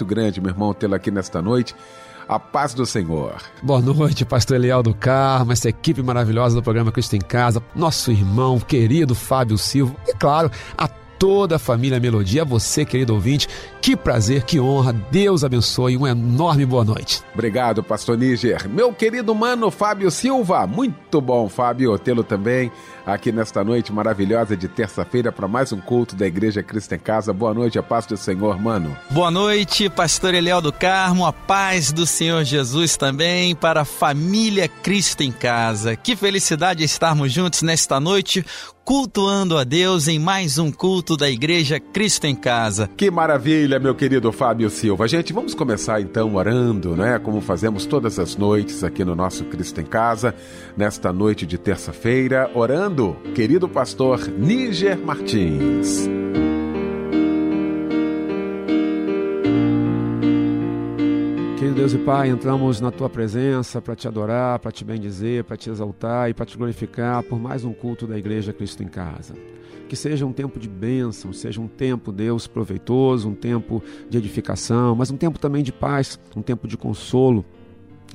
muito 0.00 0.06
grande, 0.06 0.40
meu 0.40 0.50
irmão, 0.50 0.72
tê-lo 0.72 0.94
aqui 0.94 1.10
nesta 1.10 1.42
noite. 1.42 1.74
A 2.26 2.38
paz 2.38 2.72
do 2.72 2.86
Senhor. 2.86 3.42
Boa 3.60 3.80
noite, 3.80 4.24
pastor 4.24 4.56
Eliel 4.56 4.82
do 4.82 4.94
Carmo, 4.94 5.52
essa 5.52 5.68
equipe 5.68 6.00
maravilhosa 6.00 6.54
do 6.54 6.62
programa 6.62 6.92
Cristo 6.92 7.16
em 7.16 7.20
Casa, 7.20 7.62
nosso 7.74 8.10
irmão 8.12 8.58
querido 8.60 9.14
Fábio 9.14 9.58
Silva 9.58 9.94
e, 10.06 10.14
claro, 10.14 10.50
a 10.78 10.88
toda 11.20 11.56
a 11.56 11.58
família 11.58 12.00
Melodia, 12.00 12.40
a 12.40 12.46
você, 12.46 12.82
querido 12.82 13.12
ouvinte. 13.12 13.46
Que 13.82 13.94
prazer, 13.94 14.42
que 14.42 14.58
honra. 14.58 14.94
Deus 15.10 15.44
abençoe. 15.44 15.94
Uma 15.94 16.10
enorme 16.10 16.64
boa 16.64 16.82
noite. 16.82 17.22
Obrigado, 17.34 17.82
pastor 17.82 18.16
Níger. 18.16 18.66
Meu 18.66 18.90
querido 18.94 19.34
mano 19.34 19.70
Fábio 19.70 20.10
Silva. 20.10 20.66
Muito 20.66 21.20
bom, 21.20 21.46
Fábio, 21.46 21.98
tê-lo 21.98 22.24
também 22.24 22.72
aqui 23.04 23.32
nesta 23.32 23.62
noite 23.62 23.92
maravilhosa 23.92 24.56
de 24.56 24.68
terça-feira 24.68 25.30
para 25.30 25.48
mais 25.48 25.72
um 25.72 25.80
culto 25.80 26.16
da 26.16 26.26
Igreja 26.26 26.62
Cristo 26.62 26.94
em 26.94 26.98
Casa. 26.98 27.32
Boa 27.32 27.52
noite, 27.52 27.78
a 27.78 27.82
paz 27.82 28.06
do 28.06 28.16
Senhor, 28.16 28.58
mano. 28.58 28.96
Boa 29.10 29.30
noite, 29.30 29.90
pastor 29.90 30.32
Eliel 30.32 30.62
do 30.62 30.72
Carmo, 30.72 31.26
a 31.26 31.32
paz 31.32 31.92
do 31.92 32.06
Senhor 32.06 32.44
Jesus 32.44 32.96
também 32.96 33.54
para 33.54 33.82
a 33.82 33.84
família 33.84 34.68
Cristo 34.68 35.22
em 35.22 35.32
Casa. 35.32 35.96
Que 35.96 36.16
felicidade 36.16 36.82
estarmos 36.82 37.30
juntos 37.32 37.62
nesta 37.62 38.00
noite 38.00 38.44
cultuando 38.84 39.56
a 39.56 39.64
Deus 39.64 40.08
em 40.08 40.18
mais 40.18 40.58
um 40.58 40.70
culto 40.70 41.16
da 41.16 41.30
Igreja 41.30 41.78
Cristo 41.78 42.26
em 42.26 42.34
Casa. 42.34 42.90
Que 42.96 43.10
maravilha, 43.10 43.78
meu 43.78 43.94
querido 43.94 44.32
Fábio 44.32 44.68
Silva. 44.70 45.06
Gente, 45.06 45.32
vamos 45.32 45.54
começar 45.54 46.00
então 46.00 46.34
orando, 46.34 46.96
né? 46.96 47.18
Como 47.18 47.40
fazemos 47.40 47.86
todas 47.86 48.18
as 48.18 48.36
noites 48.36 48.82
aqui 48.82 49.04
no 49.04 49.14
nosso 49.14 49.44
Cristo 49.44 49.80
em 49.80 49.86
Casa, 49.86 50.34
nesta 50.76 51.12
noite 51.12 51.46
de 51.46 51.58
terça-feira, 51.58 52.50
orando 52.54 53.16
querido 53.34 53.68
pastor 53.68 54.28
Níger 54.28 54.98
Martins. 54.98 56.08
Deus 61.80 61.94
e 61.94 61.98
Pai, 61.98 62.28
entramos 62.28 62.78
na 62.78 62.90
tua 62.90 63.08
presença 63.08 63.80
para 63.80 63.96
te 63.96 64.06
adorar, 64.06 64.58
para 64.58 64.70
te 64.70 64.84
bendizer, 64.84 65.44
para 65.44 65.56
te 65.56 65.70
exaltar 65.70 66.28
e 66.28 66.34
para 66.34 66.44
te 66.44 66.58
glorificar 66.58 67.22
por 67.22 67.40
mais 67.40 67.64
um 67.64 67.72
culto 67.72 68.06
da 68.06 68.18
Igreja 68.18 68.52
Cristo 68.52 68.82
em 68.82 68.86
Casa. 68.86 69.32
Que 69.88 69.96
seja 69.96 70.26
um 70.26 70.32
tempo 70.32 70.60
de 70.60 70.68
bênção, 70.68 71.32
seja 71.32 71.58
um 71.58 71.66
tempo, 71.66 72.12
Deus, 72.12 72.46
proveitoso, 72.46 73.30
um 73.30 73.34
tempo 73.34 73.82
de 74.10 74.18
edificação, 74.18 74.94
mas 74.94 75.10
um 75.10 75.16
tempo 75.16 75.38
também 75.38 75.62
de 75.62 75.72
paz, 75.72 76.20
um 76.36 76.42
tempo 76.42 76.68
de 76.68 76.76
consolo, 76.76 77.46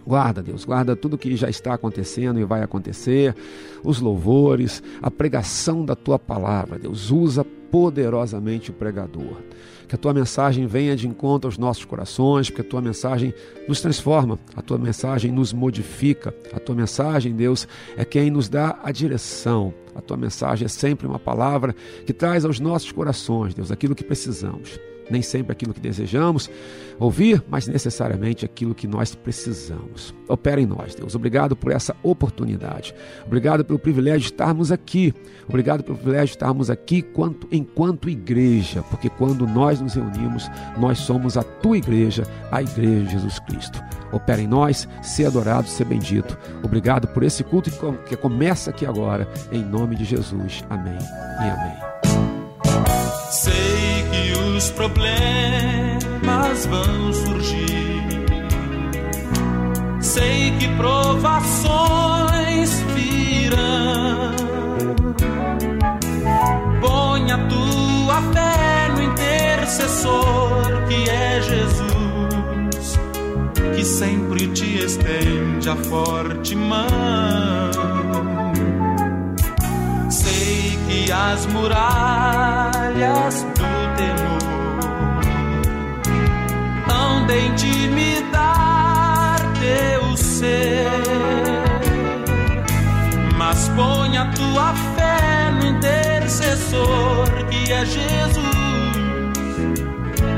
Guarda, 0.06 0.44
Deus, 0.44 0.64
guarda 0.64 0.96
tudo 0.96 1.18
que 1.18 1.36
já 1.36 1.50
está 1.50 1.74
acontecendo 1.74 2.40
e 2.40 2.44
vai 2.44 2.62
acontecer, 2.62 3.36
os 3.84 4.00
louvores, 4.00 4.84
a 5.02 5.10
pregação 5.10 5.84
da 5.84 5.96
tua 5.96 6.20
palavra, 6.20 6.78
Deus, 6.78 7.10
usa 7.10 7.44
poderosamente 7.72 8.70
o 8.70 8.74
pregador. 8.74 9.42
Que 9.96 9.98
a 9.98 10.02
tua 10.02 10.14
mensagem 10.14 10.68
venha 10.68 10.94
de 10.94 11.08
encontro 11.08 11.48
aos 11.48 11.58
nossos 11.58 11.86
corações, 11.86 12.50
porque 12.50 12.62
a 12.62 12.70
tua 12.70 12.82
mensagem 12.82 13.34
nos 13.66 13.80
transforma, 13.80 14.38
a 14.54 14.62
tua 14.62 14.78
mensagem 14.78 15.32
nos 15.32 15.54
modifica, 15.54 16.36
a 16.52 16.60
tua 16.60 16.76
mensagem, 16.76 17.34
Deus, 17.34 17.66
é 17.96 18.04
quem 18.04 18.30
nos 18.30 18.50
dá 18.50 18.78
a 18.84 18.92
direção. 18.92 19.74
A 19.96 20.02
tua 20.02 20.18
mensagem 20.18 20.66
é 20.66 20.68
sempre 20.68 21.08
uma 21.08 21.18
palavra 21.18 21.74
que 22.06 22.12
traz 22.12 22.44
aos 22.44 22.60
nossos 22.60 22.92
corações, 22.92 23.54
Deus, 23.54 23.72
aquilo 23.72 23.96
que 23.96 24.04
precisamos 24.04 24.78
nem 25.10 25.22
sempre 25.22 25.52
aquilo 25.52 25.74
que 25.74 25.80
desejamos 25.80 26.50
ouvir, 27.00 27.44
mas 27.50 27.68
necessariamente 27.68 28.46
aquilo 28.46 28.74
que 28.74 28.88
nós 28.88 29.14
precisamos. 29.16 30.14
Opera 30.28 30.62
em 30.62 30.66
nós, 30.66 30.96
Deus. 30.96 31.16
Obrigado 31.16 31.56
por 31.56 31.72
essa 31.72 31.96
oportunidade. 32.02 32.94
Obrigado 33.26 33.64
pelo 33.64 33.80
privilégio 33.80 34.22
de 34.22 34.26
estarmos 34.28 34.72
aqui. 34.72 35.14
Obrigado 35.48 35.84
pelo 35.84 35.98
privilégio 35.98 36.28
de 36.28 36.32
estarmos 36.34 36.70
aqui 36.70 36.98
enquanto, 36.98 37.48
enquanto 37.52 38.10
igreja, 38.10 38.82
porque 38.84 39.10
quando 39.10 39.46
nós 39.46 39.80
nos 39.82 39.94
reunimos, 39.94 40.50
nós 40.78 41.00
somos 41.00 41.38
a 41.38 41.44
tua 41.44 41.78
igreja, 41.78 42.24
a 42.52 42.62
igreja 42.62 43.06
de 43.06 43.12
Jesus 43.12 43.40
Cristo. 43.40 43.84
Opera 44.12 44.42
em 44.42 44.48
nós, 44.48 44.88
ser 45.02 45.26
adorado, 45.26 45.68
ser 45.68 45.86
bendito. 45.86 46.38
Obrigado 46.64 47.08
por 47.10 47.24
esse 47.24 47.44
culto 47.44 47.70
que 48.08 48.16
começa 48.16 48.70
aqui 48.70 48.86
agora, 48.86 49.28
em 49.52 49.64
nome 49.64 49.96
de 49.96 50.06
Jesus. 50.06 50.64
Amém 50.70 50.98
e 50.98 51.50
amém. 51.50 52.15
Sei 53.32 53.86
os 54.56 54.72
problemas 54.72 56.66
vão 56.66 57.14
surgir. 57.14 58.26
Sei 60.00 60.52
que 60.58 60.68
provações 60.76 62.72
virão. 62.96 64.36
Põe 66.82 67.32
a 67.32 67.38
tua 67.48 68.22
fé 68.34 68.90
no 68.96 69.04
intercessor 69.04 70.86
que 70.88 71.10
é 71.10 71.42
Jesus, 71.42 73.00
que 73.76 73.84
sempre 73.84 74.48
te 74.48 74.86
estende 74.86 75.70
a 75.70 75.76
forte 75.76 76.56
mão. 76.56 77.95
Que 81.06 81.12
as 81.12 81.46
muralhas 81.46 83.44
do 83.44 83.96
temor 83.96 84.46
de 87.28 87.48
intimidar 87.48 89.38
teu 89.60 90.18
ser. 90.18 90.90
Mas 93.38 93.70
põe 93.76 94.18
a 94.18 94.26
tua 94.32 94.74
fé 94.96 95.52
no 95.52 95.68
intercessor 95.68 97.30
que 97.50 97.72
é 97.72 97.86
Jesus, 97.86 98.46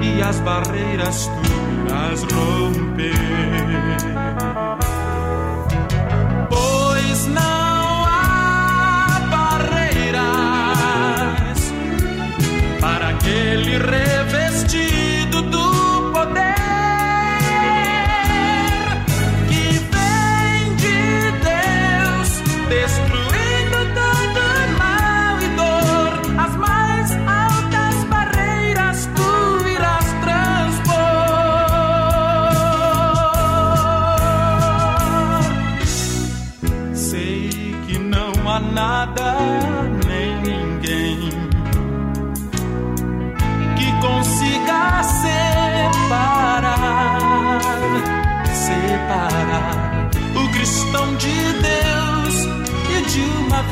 e 0.01 0.21
as 0.21 0.39
barreiras 0.41 1.27
tu 1.27 1.41
irás 1.87 2.23
romper. 2.23 3.13
Ele 13.57 13.77
revestir. 13.79 15.06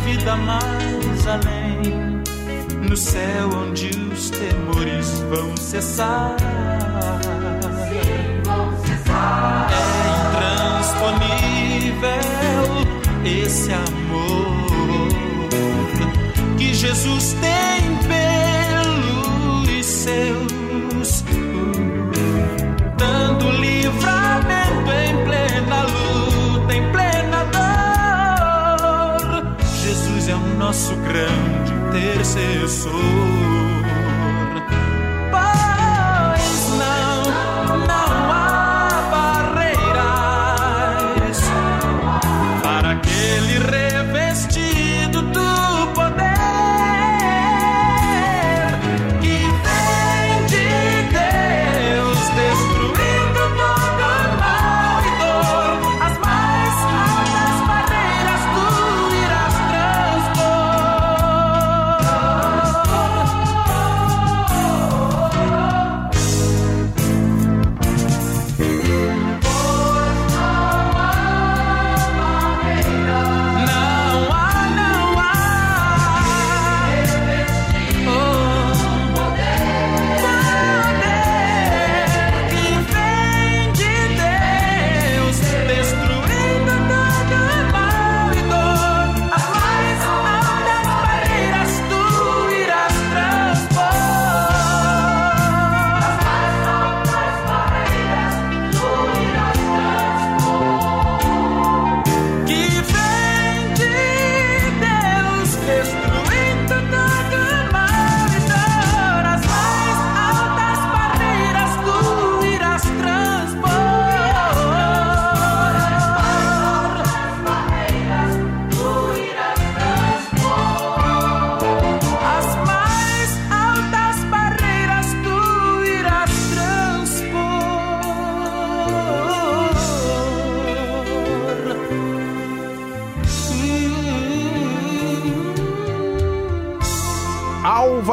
vida 0.03 0.35
mais 0.35 1.27
além, 1.27 2.21
no 2.87 2.95
céu 2.97 3.49
onde 3.49 3.89
os 4.13 4.29
temores 4.29 5.19
vão 5.29 5.55
cessar. 5.57 6.35
É 9.69 9.81
intransponível 10.85 12.25
esse 13.25 13.71
amor 13.73 14.55
que 16.57 16.73
Jesus 16.73 17.35
tem 17.41 17.97
pelos 19.67 19.85
seus 19.85 20.54
nosso 30.75 30.93
grande 30.97 31.71
intercessor. 31.71 33.64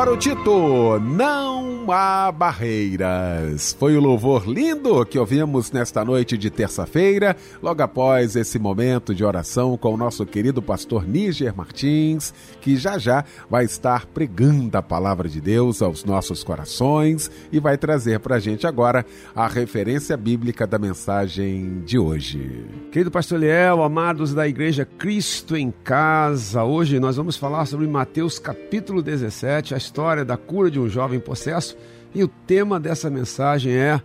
Álvaro 0.02 0.16
Tito, 0.16 0.99
não 0.99 1.62
há 1.90 2.31
barreiras. 2.31 3.75
Foi 3.79 3.96
o 3.96 4.00
louvor 4.00 4.46
lindo 4.46 5.05
que 5.06 5.19
ouvimos 5.19 5.73
nesta 5.73 6.05
noite 6.05 6.37
de 6.37 6.50
terça-feira, 6.50 7.37
logo 7.62 7.82
após 7.82 8.37
esse 8.37 8.58
momento 8.58 9.14
de 9.14 9.25
oração 9.25 9.76
com 9.76 9.94
o 9.94 9.96
nosso 9.96 10.26
querido 10.26 10.61
pastor 10.61 11.06
Níger 11.06 11.56
Martins, 11.56 12.34
que 12.61 12.76
já 12.76 12.99
já 12.99 13.25
vai 13.49 13.64
estar 13.64 14.06
pregando 14.06 14.76
a 14.76 14.82
palavra 14.82 15.29
de 15.29 15.40
Deus 15.40 15.81
aos 15.81 16.05
nossos 16.05 16.44
corações 16.44 17.31
e 17.50 17.58
vai 17.58 17.79
trazer 17.79 18.20
para 18.20 18.37
a 18.37 18.40
gente 18.40 18.67
agora 18.67 19.05
a 19.35 19.49
referência 19.49 20.17
bíblica 20.17 20.67
da 20.67 20.78
mensagem 20.78 21.82
de 21.85 21.99
hoje. 21.99 22.67
Querido 22.93 23.11
pastor 23.11 23.40
Liel, 23.40 23.82
amados 23.82 24.35
da 24.35 24.46
Igreja 24.46 24.85
Cristo 24.85 25.56
em 25.56 25.73
Casa, 25.82 26.62
hoje 26.62 27.00
nós 27.00 27.17
vamos 27.17 27.37
falar 27.37 27.64
sobre 27.64 27.87
Mateus 27.87 28.38
capítulo 28.38 29.02
17, 29.02 29.75
a 29.75 29.78
história 29.78 30.25
da 30.25 30.37
cura 30.37 30.70
de 30.70 30.78
um 30.78 30.88
jovem 30.88 31.19
possesso. 31.19 31.76
E 32.14 32.23
o 32.23 32.29
tema 32.29 32.79
dessa 32.79 33.09
mensagem 33.09 33.75
é: 33.75 34.00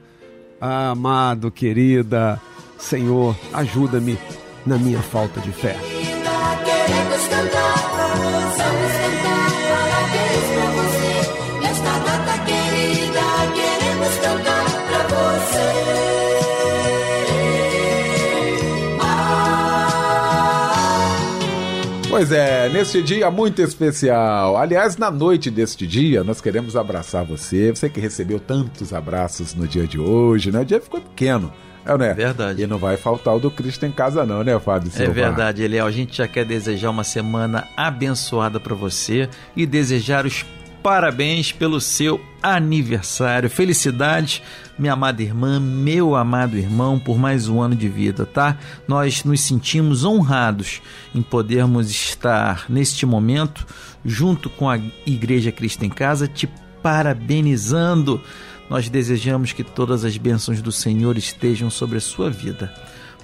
Amado, 0.59 1.51
querida, 1.51 2.41
Senhor, 2.77 3.35
ajuda-me 3.53 4.17
na 4.65 4.77
minha 4.77 5.01
falta 5.01 5.39
de 5.39 5.51
fé. 5.51 5.75
Pois 22.17 22.31
é, 22.31 22.67
neste 22.69 22.99
dia 23.03 23.29
muito 23.29 23.61
especial. 23.61 24.57
Aliás, 24.57 24.97
na 24.97 25.11
noite 25.11 25.51
deste 25.51 25.85
dia, 25.85 26.23
nós 26.23 26.41
queremos 26.41 26.75
abraçar 26.75 27.23
você. 27.23 27.69
Você 27.69 27.91
que 27.91 27.99
recebeu 27.99 28.39
tantos 28.39 28.91
abraços 28.91 29.53
no 29.53 29.67
dia 29.67 29.85
de 29.85 29.99
hoje, 29.99 30.51
né? 30.51 30.61
O 30.61 30.65
dia 30.65 30.81
ficou 30.81 30.99
pequeno. 30.99 31.53
É, 31.85 31.95
né? 31.95 32.15
Verdade. 32.15 32.63
E 32.63 32.65
não 32.65 32.79
vai 32.79 32.97
faltar 32.97 33.35
o 33.35 33.39
do 33.39 33.51
Cristo 33.51 33.85
em 33.85 33.91
casa, 33.91 34.25
não, 34.25 34.43
né, 34.43 34.59
Fábio 34.59 34.89
Silva? 34.89 35.11
É 35.11 35.13
verdade, 35.13 35.61
Eliel. 35.61 35.85
A 35.85 35.91
gente 35.91 36.17
já 36.17 36.27
quer 36.27 36.43
desejar 36.43 36.89
uma 36.89 37.03
semana 37.03 37.67
abençoada 37.77 38.59
para 38.59 38.73
você 38.73 39.29
e 39.55 39.67
desejar 39.67 40.25
os 40.25 40.43
parabéns 40.81 41.51
pelo 41.51 41.79
seu 41.79 42.19
aniversário. 42.41 43.47
Felicidades, 43.47 44.41
minha 44.77 44.93
amada 44.93 45.23
irmã, 45.23 45.59
meu 45.59 46.15
amado 46.15 46.57
irmão, 46.57 46.99
por 46.99 47.17
mais 47.17 47.47
um 47.47 47.61
ano 47.61 47.75
de 47.75 47.89
vida, 47.89 48.25
tá? 48.25 48.57
Nós 48.87 49.23
nos 49.23 49.41
sentimos 49.41 50.05
honrados 50.05 50.81
em 51.15 51.21
podermos 51.21 51.89
estar 51.89 52.65
neste 52.69 53.05
momento 53.05 53.65
junto 54.05 54.49
com 54.49 54.69
a 54.69 54.79
Igreja 55.05 55.51
Cristo 55.51 55.83
em 55.83 55.89
Casa, 55.89 56.27
te 56.27 56.47
parabenizando. 56.81 58.21
Nós 58.69 58.87
desejamos 58.87 59.51
que 59.51 59.63
todas 59.63 60.05
as 60.05 60.17
bênçãos 60.17 60.61
do 60.61 60.71
Senhor 60.71 61.17
estejam 61.17 61.69
sobre 61.69 61.97
a 61.97 62.01
sua 62.01 62.29
vida. 62.29 62.73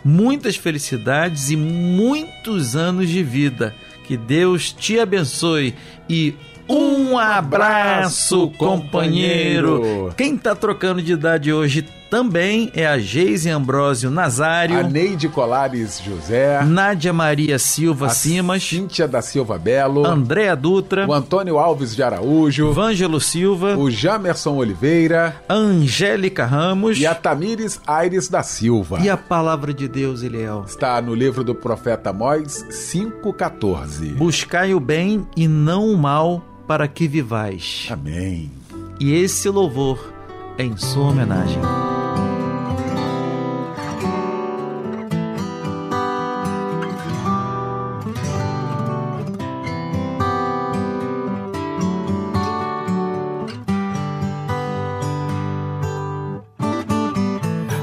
Muitas 0.04 0.56
felicidades 0.56 1.50
e 1.50 1.56
muitos 1.56 2.76
anos 2.76 3.10
de 3.10 3.24
vida. 3.24 3.76
Que 4.06 4.18
Deus 4.18 4.74
te 4.74 5.00
abençoe 5.00 5.74
e 6.10 6.34
um 6.70 7.18
abraço, 7.18 8.50
companheiro. 8.58 10.14
Quem 10.16 10.38
tá 10.38 10.56
trocando 10.56 11.02
de 11.02 11.14
idade 11.14 11.52
hoje 11.52 11.86
também 12.14 12.72
é 12.76 12.86
a 12.86 13.00
Geise 13.00 13.50
Ambrósio 13.50 14.12
Nazário. 14.12 14.78
A 14.78 14.84
Neide 14.84 15.28
Colares 15.28 16.00
José. 16.00 16.64
Nádia 16.64 17.12
Maria 17.12 17.58
Silva 17.58 18.06
a 18.06 18.10
Simas. 18.10 18.62
Cíntia 18.62 19.08
da 19.08 19.20
Silva 19.20 19.58
Belo. 19.58 20.06
Andréa 20.06 20.56
Dutra. 20.56 21.08
O 21.08 21.14
Antônio 21.14 21.58
Alves 21.58 21.96
de 21.96 22.04
Araújo. 22.04 22.72
Vângelo 22.72 23.20
Silva. 23.20 23.76
O 23.76 23.90
Jamerson 23.90 24.58
Oliveira. 24.58 25.36
Angélica 25.50 26.46
Ramos. 26.46 27.00
E 27.00 27.08
a 27.08 27.16
Tamires 27.16 27.82
Aires 27.88 28.28
da 28.30 28.44
Silva. 28.44 29.00
E 29.02 29.10
a 29.10 29.18
palavra 29.18 29.74
de 29.74 29.88
Deus, 29.88 30.22
Eliel? 30.22 30.66
Está 30.68 31.02
no 31.02 31.16
livro 31.16 31.44
do 31.44 31.56
profeta 31.56 32.12
Amós 32.12 32.64
5,14. 32.70 34.14
Buscai 34.14 34.76
o 34.76 34.80
bem 34.80 35.28
e 35.36 35.48
não 35.48 35.92
o 35.92 35.98
mal 35.98 36.53
para 36.68 36.88
que 36.88 37.08
vivais. 37.08 37.88
Amém. 37.92 38.52
E 39.00 39.14
esse 39.14 39.50
louvor 39.50 40.14
é 40.58 40.64
em 40.64 40.78
sua 40.78 41.10
homenagem. 41.10 41.62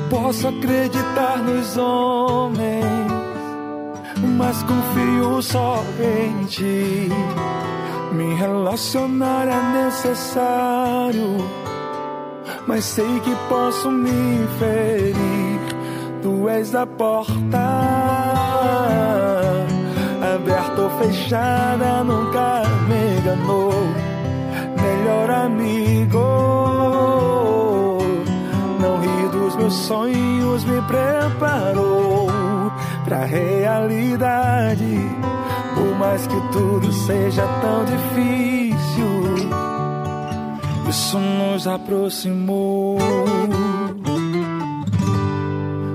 Posso 0.09 0.47
acreditar 0.47 1.39
nos 1.39 1.77
homens, 1.77 2.75
mas 4.39 4.63
confio 4.63 5.43
só 5.43 5.83
em 5.99 6.45
ti 6.47 7.09
me 8.13 8.35
relacionar 8.35 9.47
é 9.49 9.85
necessário, 9.85 11.37
mas 12.67 12.85
sei 12.85 13.21
que 13.21 13.35
posso 13.49 13.91
me 13.91 14.47
ferir. 14.59 15.61
Tu 16.23 16.49
és 16.49 16.75
a 16.75 16.87
porta, 16.87 17.59
aberta 20.35 20.83
ou 20.83 20.91
fechada 20.99 22.05
nunca 22.05 22.63
me 22.89 23.19
enganou. 23.19 23.73
Melhor 24.83 25.31
amigo, 25.31 26.19
não 28.81 29.01
ri 29.01 29.29
dos 29.31 29.57
meus 29.57 29.75
sonhos, 29.75 30.65
me 30.65 30.83
preparou 30.83 32.29
pra 33.05 33.25
realidade. 33.25 35.10
Mais 36.01 36.27
que 36.27 36.41
tudo 36.51 36.91
seja 36.91 37.47
tão 37.61 37.85
difícil, 37.85 39.51
isso 40.89 41.19
nos 41.19 41.67
aproximou. 41.69 42.97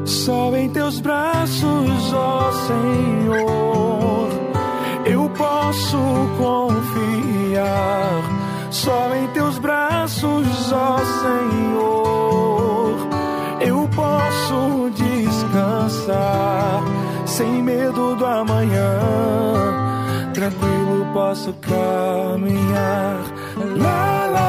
Só 0.05 0.55
em 0.55 0.69
teus 0.69 0.99
braços, 0.99 2.13
ó 2.13 2.51
Senhor, 2.67 4.29
eu 5.07 5.27
posso 5.31 5.97
confiar. 6.37 8.21
Só 8.69 9.15
em 9.15 9.27
teus 9.29 9.57
braços, 9.57 10.71
ó 10.71 10.99
Senhor, 11.23 12.95
eu 13.59 13.89
posso 13.95 14.91
descansar. 14.91 16.83
Sem 17.25 17.63
medo 17.63 18.15
do 18.15 18.25
amanhã, 18.25 19.54
tranquilo 20.35 21.07
posso 21.13 21.53
caminhar. 21.53 23.21
Lá, 23.77 24.25
lá, 24.27 24.45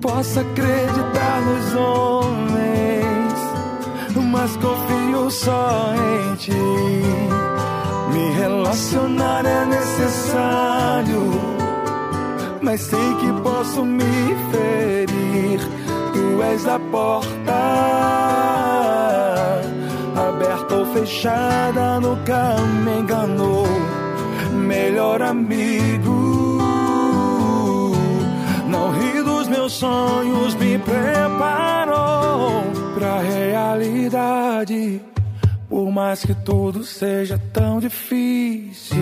posso 0.00 0.40
acreditar 0.40 1.40
nos 1.42 1.74
homens, 1.74 3.34
mas 4.30 4.56
confio 4.56 5.28
só 5.28 5.92
em 5.94 6.36
ti. 6.36 7.37
Relacionar 8.68 9.46
é 9.46 9.64
necessário, 9.64 11.22
mas 12.60 12.82
sei 12.82 13.14
que 13.14 13.32
posso 13.42 13.82
me 13.82 14.04
ferir. 14.52 15.60
Tu 16.12 16.42
és 16.42 16.66
a 16.68 16.78
porta, 16.78 17.54
aberta 20.14 20.74
ou 20.74 20.84
fechada, 20.92 21.98
nunca 21.98 22.56
me 22.84 22.98
enganou. 23.00 23.66
Melhor 24.52 25.22
amigo 25.22 26.28
meus 29.48 29.72
sonhos 29.72 30.54
me 30.56 30.78
preparou 30.78 32.64
pra 32.94 33.20
realidade. 33.20 35.00
Por 35.88 35.94
mais 35.94 36.22
que 36.22 36.34
tudo 36.34 36.84
seja 36.84 37.40
tão 37.50 37.80
difícil, 37.80 38.94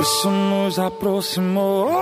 isso 0.00 0.28
nos 0.28 0.80
aproximou. 0.80 1.92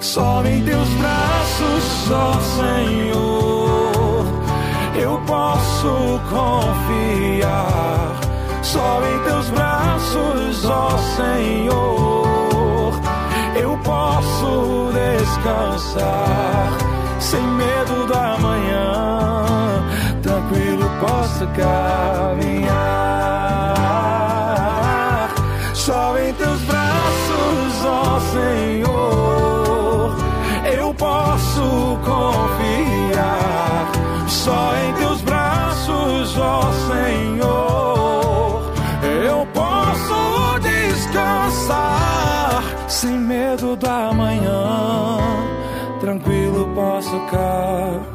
Só 0.00 0.42
em 0.46 0.64
teus 0.64 0.88
braços, 0.94 2.10
ó 2.10 2.32
Senhor, 2.56 4.24
eu 4.98 5.20
posso 5.26 6.20
confiar. 6.30 8.18
Só 8.62 9.02
em 9.04 9.18
teus 9.24 9.50
braços, 9.50 10.64
ó 10.64 10.96
Senhor. 11.16 12.94
Eu 13.60 13.76
posso 13.84 14.90
descansar. 14.94 16.78
Sem 17.20 17.46
medo 17.46 18.06
da 18.06 18.38
manhã, 18.38 18.91
posso 21.42 21.48
caminhar. 21.48 22.62
Só 25.74 26.16
em 26.18 26.32
teus 26.34 26.60
braços, 26.62 27.84
ó 27.84 28.20
Senhor, 28.20 30.16
eu 30.76 30.94
posso 30.94 31.98
confiar. 32.04 33.90
Só 34.28 34.76
em 34.76 34.92
teus 34.94 35.20
braços, 35.22 36.38
ó 36.38 36.70
Senhor, 36.88 38.72
eu 39.24 39.44
posso 39.52 40.60
descansar 40.60 42.62
sem 42.88 43.18
medo 43.18 43.74
da 43.76 44.12
manhã, 44.12 45.18
tranquilo 46.00 46.68
posso 46.74 47.18
caminhar. 47.30 48.11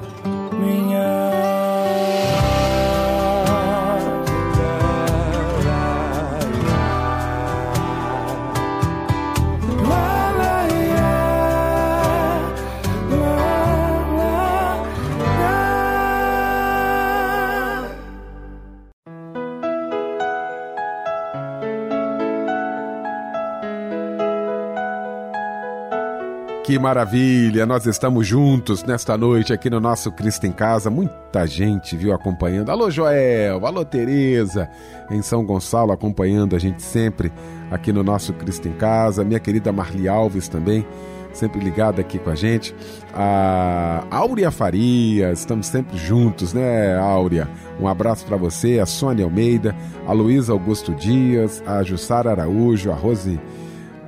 Maravilha! 26.80 27.66
Nós 27.66 27.86
estamos 27.86 28.28
juntos 28.28 28.84
nesta 28.84 29.18
noite 29.18 29.52
aqui 29.52 29.70
no 29.70 29.80
nosso 29.80 30.12
Cristo 30.12 30.46
em 30.46 30.52
Casa. 30.52 30.90
Muita 30.90 31.48
gente 31.48 31.96
viu 31.96 32.14
acompanhando. 32.14 32.70
Alô, 32.70 32.92
Joel! 32.92 33.66
Alô, 33.66 33.84
Tereza! 33.84 34.70
Em 35.10 35.22
São 35.22 35.46
Gonçalo 35.46 35.92
acompanhando 35.92 36.56
a 36.56 36.60
gente 36.60 36.82
sempre 36.82 37.32
aqui 37.72 37.92
no 37.92 38.04
nosso 38.04 38.34
Cristo 38.34 38.68
em 38.68 38.74
Casa. 38.74 39.24
Minha 39.24 39.40
querida 39.40 39.72
Marli 39.72 40.08
Alves 40.08 40.48
também, 40.48 40.86
sempre 41.34 41.60
ligada 41.60 42.02
aqui 42.02 42.20
com 42.20 42.30
a 42.30 42.36
gente. 42.36 42.76
A 43.14 44.06
Áurea 44.12 44.52
Farias, 44.52 45.40
estamos 45.40 45.68
sempre 45.68 45.98
juntos, 45.98 46.54
né, 46.54 46.98
Áurea? 46.98 47.48
Um 47.80 47.88
abraço 47.88 48.26
para 48.26 48.38
você, 48.38 48.80
a 48.80 48.86
Sônia 48.86 49.26
Almeida, 49.26 49.76
a 50.06 50.14
Luísa 50.14 50.54
Augusto 50.54 50.94
Dias, 50.94 51.64
a 51.66 51.82
Jussara 51.82 52.32
Araújo, 52.32 52.92
a 52.92 52.96
Rose 52.96 53.40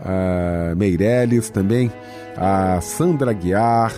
uh, 0.01 0.75
Meirelles 0.75 1.49
também 1.49 1.91
a 2.39 2.79
Sandra 2.79 3.33
Guiar, 3.33 3.91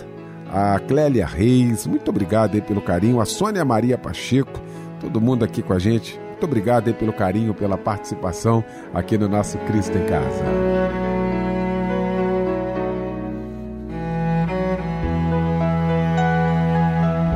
a 0.52 0.80
Clélia 0.80 1.24
Reis, 1.24 1.86
muito 1.86 2.08
obrigado 2.08 2.56
aí 2.56 2.60
pelo 2.60 2.82
carinho, 2.82 3.20
a 3.20 3.24
Sônia 3.24 3.64
Maria 3.64 3.96
Pacheco, 3.96 4.60
todo 5.00 5.20
mundo 5.20 5.44
aqui 5.44 5.62
com 5.62 5.72
a 5.72 5.78
gente, 5.78 6.18
muito 6.28 6.44
obrigado 6.44 6.88
aí 6.88 6.92
pelo 6.92 7.12
carinho, 7.12 7.54
pela 7.54 7.78
participação 7.78 8.64
aqui 8.92 9.16
no 9.16 9.28
nosso 9.28 9.56
Cristo 9.58 9.96
em 9.96 10.04
Casa. 10.06 10.42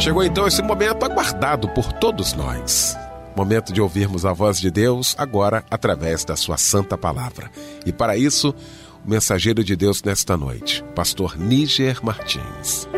Chegou 0.01 0.25
então 0.25 0.47
esse 0.47 0.63
momento 0.63 1.05
aguardado 1.05 1.69
por 1.69 1.93
todos 1.93 2.33
nós. 2.33 2.97
Momento 3.37 3.73
de 3.73 3.81
ouvirmos 3.81 4.25
a 4.25 4.33
voz 4.33 4.59
de 4.59 4.71
Deus 4.71 5.15
agora 5.19 5.63
através 5.71 6.25
da 6.25 6.37
sua 6.37 6.57
santa 6.57 6.97
palavra. 6.97 7.51
E 7.85 7.93
para 7.93 8.17
isso, 8.17 8.55
mensageiro 9.07 9.63
de 9.63 9.77
Deus 9.77 10.03
nesta 10.03 10.37
noite, 10.37 10.85
pastor 10.95 11.39
Níger 11.39 12.05
Martins. 12.05 12.89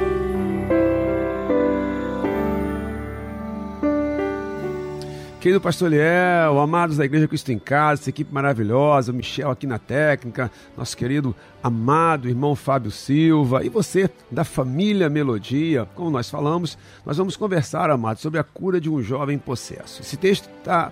Querido 5.41 5.61
pastor 5.61 5.91
Liel, 5.91 6.59
amados 6.59 6.97
da 6.97 7.05
Igreja 7.05 7.29
Cristo 7.29 7.53
em 7.53 7.59
Casa, 7.61 8.03
essa 8.03 8.11
equipe 8.11 8.35
maravilhosa, 8.35 9.13
Michel 9.13 9.51
aqui 9.51 9.69
na 9.69 9.79
técnica, 9.79 10.51
nosso 10.77 10.97
querido 10.97 11.35
amado 11.63 12.29
irmão 12.29 12.57
Fábio 12.57 12.91
Silva 12.91 13.65
e 13.65 13.69
você 13.69 14.11
da 14.31 14.43
família 14.43 15.09
Melodia, 15.09 15.87
como 15.95 16.11
nós 16.11 16.29
falamos, 16.29 16.77
nós 17.07 17.17
vamos 17.17 17.37
conversar, 17.37 17.89
amados, 17.89 18.21
sobre 18.21 18.41
a 18.41 18.45
cura 18.45 18.81
de 18.81 18.91
um 18.91 19.01
jovem 19.01 19.39
possesso. 19.39 20.03
Esse 20.03 20.17
texto 20.17 20.51
está, 20.59 20.91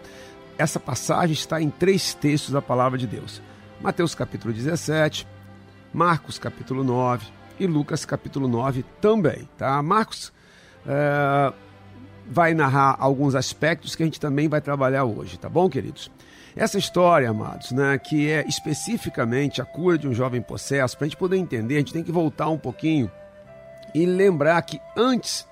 essa 0.57 0.79
passagem 0.79 1.33
está 1.33 1.61
em 1.61 1.69
três 1.69 2.15
textos 2.15 2.53
da 2.53 2.63
palavra 2.63 2.97
de 2.97 3.07
Deus. 3.07 3.43
Mateus 3.81 4.15
capítulo 4.15 4.55
17, 4.55 5.27
Marcos 5.93 6.39
capítulo 6.39 6.83
9 6.83 7.27
e 7.59 7.67
Lucas 7.67 8.05
capítulo 8.05 8.49
9 8.49 8.85
também. 9.01 9.49
Tá? 9.57 9.83
Marcos 9.83 10.33
é, 10.87 11.53
vai 12.29 12.55
narrar 12.55 12.97
alguns 12.99 13.35
aspectos 13.35 13.95
que 13.95 14.03
a 14.03 14.07
gente 14.07 14.21
também 14.21 14.49
vai 14.49 14.61
trabalhar 14.61 15.05
hoje, 15.05 15.39
tá 15.39 15.49
bom, 15.49 15.69
queridos? 15.69 16.11
Essa 16.57 16.79
história, 16.79 17.29
amados, 17.29 17.71
né, 17.71 17.99
que 17.99 18.31
é 18.31 18.47
especificamente 18.49 19.61
a 19.61 19.65
cura 19.65 19.99
de 19.99 20.09
um 20.09 20.15
jovem 20.15 20.41
possesso, 20.41 20.97
para 20.97 21.05
a 21.05 21.09
gente 21.09 21.19
poder 21.19 21.37
entender, 21.37 21.75
a 21.75 21.79
gente 21.79 21.93
tem 21.93 22.03
que 22.03 22.13
voltar 22.13 22.49
um 22.49 22.59
pouquinho 22.59 23.11
e 23.95 24.07
lembrar 24.07 24.61
que 24.63 24.81
antes 24.97 25.47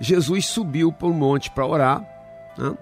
Jesus 0.00 0.46
subiu 0.46 0.92
para 0.92 1.08
o 1.08 1.12
monte 1.12 1.50
para 1.50 1.66
orar, 1.66 2.00
né? 2.56 2.76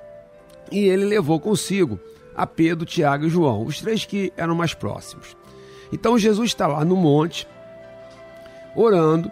e 0.71 0.81
ele 0.81 1.07
levou 1.07 1.41
consigo 1.41 1.99
a 2.35 2.47
Pedro, 2.47 2.87
Tiago 2.87 3.27
e 3.27 3.31
João, 3.31 3.65
os 3.65 3.81
três 3.81 4.05
que 4.05 4.33
eram 4.37 4.55
mais 4.55 4.75
próximos. 4.75 5.37
Então 5.93 6.19
Jesus 6.19 6.51
está 6.51 6.67
lá 6.67 6.85
no 6.85 6.97
monte, 6.97 7.47
orando 8.75 9.31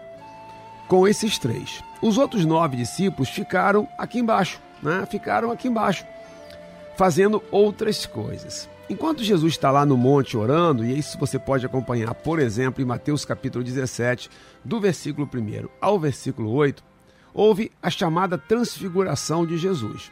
com 0.89 1.07
esses 1.07 1.39
três. 1.39 1.83
Os 2.03 2.19
outros 2.19 2.45
nove 2.45 2.77
discípulos 2.77 3.29
ficaram 3.31 3.89
aqui 3.99 4.19
embaixo, 4.19 4.61
né? 4.83 5.07
Ficaram 5.11 5.51
aqui 5.51 5.69
embaixo, 5.69 6.05
fazendo 6.97 7.43
outras 7.51 8.07
coisas. 8.07 8.69
Enquanto 8.91 9.23
Jesus 9.23 9.53
está 9.53 9.71
lá 9.71 9.87
no 9.87 9.97
monte 9.97 10.37
orando, 10.37 10.85
e 10.85 10.99
isso 10.99 11.17
você 11.17 11.39
pode 11.39 11.65
acompanhar, 11.65 12.13
por 12.13 12.41
exemplo, 12.41 12.83
em 12.83 12.85
Mateus 12.85 13.25
capítulo 13.25 13.63
17, 13.63 14.29
do 14.65 14.81
versículo 14.81 15.31
1 15.33 15.69
ao 15.81 15.99
versículo 15.99 16.51
8, 16.51 16.83
houve 17.33 17.71
a 17.81 17.89
chamada 17.89 18.37
transfiguração 18.37 19.47
de 19.47 19.57
Jesus. 19.57 20.11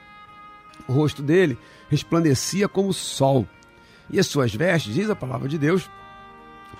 O 0.86 0.92
rosto 0.92 1.22
dele 1.22 1.58
resplandecia 1.88 2.68
como 2.68 2.88
o 2.88 2.94
sol, 2.94 3.46
e 4.10 4.18
as 4.18 4.26
suas 4.26 4.54
vestes, 4.54 4.94
diz 4.94 5.10
a 5.10 5.16
palavra 5.16 5.48
de 5.48 5.58
Deus, 5.58 5.88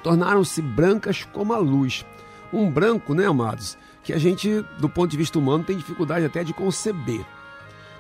tornaram-se 0.03 0.63
brancas 0.63 1.25
como 1.25 1.53
a 1.53 1.59
luz. 1.59 2.05
Um 2.53 2.71
branco, 2.71 3.15
né, 3.15 3.27
amados, 3.27 3.77
que 4.03 4.13
a 4.13 4.19
gente, 4.19 4.65
do 4.79 4.89
ponto 4.89 5.11
de 5.11 5.17
vista 5.17 5.39
humano, 5.39 5.65
tem 5.65 5.77
dificuldade 5.77 6.25
até 6.25 6.43
de 6.43 6.55
conceber. 6.55 7.25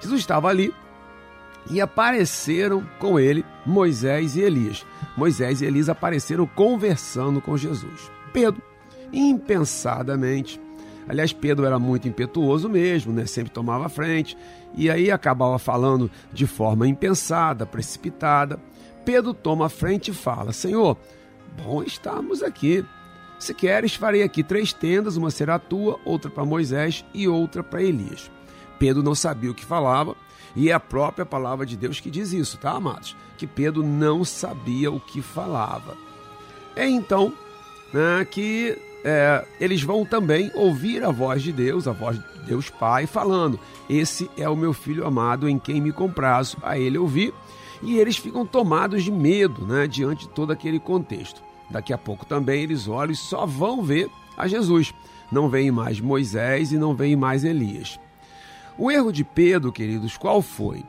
Jesus 0.00 0.20
estava 0.20 0.48
ali 0.48 0.72
e 1.70 1.80
apareceram 1.80 2.86
com 2.98 3.18
ele 3.18 3.44
Moisés 3.66 4.36
e 4.36 4.40
Elias. 4.40 4.86
Moisés 5.16 5.60
e 5.60 5.66
Elias 5.66 5.88
apareceram 5.88 6.46
conversando 6.46 7.40
com 7.40 7.56
Jesus. 7.56 8.10
Pedro, 8.32 8.62
impensadamente, 9.12 10.60
aliás, 11.08 11.32
Pedro 11.32 11.64
era 11.64 11.78
muito 11.78 12.06
impetuoso 12.06 12.68
mesmo, 12.68 13.12
né? 13.12 13.26
sempre 13.26 13.50
tomava 13.50 13.86
a 13.86 13.88
frente, 13.88 14.36
e 14.74 14.90
aí 14.90 15.10
acabava 15.10 15.58
falando 15.58 16.10
de 16.32 16.46
forma 16.46 16.86
impensada, 16.86 17.64
precipitada. 17.64 18.58
Pedro 19.04 19.32
toma 19.32 19.66
a 19.66 19.70
frente 19.70 20.10
e 20.10 20.14
fala: 20.14 20.52
Senhor, 20.52 20.96
bom 21.56 21.82
estarmos 21.82 22.42
aqui. 22.42 22.84
Se 23.38 23.54
queres, 23.54 23.94
farei 23.94 24.22
aqui 24.22 24.42
três 24.42 24.72
tendas: 24.72 25.16
uma 25.16 25.30
será 25.30 25.58
tua, 25.58 25.98
outra 26.04 26.30
para 26.30 26.44
Moisés 26.44 27.04
e 27.14 27.26
outra 27.26 27.62
para 27.62 27.82
Elias. 27.82 28.30
Pedro 28.78 29.02
não 29.02 29.14
sabia 29.14 29.50
o 29.50 29.54
que 29.54 29.64
falava, 29.64 30.14
e 30.54 30.70
é 30.70 30.72
a 30.72 30.80
própria 30.80 31.26
palavra 31.26 31.64
de 31.64 31.76
Deus 31.76 32.00
que 32.00 32.10
diz 32.10 32.32
isso, 32.32 32.58
tá, 32.58 32.72
amados? 32.72 33.16
Que 33.36 33.46
Pedro 33.46 33.82
não 33.82 34.24
sabia 34.24 34.90
o 34.90 35.00
que 35.00 35.22
falava. 35.22 35.96
É 36.76 36.88
então 36.88 37.32
né, 37.92 38.24
que 38.24 38.76
é, 39.04 39.44
eles 39.60 39.82
vão 39.82 40.04
também 40.04 40.50
ouvir 40.54 41.04
a 41.04 41.10
voz 41.10 41.42
de 41.42 41.52
Deus, 41.52 41.86
a 41.86 41.92
voz 41.92 42.18
de 42.18 42.24
Deus 42.46 42.68
Pai, 42.68 43.06
falando: 43.06 43.58
Esse 43.88 44.30
é 44.36 44.48
o 44.48 44.56
meu 44.56 44.72
filho 44.72 45.06
amado 45.06 45.48
em 45.48 45.58
quem 45.58 45.80
me 45.80 45.92
comprazo 45.92 46.56
a 46.62 46.78
ele 46.78 46.98
ouvir. 46.98 47.32
E 47.80 47.96
eles 47.96 48.16
ficam 48.16 48.44
tomados 48.44 49.04
de 49.04 49.12
medo 49.12 49.64
né, 49.64 49.86
diante 49.86 50.26
de 50.26 50.30
todo 50.30 50.52
aquele 50.52 50.80
contexto. 50.80 51.40
Daqui 51.70 51.92
a 51.92 51.98
pouco 51.98 52.26
também 52.26 52.62
eles 52.62 52.88
olham 52.88 53.12
e 53.12 53.16
só 53.16 53.46
vão 53.46 53.82
ver 53.82 54.10
a 54.36 54.48
Jesus. 54.48 54.92
Não 55.30 55.48
veem 55.48 55.70
mais 55.70 56.00
Moisés 56.00 56.72
e 56.72 56.78
não 56.78 56.94
veem 56.94 57.14
mais 57.14 57.44
Elias. 57.44 58.00
O 58.76 58.90
erro 58.90 59.12
de 59.12 59.22
Pedro, 59.22 59.70
queridos, 59.70 60.16
qual 60.16 60.42
foi? 60.42 60.84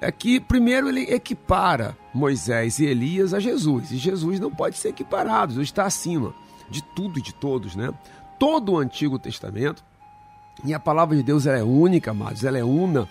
É 0.00 0.12
que, 0.12 0.38
primeiro, 0.38 0.88
ele 0.88 1.02
equipara 1.02 1.96
Moisés 2.12 2.78
e 2.78 2.84
Elias 2.84 3.32
a 3.32 3.40
Jesus. 3.40 3.90
E 3.90 3.96
Jesus 3.96 4.38
não 4.38 4.50
pode 4.50 4.76
ser 4.76 4.88
equiparado, 4.88 5.52
Jesus 5.52 5.68
está 5.68 5.84
acima 5.84 6.34
de 6.70 6.82
tudo 6.82 7.18
e 7.18 7.22
de 7.22 7.34
todos, 7.34 7.76
né? 7.76 7.92
Todo 8.38 8.72
o 8.72 8.78
Antigo 8.78 9.18
Testamento, 9.18 9.82
e 10.64 10.72
a 10.72 10.80
palavra 10.80 11.16
de 11.16 11.22
Deus 11.22 11.46
ela 11.46 11.58
é 11.58 11.62
única, 11.62 12.10
amados, 12.10 12.44
ela 12.44 12.58
é 12.58 12.64
una, 12.64 13.08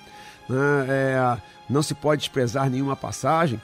né? 0.47 0.85
é, 0.87 1.37
não 1.69 1.81
se 1.81 1.93
pode 1.93 2.21
desprezar 2.21 2.69
nenhuma 2.69 2.95
passagem. 2.95 3.61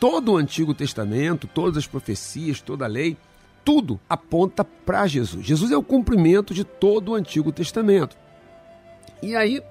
Todo 0.00 0.32
o 0.32 0.36
Antigo 0.36 0.74
Testamento, 0.74 1.46
todas 1.46 1.76
as 1.76 1.86
profecias, 1.86 2.60
toda 2.60 2.84
a 2.84 2.88
lei, 2.88 3.16
tudo 3.64 4.00
aponta 4.08 4.64
para 4.64 5.06
Jesus. 5.06 5.44
Jesus 5.44 5.70
é 5.70 5.76
o 5.76 5.82
cumprimento 5.82 6.52
de 6.52 6.64
todo 6.64 7.12
o 7.12 7.14
Antigo 7.14 7.52
Testamento. 7.52 8.16
E 9.22 9.36
aí, 9.36 9.62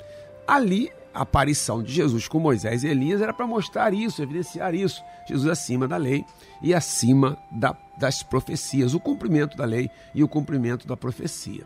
ali, 0.47 0.89
a 1.13 1.21
aparição 1.21 1.83
de 1.83 1.91
Jesus 1.91 2.27
com 2.27 2.39
Moisés 2.39 2.83
e 2.83 2.87
Elias 2.87 3.21
era 3.21 3.33
para 3.33 3.47
mostrar 3.47 3.93
isso, 3.93 4.21
evidenciar 4.21 4.73
isso. 4.73 5.03
Jesus 5.27 5.49
acima 5.49 5.87
da 5.87 5.97
lei 5.97 6.25
e 6.61 6.73
acima 6.73 7.37
da, 7.51 7.75
das 7.97 8.23
profecias, 8.23 8.93
o 8.93 8.99
cumprimento 8.99 9.57
da 9.57 9.65
lei 9.65 9.89
e 10.13 10.23
o 10.23 10.27
cumprimento 10.27 10.87
da 10.87 10.95
profecia. 10.95 11.65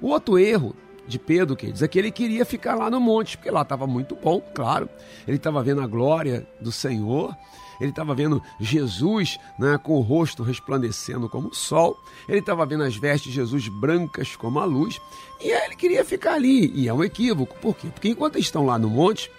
O 0.00 0.08
outro 0.08 0.38
erro 0.38 0.74
de 1.06 1.18
Pedro, 1.18 1.56
que 1.56 1.72
é 1.80 1.88
que 1.88 1.98
ele 1.98 2.10
queria 2.10 2.44
ficar 2.44 2.74
lá 2.74 2.90
no 2.90 3.00
monte, 3.00 3.36
porque 3.36 3.50
lá 3.50 3.62
estava 3.62 3.86
muito 3.86 4.16
bom, 4.16 4.40
claro. 4.54 4.88
Ele 5.26 5.36
estava 5.36 5.62
vendo 5.62 5.80
a 5.80 5.86
glória 5.86 6.46
do 6.60 6.72
Senhor, 6.72 7.36
ele 7.80 7.90
estava 7.90 8.14
vendo 8.14 8.42
Jesus 8.60 9.38
né, 9.58 9.78
com 9.78 9.94
o 9.94 10.00
rosto 10.00 10.42
resplandecendo 10.42 11.28
como 11.28 11.48
o 11.48 11.54
sol, 11.54 11.96
ele 12.28 12.38
estava 12.38 12.64
vendo 12.64 12.84
as 12.84 12.96
vestes 12.96 13.32
de 13.32 13.36
Jesus 13.36 13.68
brancas 13.68 14.36
como 14.36 14.58
a 14.58 14.64
luz, 14.64 15.00
e 15.40 15.50
ele 15.50 15.76
queria 15.76 16.04
ficar 16.04 16.34
ali. 16.34 16.72
E 16.74 16.88
é 16.88 16.94
um 16.94 17.04
equívoco, 17.04 17.56
por 17.60 17.76
quê? 17.76 17.88
Porque 17.88 18.08
enquanto 18.08 18.38
estão 18.38 18.64
lá 18.64 18.78
no 18.78 18.88
monte, 18.88 19.30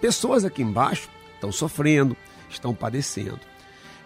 pessoas 0.00 0.44
aqui 0.44 0.62
embaixo 0.62 1.08
estão 1.34 1.50
sofrendo, 1.50 2.16
estão 2.48 2.74
padecendo. 2.74 3.49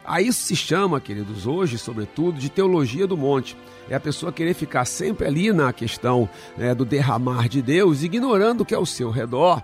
A 0.04 0.20
isso 0.20 0.42
se 0.42 0.54
chama, 0.54 1.00
queridos, 1.00 1.46
hoje, 1.46 1.78
sobretudo, 1.78 2.38
de 2.38 2.50
teologia 2.50 3.06
do 3.06 3.16
monte. 3.16 3.56
É 3.88 3.94
a 3.94 4.00
pessoa 4.00 4.32
querer 4.32 4.52
ficar 4.52 4.84
sempre 4.84 5.26
ali 5.26 5.50
na 5.50 5.72
questão 5.72 6.28
né, 6.56 6.74
do 6.74 6.84
derramar 6.84 7.48
de 7.48 7.62
Deus, 7.62 8.02
ignorando 8.02 8.60
o 8.60 8.64
que 8.64 8.74
é 8.74 8.76
ao 8.76 8.84
seu 8.84 9.10
redor, 9.10 9.62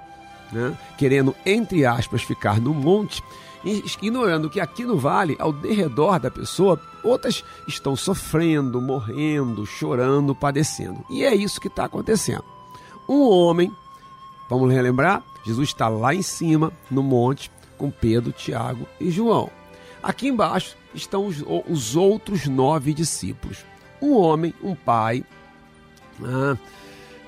né, 0.51 0.77
querendo, 0.97 1.37
entre 1.45 1.85
aspas, 1.85 2.23
ficar 2.23 2.59
no 2.59 2.73
monte, 2.73 3.23
ignorando 3.63 4.49
que 4.49 4.61
aqui 4.61 4.85
no 4.85 4.97
vale, 4.97 5.37
ao 5.39 5.53
derredor 5.53 6.19
da 6.19 6.31
pessoa, 6.31 6.81
outras 7.05 7.45
estão 7.69 7.95
sofrendo, 7.95 8.81
morrendo, 8.81 9.67
chorando, 9.67 10.35
padecendo. 10.35 11.05
E 11.11 11.23
é 11.23 11.35
isso 11.35 11.61
que 11.61 11.69
está 11.69 11.85
acontecendo. 11.85 12.45
Um 13.07 13.29
homem, 13.29 13.71
vamos 14.49 14.73
relembrar, 14.73 15.23
Jesus 15.45 15.69
está 15.69 15.89
lá 15.89 16.15
em 16.15 16.23
cima, 16.23 16.73
no 16.91 17.03
monte, 17.03 17.51
com 17.77 17.91
Pedro, 17.91 18.33
Tiago 18.33 18.87
e 18.99 19.11
João. 19.11 19.60
Aqui 20.03 20.29
embaixo 20.29 20.77
estão 20.95 21.27
os, 21.27 21.45
os 21.69 21.97
outros 21.97 22.47
nove 22.47 22.95
discípulos. 22.95 23.65
Um 24.01 24.15
homem, 24.15 24.55
um 24.63 24.75
pai, 24.75 25.25
ah, 26.23 26.57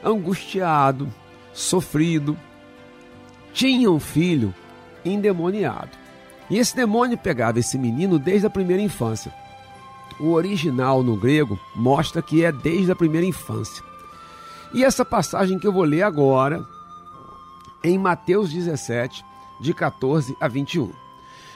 angustiado, 0.02 1.12
sofrido, 1.52 2.37
tinha 3.52 3.90
um 3.90 4.00
filho 4.00 4.54
endemoniado. 5.04 5.90
E 6.48 6.58
esse 6.58 6.74
demônio 6.74 7.16
pegava 7.16 7.58
esse 7.58 7.78
menino 7.78 8.18
desde 8.18 8.46
a 8.46 8.50
primeira 8.50 8.82
infância. 8.82 9.32
O 10.18 10.32
original 10.32 11.02
no 11.02 11.16
grego 11.16 11.58
mostra 11.74 12.22
que 12.22 12.44
é 12.44 12.52
desde 12.52 12.92
a 12.92 12.96
primeira 12.96 13.26
infância. 13.26 13.82
E 14.72 14.85
essa 14.85 15.04
passagem 15.04 15.58
que 15.58 15.66
eu 15.66 15.72
vou 15.72 15.85
ler 15.85 16.02
agora, 16.02 16.64
em 17.85 17.98
Mateus 17.98 18.50
17, 18.50 19.24
de 19.61 19.74
14 19.74 20.37
a 20.40 20.48
21. 20.48 21.01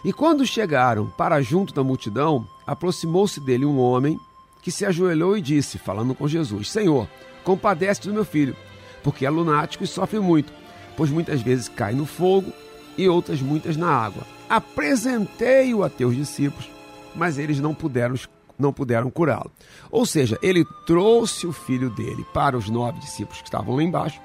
E 0.05 0.13
quando 0.13 0.47
chegaram 0.47 1.07
para 1.17 1.43
junto 1.43 1.75
da 1.75 1.83
multidão, 1.83 2.47
aproximou-se 2.67 3.41
dele 3.41 3.65
um 3.65 3.79
homem 3.79 4.19
que 4.63 4.71
se 4.71 4.85
ajoelhou 4.85 5.37
e 5.37 5.41
disse, 5.41 5.79
falando 5.79 6.15
com 6.15 6.29
Jesus: 6.29 6.71
Senhor, 6.71 7.09
compadece 7.45 8.03
do 8.03 8.13
meu 8.13 8.25
filho, 8.25 8.57
porque 9.03 9.25
é 9.25 9.31
lunático 9.31 9.85
e 9.85 9.87
sofre 9.87 10.19
muito, 10.19 10.53
pois 10.97 11.11
muitas 11.11 11.41
vezes 11.41 11.69
cai 11.69 11.93
no 11.93 12.07
fogo 12.07 12.53
e 12.99 13.09
outras 13.09 13.41
muitas 13.41 13.77
na 13.77 13.89
água. 13.89 14.27
Apresentei-o 14.49 15.83
a 15.83 15.91
teus 15.91 16.15
discípulos, 16.15 16.69
mas 17.15 17.39
eles 17.39 17.61
não 17.61 17.75
puderam 17.75 18.17
não 18.59 18.73
puderam 18.73 19.11
curá-lo. 19.11 19.51
Ou 19.91 20.07
seja, 20.07 20.39
ele 20.43 20.65
trouxe 20.87 21.47
o 21.47 21.53
filho 21.53 21.91
dele 21.91 22.25
para 22.33 22.57
os 22.57 22.71
nove 22.71 22.99
discípulos 23.01 23.43
que 23.43 23.49
estavam 23.49 23.77
lá 23.77 23.83
embaixo, 23.83 24.21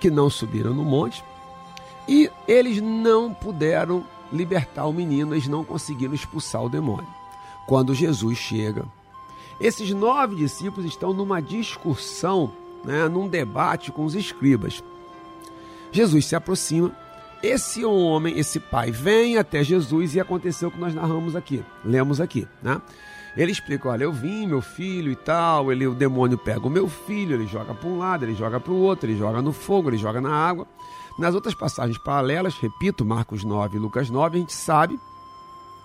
que 0.00 0.10
não 0.10 0.28
subiram 0.28 0.74
no 0.74 0.84
monte, 0.84 1.24
e 2.08 2.30
eles 2.46 2.80
não 2.80 3.32
puderam 3.32 4.04
libertar 4.32 4.86
o 4.86 4.92
menino, 4.92 5.34
eles 5.34 5.48
não 5.48 5.64
conseguiram 5.64 6.14
expulsar 6.14 6.62
o 6.62 6.68
demônio. 6.68 7.08
Quando 7.66 7.94
Jesus 7.94 8.38
chega, 8.38 8.84
esses 9.60 9.90
nove 9.90 10.36
discípulos 10.36 10.86
estão 10.86 11.12
numa 11.12 11.40
discussão, 11.40 12.52
né, 12.84 13.08
num 13.08 13.28
debate 13.28 13.90
com 13.90 14.04
os 14.04 14.14
escribas. 14.14 14.82
Jesus 15.90 16.26
se 16.26 16.36
aproxima, 16.36 16.94
esse 17.42 17.84
homem, 17.84 18.38
esse 18.38 18.58
pai, 18.58 18.90
vem 18.90 19.38
até 19.38 19.62
Jesus 19.62 20.14
e 20.14 20.20
aconteceu 20.20 20.68
o 20.68 20.72
que 20.72 20.78
nós 20.78 20.94
narramos 20.94 21.36
aqui, 21.36 21.64
lemos 21.84 22.20
aqui, 22.20 22.46
né? 22.62 22.80
Ele 23.36 23.52
explica: 23.52 23.90
olha, 23.90 24.04
eu 24.04 24.12
vim, 24.12 24.46
meu 24.46 24.62
filho 24.62 25.12
e 25.12 25.16
tal. 25.16 25.70
Ele, 25.70 25.86
o 25.86 25.94
demônio 25.94 26.38
pega 26.38 26.66
o 26.66 26.70
meu 26.70 26.88
filho, 26.88 27.34
ele 27.34 27.46
joga 27.46 27.74
para 27.74 27.88
um 27.88 27.98
lado, 27.98 28.24
ele 28.24 28.34
joga 28.34 28.58
para 28.58 28.72
o 28.72 28.80
outro, 28.80 29.08
ele 29.10 29.18
joga 29.18 29.42
no 29.42 29.52
fogo, 29.52 29.90
ele 29.90 29.98
joga 29.98 30.20
na 30.20 30.34
água. 30.34 30.66
Nas 31.18 31.34
outras 31.34 31.54
passagens 31.54 31.98
paralelas, 31.98 32.54
repito, 32.58 33.04
Marcos 33.04 33.42
9 33.42 33.76
e 33.76 33.80
Lucas 33.80 34.10
9, 34.10 34.36
a 34.36 34.40
gente 34.40 34.52
sabe 34.52 35.00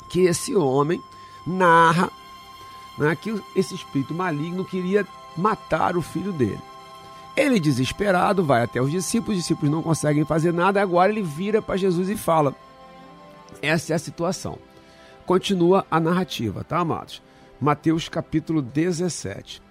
que 0.09 0.21
esse 0.21 0.55
homem 0.55 1.01
narra 1.47 2.11
né, 2.97 3.15
que 3.15 3.41
esse 3.55 3.73
espírito 3.73 4.13
maligno 4.13 4.65
queria 4.65 5.07
matar 5.35 5.95
o 5.95 6.01
filho 6.01 6.31
dele. 6.31 6.61
Ele, 7.35 7.59
desesperado, 7.59 8.43
vai 8.43 8.61
até 8.61 8.81
os 8.81 8.91
discípulos, 8.91 9.37
os 9.37 9.43
discípulos 9.43 9.71
não 9.71 9.81
conseguem 9.81 10.25
fazer 10.25 10.51
nada, 10.51 10.81
agora 10.81 11.11
ele 11.11 11.23
vira 11.23 11.61
para 11.61 11.77
Jesus 11.77 12.09
e 12.09 12.17
fala: 12.17 12.53
Essa 13.61 13.93
é 13.93 13.95
a 13.95 13.99
situação. 13.99 14.57
Continua 15.25 15.85
a 15.89 15.99
narrativa, 15.99 16.63
tá, 16.63 16.79
amados? 16.79 17.21
Mateus 17.59 18.09
capítulo 18.09 18.61
17. 18.61 19.61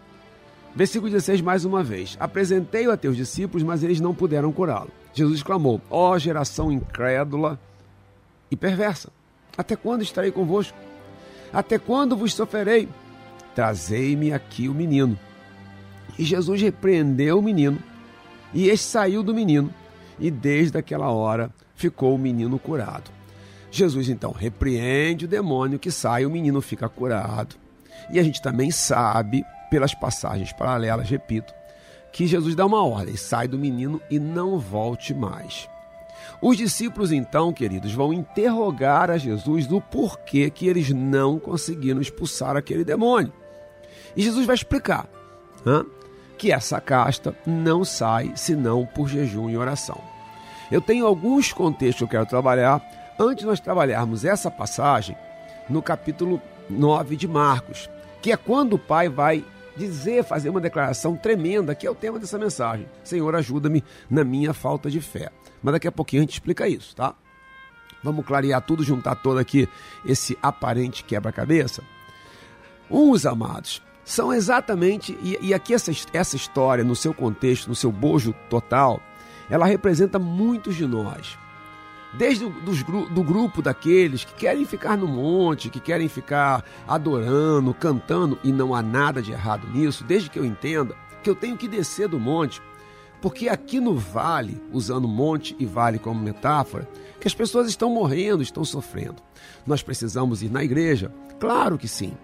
Versículo 0.74 1.10
16, 1.10 1.40
mais 1.40 1.64
uma 1.64 1.82
vez. 1.82 2.16
Apresentei-o 2.18 2.92
a 2.92 2.96
teus 2.96 3.16
discípulos, 3.16 3.62
mas 3.62 3.82
eles 3.82 4.00
não 4.00 4.14
puderam 4.14 4.52
curá-lo. 4.52 4.90
Jesus 5.12 5.42
clamou: 5.42 5.80
Ó 5.90 6.10
oh, 6.10 6.18
geração 6.18 6.70
incrédula 6.70 7.58
e 8.50 8.56
perversa, 8.56 9.10
até 9.56 9.76
quando 9.76 10.02
estarei 10.02 10.30
convosco? 10.30 10.76
Até 11.52 11.78
quando 11.78 12.16
vos 12.16 12.34
sofrerei? 12.34 12.88
Trazei-me 13.54 14.32
aqui 14.32 14.68
o 14.68 14.74
menino. 14.74 15.18
E 16.18 16.24
Jesus 16.24 16.60
repreendeu 16.60 17.38
o 17.38 17.42
menino, 17.42 17.78
e 18.52 18.68
este 18.68 18.86
saiu 18.86 19.22
do 19.22 19.34
menino, 19.34 19.72
e 20.18 20.30
desde 20.30 20.78
aquela 20.78 21.10
hora 21.10 21.50
ficou 21.74 22.14
o 22.14 22.18
menino 22.18 22.58
curado. 22.58 23.10
Jesus 23.70 24.08
então 24.08 24.32
repreende 24.32 25.24
o 25.24 25.28
demônio 25.28 25.78
que 25.78 25.90
sai, 25.90 26.26
o 26.26 26.30
menino 26.30 26.60
fica 26.60 26.88
curado. 26.88 27.56
E 28.12 28.18
a 28.18 28.22
gente 28.22 28.42
também 28.42 28.70
sabe, 28.70 29.44
pelas 29.70 29.94
passagens 29.94 30.52
paralelas, 30.52 31.08
repito, 31.08 31.52
que 32.12 32.26
Jesus 32.26 32.54
dá 32.54 32.66
uma 32.66 32.84
ordem: 32.84 33.16
sai 33.16 33.48
do 33.48 33.58
menino 33.58 34.00
e 34.10 34.18
não 34.18 34.58
volte 34.58 35.14
mais. 35.14 35.68
Os 36.42 36.56
discípulos, 36.56 37.12
então, 37.12 37.52
queridos, 37.52 37.92
vão 37.92 38.12
interrogar 38.12 39.10
a 39.10 39.18
Jesus 39.18 39.66
do 39.66 39.80
porquê 39.80 40.48
que 40.48 40.66
eles 40.66 40.90
não 40.90 41.38
conseguiram 41.38 42.00
expulsar 42.00 42.56
aquele 42.56 42.84
demônio. 42.84 43.32
E 44.16 44.22
Jesus 44.22 44.46
vai 44.46 44.54
explicar 44.54 45.08
hein, 45.66 45.84
que 46.38 46.50
essa 46.50 46.80
casta 46.80 47.36
não 47.46 47.84
sai 47.84 48.32
senão 48.36 48.86
por 48.86 49.08
jejum 49.08 49.50
e 49.50 49.56
oração. 49.56 50.00
Eu 50.70 50.80
tenho 50.80 51.06
alguns 51.06 51.52
contextos 51.52 51.98
que 51.98 52.04
eu 52.04 52.08
quero 52.08 52.26
trabalhar 52.26 52.82
antes 53.18 53.38
de 53.42 53.46
nós 53.46 53.60
trabalharmos 53.60 54.24
essa 54.24 54.50
passagem 54.50 55.16
no 55.68 55.82
capítulo 55.82 56.40
9 56.70 57.16
de 57.16 57.28
Marcos, 57.28 57.90
que 58.22 58.32
é 58.32 58.36
quando 58.36 58.74
o 58.74 58.78
pai 58.78 59.08
vai 59.08 59.44
dizer, 59.80 60.22
fazer 60.24 60.50
uma 60.50 60.60
declaração 60.60 61.16
tremenda, 61.16 61.74
que 61.74 61.86
é 61.86 61.90
o 61.90 61.94
tema 61.94 62.18
dessa 62.18 62.38
mensagem. 62.38 62.86
Senhor, 63.02 63.34
ajuda-me 63.34 63.82
na 64.08 64.22
minha 64.22 64.52
falta 64.52 64.90
de 64.90 65.00
fé. 65.00 65.30
Mas 65.62 65.72
daqui 65.72 65.88
a 65.88 65.92
pouquinho 65.92 66.20
a 66.20 66.24
gente 66.24 66.34
explica 66.34 66.68
isso, 66.68 66.94
tá? 66.94 67.14
Vamos 68.02 68.24
clarear 68.24 68.62
tudo, 68.62 68.82
juntar 68.82 69.16
todo 69.16 69.38
aqui 69.38 69.68
esse 70.04 70.38
aparente 70.42 71.04
quebra-cabeça? 71.04 71.82
Uns 72.90 73.26
amados 73.26 73.82
são 74.04 74.32
exatamente, 74.32 75.16
e, 75.22 75.38
e 75.40 75.54
aqui 75.54 75.72
essa, 75.72 75.92
essa 76.12 76.34
história, 76.34 76.82
no 76.82 76.96
seu 76.96 77.14
contexto, 77.14 77.68
no 77.68 77.74
seu 77.74 77.92
bojo 77.92 78.34
total, 78.48 79.00
ela 79.48 79.66
representa 79.66 80.18
muitos 80.18 80.74
de 80.76 80.86
nós. 80.86 81.38
Desde 82.14 82.44
o 82.44 82.50
do, 82.50 83.22
grupo 83.22 83.62
daqueles 83.62 84.24
que 84.24 84.34
querem 84.34 84.64
ficar 84.64 84.96
no 84.96 85.06
monte, 85.06 85.70
que 85.70 85.78
querem 85.78 86.08
ficar 86.08 86.64
adorando, 86.86 87.72
cantando, 87.72 88.38
e 88.42 88.50
não 88.50 88.74
há 88.74 88.82
nada 88.82 89.22
de 89.22 89.30
errado 89.30 89.68
nisso, 89.68 90.02
desde 90.02 90.28
que 90.28 90.38
eu 90.38 90.44
entenda 90.44 90.94
que 91.22 91.30
eu 91.30 91.34
tenho 91.34 91.56
que 91.56 91.68
descer 91.68 92.08
do 92.08 92.18
monte, 92.18 92.60
porque 93.20 93.48
aqui 93.48 93.78
no 93.78 93.94
vale, 93.94 94.60
usando 94.72 95.06
monte 95.06 95.54
e 95.58 95.66
vale 95.66 95.98
como 95.98 96.20
metáfora, 96.20 96.88
que 97.20 97.28
as 97.28 97.34
pessoas 97.34 97.68
estão 97.68 97.90
morrendo, 97.90 98.42
estão 98.42 98.64
sofrendo. 98.64 99.22
Nós 99.66 99.82
precisamos 99.82 100.42
ir 100.42 100.50
na 100.50 100.64
igreja? 100.64 101.12
Claro 101.38 101.76
que 101.76 101.86
sim. 101.86 102.14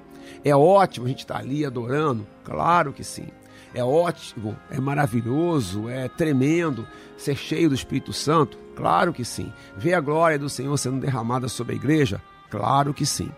É 0.43 0.57
ótimo 0.57 1.07
a 1.07 1.09
gente 1.09 1.21
estar 1.21 1.39
ali 1.39 1.65
adorando? 1.65 2.27
Claro 2.43 2.93
que 2.93 3.05
sim. 3.05 3.29
É 3.77 3.85
ótimo, 3.85 4.57
é 4.71 4.81
maravilhoso, 4.81 5.87
é 5.87 6.09
tremendo 6.09 6.89
ser 7.15 7.37
cheio 7.37 7.69
do 7.69 7.75
Espírito 7.75 8.11
Santo? 8.11 8.57
Claro 8.75 9.13
que 9.13 9.23
sim. 9.23 9.53
Ver 9.77 9.93
a 9.93 10.01
glória 10.01 10.39
do 10.39 10.49
Senhor 10.49 10.75
sendo 10.79 10.99
derramada 10.99 11.47
sobre 11.47 11.75
a 11.75 11.77
igreja? 11.77 12.23
Claro 12.49 12.95
que 12.95 13.05
sim. 13.05 13.31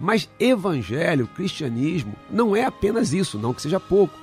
Mas 0.00 0.30
evangelho, 0.40 1.28
cristianismo, 1.36 2.14
não 2.30 2.56
é 2.56 2.64
apenas 2.64 3.12
isso, 3.12 3.38
não 3.38 3.52
que 3.52 3.60
seja 3.60 3.78
pouco. 3.78 4.18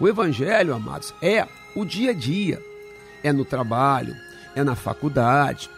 O 0.00 0.08
evangelho, 0.08 0.74
amados, 0.74 1.14
é 1.22 1.46
o 1.76 1.84
dia 1.84 2.10
a 2.10 2.14
dia. 2.14 2.60
É 3.22 3.32
no 3.32 3.44
trabalho, 3.44 4.16
é 4.56 4.64
na 4.64 4.74
faculdade, 4.74 5.70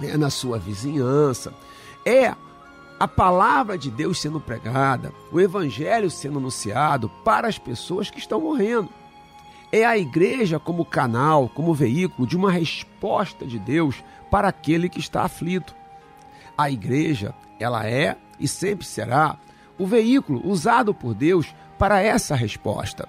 é 0.00 0.16
na 0.16 0.30
sua 0.30 0.58
vizinhança, 0.58 1.52
é 2.02 2.34
a 3.04 3.08
palavra 3.08 3.76
de 3.76 3.90
Deus 3.90 4.18
sendo 4.18 4.40
pregada, 4.40 5.12
o 5.30 5.38
evangelho 5.38 6.10
sendo 6.10 6.38
anunciado 6.38 7.10
para 7.22 7.46
as 7.46 7.58
pessoas 7.58 8.08
que 8.08 8.18
estão 8.18 8.40
morrendo. 8.40 8.88
É 9.70 9.84
a 9.84 9.98
igreja 9.98 10.58
como 10.58 10.86
canal, 10.86 11.50
como 11.50 11.74
veículo 11.74 12.26
de 12.26 12.34
uma 12.34 12.50
resposta 12.50 13.44
de 13.44 13.58
Deus 13.58 14.02
para 14.30 14.48
aquele 14.48 14.88
que 14.88 15.00
está 15.00 15.22
aflito. 15.22 15.74
A 16.56 16.70
igreja, 16.70 17.34
ela 17.60 17.86
é 17.86 18.16
e 18.40 18.48
sempre 18.48 18.86
será 18.86 19.36
o 19.78 19.86
veículo 19.86 20.40
usado 20.42 20.94
por 20.94 21.12
Deus 21.12 21.54
para 21.78 22.00
essa 22.00 22.34
resposta. 22.34 23.06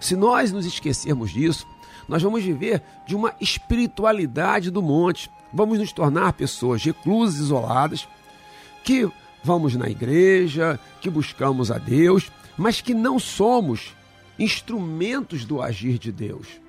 Se 0.00 0.16
nós 0.16 0.50
nos 0.50 0.66
esquecermos 0.66 1.30
disso, 1.30 1.68
nós 2.08 2.20
vamos 2.20 2.42
viver 2.42 2.82
de 3.06 3.14
uma 3.14 3.32
espiritualidade 3.40 4.72
do 4.72 4.82
monte. 4.82 5.30
Vamos 5.52 5.78
nos 5.78 5.92
tornar 5.92 6.32
pessoas 6.32 6.82
reclusas, 6.82 7.38
isoladas, 7.38 8.08
que 8.82 9.08
vamos 9.46 9.76
na 9.76 9.88
igreja, 9.88 10.78
que 11.00 11.08
buscamos 11.08 11.70
a 11.70 11.78
Deus, 11.78 12.32
mas 12.58 12.80
que 12.80 12.92
não 12.92 13.16
somos 13.16 13.94
instrumentos 14.36 15.44
do 15.44 15.62
agir 15.62 15.98
de 15.98 16.10
Deus, 16.10 16.60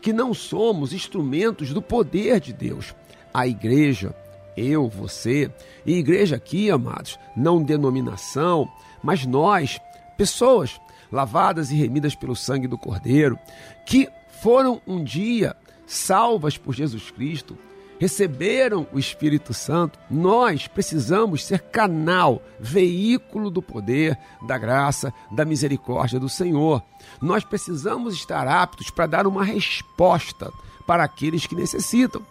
que 0.00 0.10
não 0.10 0.32
somos 0.32 0.94
instrumentos 0.94 1.74
do 1.74 1.82
poder 1.82 2.40
de 2.40 2.54
Deus. 2.54 2.94
A 3.32 3.46
igreja, 3.46 4.16
eu, 4.56 4.88
você, 4.88 5.52
e 5.84 5.98
igreja 5.98 6.36
aqui, 6.36 6.70
amados, 6.70 7.18
não 7.36 7.62
denominação, 7.62 8.72
mas 9.02 9.26
nós, 9.26 9.78
pessoas 10.16 10.80
lavadas 11.12 11.70
e 11.70 11.74
remidas 11.74 12.14
pelo 12.14 12.34
sangue 12.34 12.66
do 12.66 12.78
Cordeiro, 12.78 13.38
que 13.84 14.08
foram 14.40 14.80
um 14.86 15.04
dia 15.04 15.54
salvas 15.86 16.56
por 16.56 16.74
Jesus 16.74 17.10
Cristo, 17.10 17.58
receberam 17.98 18.86
o 18.92 18.98
Espírito 18.98 19.54
Santo, 19.54 19.98
nós 20.10 20.66
precisamos 20.66 21.44
ser 21.44 21.60
canal, 21.60 22.42
veículo 22.58 23.50
do 23.50 23.62
poder, 23.62 24.18
da 24.46 24.58
graça, 24.58 25.12
da 25.30 25.44
misericórdia 25.44 26.18
do 26.18 26.28
Senhor. 26.28 26.82
Nós 27.20 27.44
precisamos 27.44 28.14
estar 28.14 28.46
aptos 28.46 28.90
para 28.90 29.06
dar 29.06 29.26
uma 29.26 29.44
resposta 29.44 30.52
para 30.86 31.04
aqueles 31.04 31.46
que 31.46 31.54
necessitam. 31.54 32.22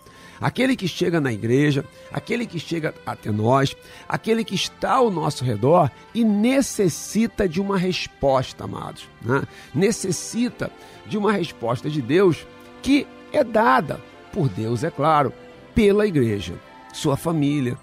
Aquele 0.41 0.75
que 0.75 0.87
chega 0.89 1.21
na 1.21 1.31
igreja, 1.31 1.85
aquele 2.11 2.45
que 2.45 2.59
chega 2.59 2.93
até 3.05 3.31
nós, 3.31 3.77
aquele 4.09 4.43
que 4.43 4.55
está 4.55 4.95
ao 4.95 5.09
nosso 5.09 5.45
redor 5.45 5.89
e 6.13 6.23
necessita 6.23 7.47
de 7.47 7.61
uma 7.61 7.77
resposta, 7.77 8.65
amados. 8.65 9.07
Né? 9.21 9.43
Necessita 9.73 10.69
de 11.05 11.17
uma 11.17 11.31
resposta 11.31 11.89
de 11.89 12.01
Deus 12.01 12.45
que 12.81 13.07
é 13.31 13.43
dada 13.43 14.01
por 14.33 14.49
Deus, 14.49 14.83
é 14.83 14.91
claro, 14.91 15.31
pela 15.73 16.05
igreja, 16.05 16.55
sua 16.93 17.17
família, 17.17 17.77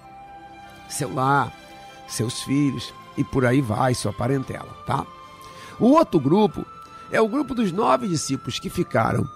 seu 0.89 1.13
lar, 1.13 1.53
seus 2.07 2.41
filhos 2.41 2.93
e 3.17 3.23
por 3.23 3.45
aí 3.45 3.61
vai, 3.61 3.93
sua 3.93 4.13
parentela, 4.13 4.73
tá? 4.85 5.05
O 5.79 5.87
outro 5.91 6.19
grupo 6.19 6.65
é 7.11 7.19
o 7.19 7.27
grupo 7.27 7.53
dos 7.53 7.71
nove 7.71 8.07
discípulos 8.07 8.59
que 8.59 8.69
ficaram, 8.69 9.27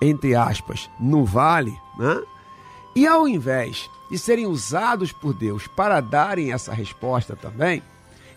entre 0.00 0.34
aspas, 0.34 0.90
no 0.98 1.24
vale, 1.24 1.74
né? 1.98 2.20
E 2.94 3.06
ao 3.06 3.26
invés 3.26 3.88
de 4.10 4.18
serem 4.18 4.46
usados 4.46 5.12
por 5.12 5.32
Deus 5.32 5.66
para 5.66 6.00
darem 6.00 6.52
essa 6.52 6.74
resposta 6.74 7.34
também, 7.34 7.82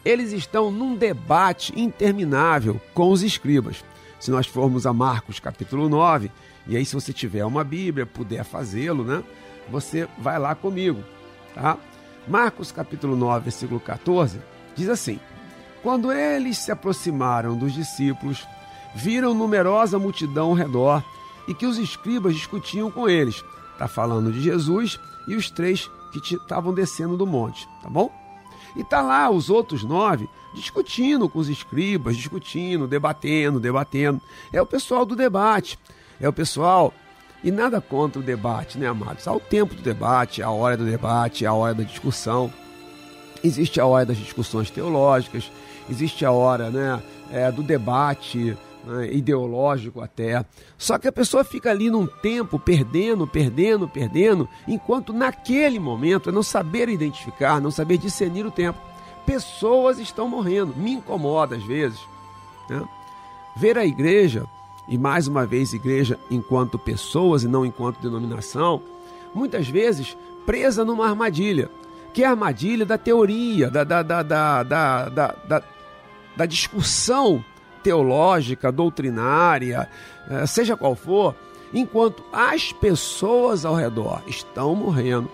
eles 0.05 0.31
estão 0.31 0.71
num 0.71 0.95
debate 0.95 1.77
interminável 1.77 2.79
com 2.93 3.11
os 3.11 3.23
escribas. 3.23 3.83
Se 4.19 4.31
nós 4.31 4.47
formos 4.47 4.85
a 4.85 4.93
Marcos 4.93 5.39
capítulo 5.39 5.89
9, 5.89 6.31
e 6.67 6.77
aí 6.77 6.85
se 6.85 6.93
você 6.93 7.11
tiver 7.11 7.43
uma 7.43 7.63
Bíblia, 7.63 8.05
puder 8.05 8.45
fazê-lo, 8.45 9.03
né? 9.03 9.23
Você 9.69 10.07
vai 10.17 10.39
lá 10.39 10.55
comigo, 10.55 11.03
tá? 11.53 11.77
Marcos 12.27 12.71
capítulo 12.71 13.15
9, 13.15 13.43
versículo 13.43 13.79
14, 13.79 14.39
diz 14.75 14.89
assim: 14.89 15.19
Quando 15.83 16.11
eles 16.11 16.57
se 16.57 16.71
aproximaram 16.71 17.57
dos 17.57 17.73
discípulos, 17.73 18.47
viram 18.95 19.33
numerosa 19.33 19.99
multidão 19.99 20.49
ao 20.49 20.53
redor 20.53 21.03
e 21.47 21.53
que 21.53 21.65
os 21.65 21.77
escribas 21.77 22.35
discutiam 22.35 22.89
com 22.89 23.07
eles. 23.07 23.43
Está 23.73 23.87
falando 23.87 24.31
de 24.31 24.41
Jesus 24.41 24.99
e 25.27 25.35
os 25.35 25.51
três 25.51 25.89
que 26.11 26.19
estavam 26.35 26.73
descendo 26.73 27.17
do 27.17 27.27
monte, 27.27 27.67
tá 27.81 27.89
bom? 27.89 28.11
E 28.75 28.83
tá 28.83 29.01
lá 29.01 29.29
os 29.29 29.49
outros 29.49 29.83
nove 29.83 30.29
discutindo 30.53 31.29
com 31.29 31.39
os 31.39 31.49
escribas, 31.49 32.17
discutindo, 32.17 32.87
debatendo, 32.87 33.59
debatendo. 33.59 34.21
É 34.51 34.61
o 34.61 34.65
pessoal 34.65 35.05
do 35.05 35.15
debate. 35.15 35.77
É 36.19 36.27
o 36.27 36.33
pessoal 36.33 36.93
e 37.45 37.51
nada 37.51 37.79
contra 37.79 38.19
o 38.19 38.23
debate, 38.23 38.79
né, 38.79 38.87
amados? 38.87 39.27
Há 39.27 39.31
o 39.31 39.39
tempo 39.39 39.75
do 39.75 39.81
debate, 39.83 40.41
a 40.41 40.49
hora 40.49 40.75
do 40.75 40.83
debate, 40.83 41.45
a 41.45 41.53
hora 41.53 41.75
da 41.75 41.83
discussão. 41.83 42.51
Existe 43.43 43.79
a 43.79 43.85
hora 43.85 44.03
das 44.03 44.17
discussões 44.17 44.71
teológicas, 44.71 45.51
existe 45.87 46.25
a 46.25 46.31
hora 46.31 46.71
né, 46.71 46.99
é, 47.31 47.51
do 47.51 47.61
debate 47.61 48.57
né, 48.83 49.13
ideológico 49.13 50.01
até. 50.01 50.43
Só 50.75 50.97
que 50.97 51.07
a 51.07 51.11
pessoa 51.11 51.43
fica 51.43 51.69
ali 51.69 51.91
num 51.91 52.07
tempo 52.07 52.57
perdendo, 52.57 53.27
perdendo, 53.27 53.87
perdendo, 53.87 54.49
enquanto 54.67 55.13
naquele 55.13 55.77
momento 55.77 56.31
é 56.31 56.33
não 56.33 56.41
saber 56.41 56.89
identificar, 56.89 57.61
não 57.61 57.69
saber 57.69 57.99
discernir 57.99 58.47
o 58.47 58.51
tempo. 58.51 58.79
Pessoas 59.23 59.99
estão 59.99 60.27
morrendo, 60.27 60.75
me 60.75 60.93
incomoda 60.93 61.55
às 61.55 61.63
vezes. 61.63 61.99
Né? 62.67 62.83
Ver 63.55 63.77
a 63.77 63.85
igreja, 63.85 64.47
e 64.87 64.97
mais 64.97 65.27
uma 65.27 65.45
vez 65.45 65.73
igreja 65.73 66.19
enquanto 66.29 66.77
pessoas 66.77 67.43
e 67.43 67.47
não 67.47 67.65
enquanto 67.65 68.01
denominação, 68.01 68.81
muitas 69.33 69.67
vezes 69.67 70.15
presa 70.45 70.85
numa 70.85 71.07
armadilha, 71.07 71.69
que 72.13 72.23
é 72.23 72.27
a 72.27 72.31
armadilha 72.31 72.85
da 72.85 72.97
teoria, 72.97 73.69
da, 73.69 73.83
da, 73.83 74.01
da, 74.03 74.23
da, 74.23 74.63
da, 74.63 75.09
da, 75.09 75.63
da 76.35 76.45
discussão 76.45 77.43
teológica, 77.83 78.71
doutrinária, 78.71 79.89
eh, 80.29 80.45
seja 80.45 80.77
qual 80.77 80.95
for, 80.95 81.35
enquanto 81.73 82.23
as 82.31 82.71
pessoas 82.71 83.65
ao 83.65 83.75
redor 83.75 84.21
estão 84.27 84.73
morrendo, 84.75 85.29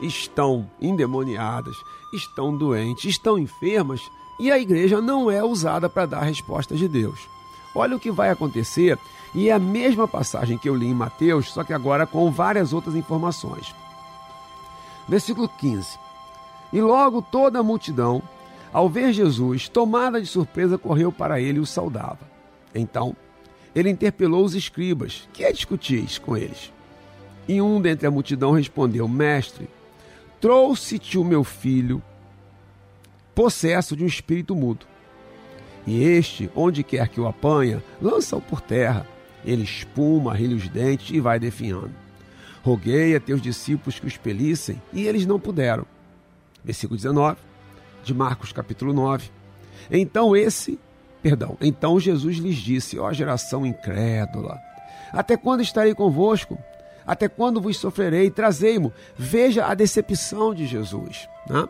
estão 0.00 0.68
endemoniadas, 0.80 1.76
estão 2.12 2.56
doentes, 2.56 3.04
estão 3.04 3.38
enfermas 3.38 4.00
e 4.38 4.50
a 4.50 4.58
igreja 4.58 5.00
não 5.00 5.30
é 5.30 5.44
usada 5.44 5.88
para 5.88 6.06
dar 6.06 6.18
a 6.18 6.24
resposta 6.24 6.74
de 6.74 6.88
Deus. 6.88 7.35
Olha 7.76 7.96
o 7.96 8.00
que 8.00 8.10
vai 8.10 8.30
acontecer, 8.30 8.98
e 9.34 9.50
é 9.50 9.52
a 9.52 9.58
mesma 9.58 10.08
passagem 10.08 10.56
que 10.56 10.68
eu 10.68 10.74
li 10.74 10.86
em 10.86 10.94
Mateus, 10.94 11.52
só 11.52 11.62
que 11.62 11.72
agora 11.72 12.06
com 12.06 12.30
várias 12.30 12.72
outras 12.72 12.94
informações. 12.94 13.74
Versículo 15.06 15.48
15: 15.48 15.98
E 16.72 16.80
logo 16.80 17.20
toda 17.20 17.58
a 17.58 17.62
multidão 17.62 18.22
ao 18.72 18.88
ver 18.88 19.12
Jesus, 19.12 19.68
tomada 19.68 20.20
de 20.20 20.26
surpresa, 20.26 20.78
correu 20.78 21.12
para 21.12 21.40
ele 21.40 21.58
e 21.58 21.60
o 21.60 21.66
saudava. 21.66 22.20
Então, 22.74 23.14
ele 23.74 23.90
interpelou 23.90 24.44
os 24.44 24.54
escribas: 24.54 25.28
Que 25.32 25.44
é 25.44 25.52
discutis 25.52 26.18
com 26.18 26.36
eles? 26.36 26.72
E 27.46 27.60
um 27.60 27.80
dentre 27.80 28.06
a 28.06 28.10
multidão 28.10 28.52
respondeu: 28.52 29.06
Mestre, 29.06 29.68
trouxe-te 30.40 31.18
o 31.18 31.24
meu 31.24 31.44
filho, 31.44 32.02
possesso 33.34 33.94
de 33.94 34.02
um 34.02 34.06
espírito 34.06 34.56
mudo. 34.56 34.86
E 35.86 36.02
este, 36.02 36.50
onde 36.54 36.82
quer 36.82 37.08
que 37.08 37.20
o 37.20 37.26
apanha, 37.26 37.82
lança-o 38.02 38.40
por 38.40 38.60
terra. 38.60 39.06
Ele 39.44 39.62
espuma, 39.62 40.34
rilha 40.34 40.56
os 40.56 40.68
dentes 40.68 41.14
e 41.14 41.20
vai 41.20 41.38
definhando. 41.38 41.92
Roguei 42.62 43.14
a 43.14 43.20
teus 43.20 43.40
discípulos 43.40 43.98
que 44.00 44.06
o 44.06 44.08
expelissem, 44.08 44.82
e 44.92 45.06
eles 45.06 45.24
não 45.24 45.38
puderam. 45.38 45.86
Versículo 46.64 46.96
19 46.96 47.38
de 48.02 48.12
Marcos 48.12 48.52
capítulo 48.52 48.92
9. 48.92 49.30
Então 49.90 50.34
esse, 50.34 50.78
perdão, 51.22 51.56
então 51.60 52.00
Jesus 52.00 52.38
lhes 52.38 52.56
disse: 52.56 52.98
ó 52.98 53.12
geração 53.12 53.64
incrédula, 53.64 54.58
até 55.12 55.36
quando 55.36 55.62
estarei 55.62 55.94
convosco? 55.94 56.58
Até 57.06 57.28
quando 57.28 57.60
vos 57.60 57.78
sofrerei? 57.78 58.30
Trazei-mo. 58.30 58.92
Veja 59.16 59.66
a 59.66 59.74
decepção 59.74 60.52
de 60.52 60.66
Jesus. 60.66 61.28
Né? 61.48 61.68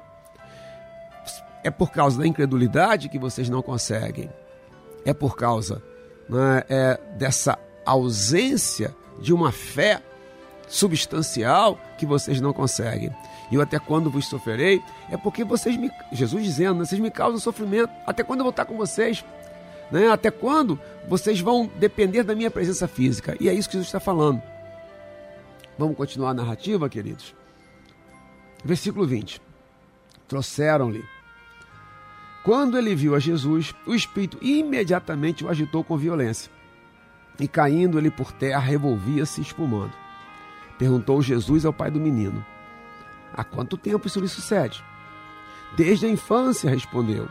É 1.66 1.70
por 1.70 1.90
causa 1.90 2.20
da 2.20 2.24
incredulidade 2.24 3.08
que 3.08 3.18
vocês 3.18 3.48
não 3.48 3.60
conseguem. 3.60 4.30
É 5.04 5.12
por 5.12 5.34
causa 5.34 5.82
né, 6.28 6.62
é, 6.68 7.00
dessa 7.18 7.58
ausência 7.84 8.94
de 9.18 9.34
uma 9.34 9.50
fé 9.50 10.00
substancial 10.68 11.76
que 11.98 12.06
vocês 12.06 12.40
não 12.40 12.52
conseguem. 12.52 13.12
E 13.50 13.56
eu 13.56 13.60
até 13.60 13.80
quando 13.80 14.08
vos 14.08 14.28
sofrerei, 14.28 14.80
é 15.10 15.16
porque 15.16 15.42
vocês 15.42 15.76
me. 15.76 15.90
Jesus 16.12 16.44
dizendo, 16.44 16.78
né, 16.78 16.84
vocês 16.84 17.00
me 17.00 17.10
causam 17.10 17.40
sofrimento. 17.40 17.90
Até 18.06 18.22
quando 18.22 18.38
eu 18.40 18.44
vou 18.44 18.50
estar 18.50 18.64
com 18.64 18.76
vocês? 18.76 19.24
Né? 19.90 20.08
Até 20.08 20.30
quando 20.30 20.78
vocês 21.08 21.40
vão 21.40 21.68
depender 21.80 22.22
da 22.22 22.36
minha 22.36 22.50
presença 22.50 22.86
física? 22.86 23.36
E 23.40 23.48
é 23.48 23.52
isso 23.52 23.68
que 23.68 23.72
Jesus 23.72 23.88
está 23.88 23.98
falando. 23.98 24.40
Vamos 25.76 25.96
continuar 25.96 26.30
a 26.30 26.34
narrativa, 26.34 26.88
queridos? 26.88 27.34
Versículo 28.64 29.04
20. 29.04 29.42
Trouxeram-lhe. 30.28 31.15
Quando 32.46 32.78
ele 32.78 32.94
viu 32.94 33.16
a 33.16 33.18
Jesus, 33.18 33.74
o 33.84 33.92
Espírito 33.92 34.38
imediatamente 34.40 35.44
o 35.44 35.48
agitou 35.48 35.82
com 35.82 35.96
violência. 35.96 36.48
E 37.40 37.48
caindo 37.48 37.98
ele 37.98 38.08
por 38.08 38.30
terra, 38.30 38.60
revolvia-se 38.60 39.40
espumando. 39.40 39.90
Perguntou 40.78 41.20
Jesus 41.20 41.66
ao 41.66 41.72
pai 41.72 41.90
do 41.90 41.98
menino: 41.98 42.46
Há 43.34 43.42
quanto 43.42 43.76
tempo 43.76 44.06
isso 44.06 44.20
lhe 44.20 44.28
sucede? 44.28 44.80
Desde 45.76 46.06
a 46.06 46.08
infância, 46.08 46.70
respondeu. 46.70 47.28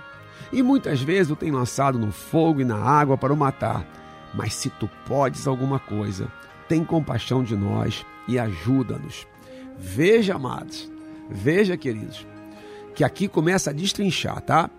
E 0.52 0.62
muitas 0.62 1.02
vezes 1.02 1.32
o 1.32 1.36
tenho 1.38 1.56
lançado 1.56 1.98
no 1.98 2.12
fogo 2.12 2.60
e 2.60 2.66
na 2.66 2.76
água 2.76 3.18
para 3.18 3.32
o 3.32 3.38
matar. 3.38 3.88
Mas 4.34 4.54
se 4.54 4.70
tu 4.70 4.90
podes 5.08 5.48
alguma 5.48 5.80
coisa, 5.80 6.28
tem 6.68 6.84
compaixão 6.84 7.42
de 7.42 7.56
nós 7.56 8.06
e 8.28 8.38
ajuda-nos. 8.38 9.26
Veja, 9.78 10.36
amados, 10.36 10.92
veja, 11.30 11.78
queridos, 11.78 12.28
que 12.94 13.02
aqui 13.02 13.30
começa 13.30 13.70
a 13.70 13.74
destrinchar, 13.74 14.42
tá? 14.42 14.70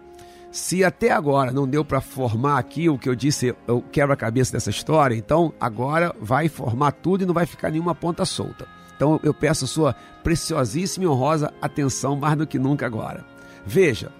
Se 0.56 0.82
até 0.82 1.10
agora 1.10 1.52
não 1.52 1.68
deu 1.68 1.84
para 1.84 2.00
formar 2.00 2.56
aqui 2.56 2.88
o 2.88 2.96
que 2.96 3.10
eu 3.10 3.14
disse, 3.14 3.54
eu 3.68 3.82
quebra-cabeça 3.92 4.52
dessa 4.52 4.70
história, 4.70 5.14
então 5.14 5.52
agora 5.60 6.16
vai 6.18 6.48
formar 6.48 6.92
tudo 6.92 7.22
e 7.22 7.26
não 7.26 7.34
vai 7.34 7.44
ficar 7.44 7.70
nenhuma 7.70 7.94
ponta 7.94 8.24
solta. 8.24 8.66
Então 8.96 9.20
eu 9.22 9.34
peço 9.34 9.66
sua 9.66 9.94
preciosíssima 10.24 11.04
e 11.04 11.08
honrosa 11.08 11.52
atenção 11.60 12.16
mais 12.16 12.38
do 12.38 12.46
que 12.46 12.58
nunca 12.58 12.86
agora. 12.86 13.22
Veja, 13.66 14.10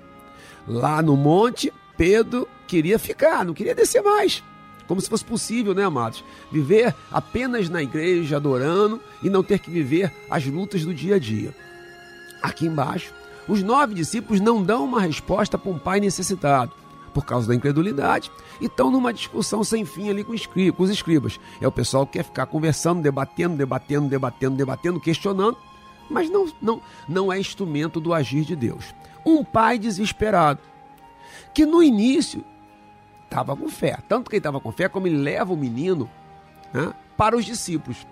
lá 0.69 1.01
no 1.01 1.17
monte, 1.17 1.73
Pedro 1.97 2.47
queria 2.69 2.99
ficar, 2.99 3.43
não 3.43 3.55
queria 3.55 3.75
descer 3.75 4.03
mais. 4.03 4.45
Como 4.87 5.01
se 5.01 5.09
fosse 5.09 5.25
possível, 5.25 5.75
né, 5.75 5.85
amados? 5.85 6.23
Viver 6.53 6.95
apenas 7.11 7.71
na 7.71 7.83
igreja, 7.83 8.37
adorando 8.37 9.01
e 9.23 9.31
não 9.31 9.43
ter 9.43 9.59
que 9.59 9.71
viver 9.71 10.13
as 10.29 10.45
lutas 10.45 10.85
do 10.85 10.93
dia 10.93 11.15
a 11.15 11.19
dia. 11.19 11.57
Aqui 12.43 12.67
embaixo, 12.67 13.11
os 13.49 13.63
nove 13.63 13.95
discípulos 13.95 14.41
não 14.41 14.63
dão 14.63 14.85
uma 14.85 15.01
resposta 15.01 15.57
para 15.57 15.71
um 15.71 15.79
pai 15.79 16.01
necessitado 16.01 16.73
por 17.17 17.25
causa 17.25 17.49
da 17.49 17.55
incredulidade, 17.55 18.31
e 18.61 18.67
estão 18.67 18.91
numa 18.91 19.11
discussão 19.11 19.65
sem 19.65 19.87
fim 19.87 20.11
ali 20.11 20.23
com 20.23 20.35
os 20.83 20.91
escribas. 20.91 21.41
É 21.63 21.67
o 21.67 21.73
pessoal 21.73 22.07
que 22.07 22.19
quer 22.19 22.25
ficar 22.25 22.45
conversando, 22.45 23.01
debatendo, 23.01 23.57
debatendo, 23.57 24.07
debatendo, 24.07 24.55
debatendo, 24.55 25.01
questionando, 25.01 25.57
mas 26.11 26.29
não, 26.29 26.47
não, 26.61 26.83
não 27.09 27.33
é 27.33 27.41
instrumento 27.41 28.01
do 28.01 28.13
agir 28.13 28.45
de 28.45 28.55
Deus. 28.55 28.95
Um 29.25 29.43
pai 29.43 29.79
desesperado, 29.79 30.61
que 31.55 31.65
no 31.65 31.83
início 31.83 32.45
estava 33.25 33.57
com 33.57 33.67
fé, 33.71 33.99
tanto 34.07 34.29
que 34.29 34.37
ele 34.37 34.41
estava 34.41 34.61
com 34.61 34.71
fé, 34.71 34.87
como 34.87 35.07
ele 35.07 35.17
leva 35.17 35.55
o 35.55 35.57
menino 35.57 36.11
né, 36.71 36.93
para 37.17 37.35
os 37.35 37.47
discípulos. 37.47 38.07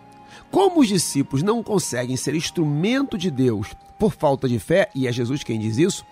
Como 0.50 0.80
os 0.80 0.88
discípulos 0.88 1.42
não 1.42 1.62
conseguem 1.62 2.16
ser 2.16 2.34
instrumento 2.34 3.18
de 3.18 3.30
Deus 3.30 3.76
por 3.98 4.12
falta 4.12 4.48
de 4.48 4.58
fé, 4.58 4.88
e 4.94 5.06
é 5.06 5.12
Jesus 5.12 5.42
quem 5.42 5.58
diz 5.58 5.78
isso, 5.78 6.04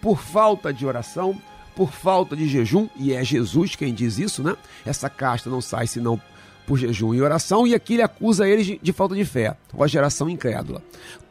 por 0.00 0.18
falta 0.18 0.72
de 0.72 0.86
oração, 0.86 1.40
por 1.74 1.90
falta 1.92 2.36
de 2.36 2.48
jejum, 2.48 2.88
e 2.96 3.12
é 3.12 3.24
Jesus 3.24 3.74
quem 3.74 3.94
diz 3.94 4.18
isso, 4.18 4.42
né? 4.42 4.56
Essa 4.84 5.08
casta 5.08 5.48
não 5.48 5.60
sai 5.60 5.86
senão 5.86 6.20
por 6.66 6.78
jejum 6.78 7.14
e 7.14 7.22
oração, 7.22 7.66
e 7.66 7.74
aqui 7.74 7.94
ele 7.94 8.02
acusa 8.02 8.48
eles 8.48 8.78
de, 8.80 8.92
falta 8.92 9.14
de 9.14 9.24
fé, 9.24 9.56
ou 9.72 9.82
a 9.82 9.86
geração 9.86 10.28
incrédula. 10.28 10.82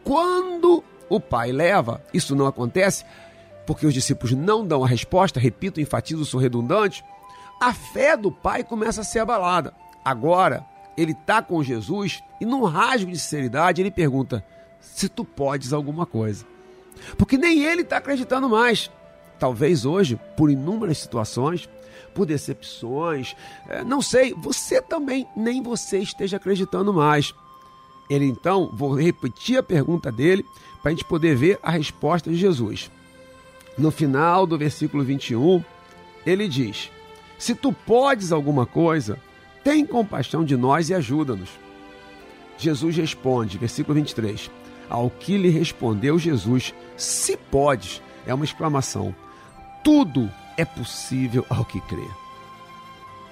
Quando 0.04 0.84
o 1.10 1.20
pai 1.20 1.52
leva, 1.52 2.02
isso 2.14 2.36
não 2.36 2.48
acontece, 2.48 3.06
porque 3.66 3.86
os 3.86 3.94
discípulos 3.94 4.36
não 4.36 4.66
dão 4.66 4.84
a 4.84 4.88
resposta, 4.88 5.40
repito, 5.40 5.80
enfatizo, 5.80 6.26
sou 6.26 6.40
redundante, 6.40 7.04
a 7.62 7.74
fé 7.74 8.18
do 8.18 8.32
pai 8.32 8.64
começa 8.64 9.02
a 9.02 9.04
ser 9.04 9.20
abalada. 9.20 9.74
Agora, 10.04 10.66
ele 10.98 11.12
está 11.12 11.42
com 11.42 11.64
Jesus 11.64 12.24
e 12.42 12.46
num 12.46 12.64
rasgo 12.64 13.12
de 13.12 13.20
sinceridade 13.20 13.82
ele 13.82 13.92
pergunta 13.92 14.44
se 14.82 15.10
tu 15.10 15.24
podes 15.24 15.74
alguma 15.74 16.06
coisa. 16.06 16.46
Porque 17.18 17.38
nem 17.38 17.64
ele 17.64 17.82
está 17.82 17.98
acreditando 17.98 18.50
mais. 18.50 18.92
Talvez 19.40 19.86
hoje, 19.86 20.20
por 20.36 20.50
inúmeras 20.50 20.98
situações, 20.98 21.70
por 22.14 22.26
decepções, 22.26 23.36
é, 23.68 23.84
não 23.84 24.02
sei, 24.02 24.34
você 24.34 24.82
também, 24.82 25.26
nem 25.36 25.62
você 25.62 26.00
esteja 26.00 26.38
acreditando 26.38 26.94
mais. 26.94 27.34
Ele 28.10 28.26
então, 28.26 28.70
vou 28.74 28.96
repetir 28.96 29.58
a 29.58 29.64
pergunta 29.64 30.12
dele 30.12 30.44
para 30.82 30.92
a 30.92 30.94
gente 30.94 31.06
poder 31.06 31.36
ver 31.36 31.60
a 31.62 31.72
resposta 31.72 32.30
de 32.30 32.36
Jesus. 32.36 32.92
No 33.78 33.92
final 33.92 34.46
do 34.46 34.58
versículo 34.58 35.04
21, 35.04 35.64
ele 36.26 36.48
diz: 36.48 36.92
Se 37.38 37.56
tu 37.56 37.72
podes 37.72 38.32
alguma 38.32 38.66
coisa, 38.66 39.20
tem 39.64 39.86
compaixão 39.86 40.44
de 40.44 40.58
nós 40.58 40.90
e 40.90 40.94
ajuda-nos. 40.94 41.50
Jesus 42.58 42.98
responde, 42.98 43.58
versículo 43.58 43.96
23. 43.96 44.52
Ao 44.90 45.10
que 45.10 45.38
lhe 45.38 45.50
respondeu 45.50 46.18
Jesus: 46.18 46.74
Se 46.98 47.38
podes, 47.38 48.02
é 48.26 48.34
uma 48.34 48.46
exclamação 48.46 49.14
tudo 49.84 50.30
é 50.58 50.66
possível 50.66 51.46
ao 51.50 51.64
que 51.64 51.80
crê. 51.82 52.08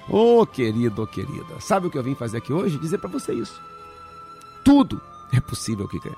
Ô 0.08 0.40
oh, 0.40 0.46
querido, 0.46 1.02
oh, 1.02 1.06
querida, 1.06 1.60
sabe 1.60 1.86
o 1.86 1.90
que 1.90 1.98
eu 1.98 2.02
vim 2.02 2.14
fazer 2.14 2.38
aqui 2.38 2.52
hoje? 2.52 2.78
Dizer 2.78 2.98
para 2.98 3.10
você 3.10 3.32
isso. 3.34 3.60
Tudo 4.64 5.00
é 5.32 5.40
possível 5.40 5.84
ao 5.84 5.88
que 5.88 6.00
crê. 6.00 6.14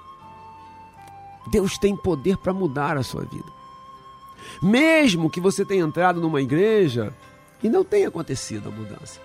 Deus 1.50 1.76
tem 1.79 1.96
poder 1.96 2.37
para 2.37 2.53
mudar 2.53 2.96
a 2.96 3.03
sua 3.03 3.22
vida. 3.22 3.53
Mesmo 4.62 5.29
que 5.29 5.40
você 5.40 5.64
tenha 5.64 5.85
entrado 5.85 6.20
numa 6.20 6.40
igreja 6.40 7.12
e 7.62 7.68
não 7.68 7.85
tem 7.85 8.07
acontecido 8.07 8.68
a 8.68 8.72
mudança. 8.72 9.20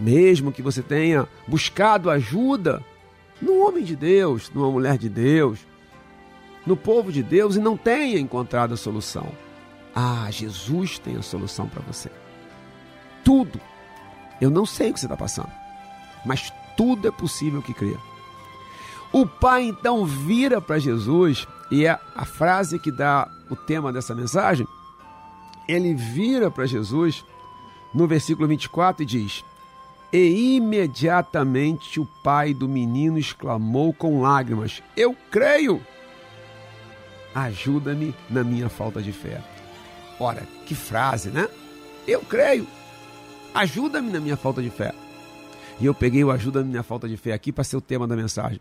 Mesmo 0.00 0.50
que 0.50 0.62
você 0.62 0.82
tenha 0.82 1.28
buscado 1.46 2.08
ajuda 2.08 2.82
no 3.40 3.66
homem 3.66 3.84
de 3.84 3.96
Deus, 3.96 4.50
numa 4.50 4.70
mulher 4.70 4.98
de 4.98 5.08
Deus, 5.08 5.60
no 6.66 6.76
povo 6.76 7.12
de 7.12 7.22
Deus 7.22 7.56
e 7.56 7.60
não 7.60 7.76
tenha 7.76 8.18
encontrado 8.18 8.74
a 8.74 8.76
solução. 8.76 9.32
Ah, 9.94 10.28
Jesus 10.30 10.98
tem 10.98 11.16
a 11.16 11.22
solução 11.22 11.68
para 11.68 11.82
você. 11.82 12.10
Tudo. 13.22 13.60
Eu 14.40 14.50
não 14.50 14.66
sei 14.66 14.90
o 14.90 14.94
que 14.94 15.00
você 15.00 15.06
está 15.06 15.16
passando, 15.16 15.50
mas 16.24 16.52
tudo 16.76 17.06
é 17.06 17.10
possível 17.10 17.62
que 17.62 17.72
crer. 17.72 17.98
O 19.12 19.26
pai 19.26 19.62
então 19.62 20.04
vira 20.04 20.60
para 20.60 20.78
Jesus, 20.78 21.46
e 21.70 21.86
é 21.86 21.98
a 22.16 22.24
frase 22.24 22.80
que 22.80 22.90
dá 22.90 23.28
o 23.48 23.54
tema 23.54 23.92
dessa 23.92 24.14
mensagem. 24.14 24.66
Ele 25.68 25.94
vira 25.94 26.50
para 26.50 26.66
Jesus 26.66 27.24
no 27.94 28.08
versículo 28.08 28.48
24 28.48 29.04
e 29.04 29.06
diz: 29.06 29.44
E 30.14 30.54
imediatamente 30.54 31.98
o 31.98 32.06
pai 32.06 32.54
do 32.54 32.68
menino 32.68 33.18
exclamou 33.18 33.92
com 33.92 34.22
lágrimas: 34.22 34.80
Eu 34.96 35.16
creio! 35.28 35.82
Ajuda-me 37.34 38.14
na 38.30 38.44
minha 38.44 38.68
falta 38.68 39.02
de 39.02 39.10
fé. 39.10 39.42
Ora, 40.20 40.46
que 40.66 40.72
frase, 40.72 41.30
né? 41.30 41.48
Eu 42.06 42.20
creio. 42.20 42.64
Ajuda-me 43.52 44.12
na 44.12 44.20
minha 44.20 44.36
falta 44.36 44.62
de 44.62 44.70
fé. 44.70 44.94
E 45.80 45.86
eu 45.86 45.92
peguei 45.92 46.22
o 46.22 46.30
ajuda-me 46.30 46.66
na 46.66 46.70
minha 46.70 46.82
falta 46.84 47.08
de 47.08 47.16
fé 47.16 47.32
aqui 47.32 47.50
para 47.50 47.64
ser 47.64 47.76
o 47.76 47.80
tema 47.80 48.06
da 48.06 48.14
mensagem. 48.14 48.60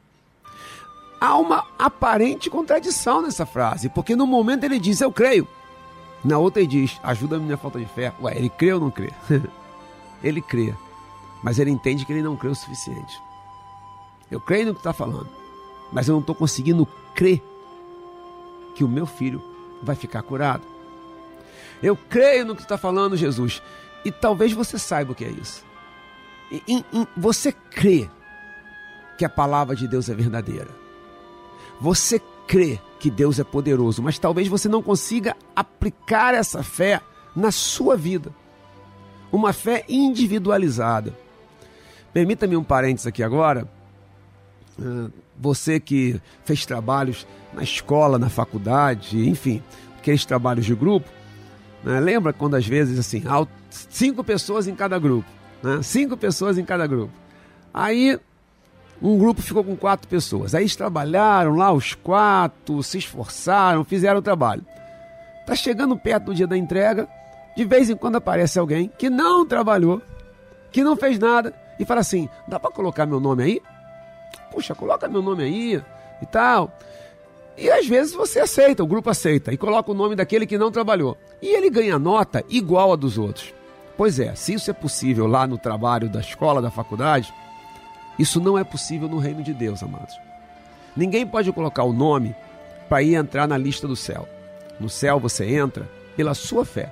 Há 1.21 1.37
uma 1.37 1.67
aparente 1.77 2.49
contradição 2.49 3.21
nessa 3.21 3.45
frase, 3.45 3.89
porque 3.89 4.15
no 4.15 4.25
momento 4.25 4.63
ele 4.63 4.79
diz 4.79 5.01
eu 5.01 5.11
creio. 5.11 5.47
Na 6.25 6.39
outra 6.39 6.63
ele 6.63 6.67
diz 6.87 6.99
ajuda-me 7.03 7.41
na 7.41 7.45
minha 7.45 7.57
falta 7.57 7.77
de 7.77 7.85
fé. 7.85 8.11
Ué, 8.19 8.35
ele 8.35 8.49
crê 8.49 8.73
ou 8.73 8.79
não 8.79 8.89
crê? 8.89 9.11
ele 10.23 10.41
crê, 10.41 10.73
mas 11.43 11.59
ele 11.59 11.69
entende 11.69 12.05
que 12.05 12.13
ele 12.13 12.23
não 12.23 12.37
crê 12.37 12.49
o 12.49 12.55
suficiente. 12.55 13.21
Eu 14.31 14.39
creio 14.39 14.67
no 14.67 14.73
que 14.73 14.79
está 14.79 14.93
falando, 14.93 15.29
mas 15.91 16.07
eu 16.07 16.13
não 16.13 16.21
estou 16.21 16.33
conseguindo 16.33 16.87
crer 17.13 17.43
que 18.73 18.83
o 18.83 18.87
meu 18.87 19.05
filho 19.05 19.43
vai 19.83 19.95
ficar 19.95 20.23
curado. 20.23 20.63
Eu 21.81 21.95
creio 21.95 22.45
no 22.45 22.55
que 22.55 22.61
está 22.61 22.77
falando, 22.77 23.17
Jesus. 23.17 23.61
E 24.05 24.11
talvez 24.11 24.53
você 24.53 24.79
saiba 24.79 25.11
o 25.11 25.15
que 25.15 25.25
é 25.25 25.29
isso. 25.29 25.63
E, 26.51 26.63
e, 26.67 27.07
você 27.15 27.51
crê 27.51 28.09
que 29.17 29.25
a 29.25 29.29
palavra 29.29 29.75
de 29.75 29.87
Deus 29.87 30.09
é 30.09 30.13
verdadeira. 30.13 30.69
Você 31.79 32.21
crê 32.47 32.79
que 32.99 33.09
Deus 33.11 33.39
é 33.39 33.43
poderoso, 33.43 34.01
mas 34.01 34.17
talvez 34.17 34.47
você 34.47 34.69
não 34.69 34.81
consiga 34.81 35.35
aplicar 35.55 36.33
essa 36.33 36.63
fé 36.63 37.01
na 37.35 37.51
sua 37.51 37.97
vida. 37.97 38.33
Uma 39.31 39.51
fé 39.51 39.83
individualizada. 39.89 41.17
Permita-me 42.13 42.55
um 42.55 42.63
parênteses 42.63 43.07
aqui 43.07 43.23
agora. 43.23 43.67
Ah, 44.79 45.09
você 45.37 45.79
que 45.79 46.21
fez 46.45 46.65
trabalhos 46.65 47.27
na 47.53 47.63
escola, 47.63 48.19
na 48.19 48.29
faculdade, 48.29 49.27
enfim, 49.27 49.61
aqueles 49.97 50.25
trabalhos 50.25 50.65
de 50.65 50.75
grupo, 50.75 51.09
né? 51.83 51.99
lembra 51.99 52.31
quando 52.31 52.55
às 52.55 52.65
vezes 52.65 52.99
assim, 52.99 53.23
cinco 53.69 54.23
pessoas 54.23 54.67
em 54.67 54.75
cada 54.75 54.97
grupo, 54.99 55.27
né? 55.61 55.81
cinco 55.81 56.15
pessoas 56.15 56.57
em 56.57 56.63
cada 56.63 56.85
grupo. 56.85 57.11
Aí 57.73 58.19
um 59.01 59.17
grupo 59.17 59.41
ficou 59.41 59.63
com 59.63 59.75
quatro 59.75 60.07
pessoas. 60.07 60.55
Aí 60.55 60.63
eles 60.63 60.75
trabalharam 60.75 61.55
lá, 61.55 61.73
os 61.73 61.93
quatro, 61.93 62.81
se 62.83 62.97
esforçaram, 62.99 63.83
fizeram 63.83 64.19
o 64.19 64.21
trabalho. 64.21 64.65
Tá 65.45 65.55
chegando 65.55 65.97
perto 65.97 66.25
do 66.25 66.35
dia 66.35 66.47
da 66.47 66.55
entrega, 66.55 67.07
de 67.55 67.65
vez 67.65 67.89
em 67.89 67.95
quando 67.95 68.15
aparece 68.15 68.57
alguém 68.57 68.89
que 68.97 69.09
não 69.09 69.45
trabalhou, 69.45 70.01
que 70.71 70.83
não 70.83 70.95
fez 70.95 71.19
nada, 71.19 71.53
e 71.79 71.85
fala 71.85 72.01
assim: 72.01 72.29
dá 72.47 72.59
para 72.59 72.71
colocar 72.71 73.05
meu 73.05 73.19
nome 73.19 73.43
aí? 73.43 73.61
Puxa, 74.51 74.75
coloca 74.75 75.07
meu 75.07 75.21
nome 75.21 75.43
aí 75.43 75.81
e 76.21 76.25
tal. 76.25 76.71
E 77.57 77.69
às 77.69 77.87
vezes 77.87 78.13
você 78.13 78.39
aceita, 78.39 78.83
o 78.83 78.87
grupo 78.87 79.09
aceita, 79.09 79.53
e 79.53 79.57
coloca 79.57 79.91
o 79.91 79.93
nome 79.93 80.15
daquele 80.15 80.47
que 80.47 80.57
não 80.57 80.71
trabalhou. 80.71 81.17
E 81.41 81.47
ele 81.47 81.69
ganha 81.69 81.99
nota 81.99 82.43
igual 82.49 82.93
a 82.93 82.95
dos 82.95 83.17
outros. 83.17 83.53
Pois 83.95 84.19
é, 84.19 84.33
se 84.33 84.53
isso 84.53 84.71
é 84.71 84.73
possível 84.73 85.27
lá 85.27 85.45
no 85.45 85.57
trabalho 85.57 86.09
da 86.09 86.19
escola, 86.19 86.61
da 86.61 86.71
faculdade, 86.71 87.31
isso 88.17 88.39
não 88.39 88.57
é 88.57 88.63
possível 88.63 89.07
no 89.07 89.19
reino 89.19 89.43
de 89.43 89.53
Deus, 89.53 89.83
amados. 89.83 90.19
Ninguém 90.95 91.27
pode 91.27 91.51
colocar 91.51 91.83
o 91.83 91.93
nome 91.93 92.35
para 92.89 93.03
ir 93.03 93.15
entrar 93.15 93.47
na 93.47 93.57
lista 93.57 93.87
do 93.87 93.95
céu. 93.95 94.27
No 94.79 94.89
céu 94.89 95.19
você 95.19 95.45
entra 95.45 95.87
pela 96.15 96.33
sua 96.33 96.65
fé. 96.65 96.91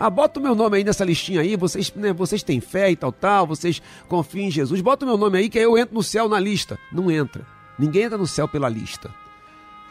Ah, 0.00 0.08
bota 0.08 0.40
o 0.40 0.42
meu 0.42 0.54
nome 0.54 0.78
aí 0.78 0.84
nessa 0.84 1.04
listinha 1.04 1.42
aí, 1.42 1.56
vocês, 1.56 1.92
né, 1.94 2.10
vocês 2.10 2.42
têm 2.42 2.58
fé 2.58 2.90
e 2.90 2.96
tal, 2.96 3.12
tal, 3.12 3.46
vocês 3.46 3.82
confiam 4.08 4.46
em 4.46 4.50
Jesus. 4.50 4.80
Bota 4.80 5.04
o 5.04 5.08
meu 5.08 5.18
nome 5.18 5.36
aí 5.36 5.50
que 5.50 5.58
aí 5.58 5.64
eu 5.64 5.76
entro 5.76 5.94
no 5.94 6.02
céu 6.02 6.26
na 6.26 6.40
lista. 6.40 6.78
Não 6.90 7.10
entra. 7.10 7.46
Ninguém 7.78 8.04
entra 8.04 8.16
no 8.16 8.26
céu 8.26 8.48
pela 8.48 8.66
lista. 8.66 9.10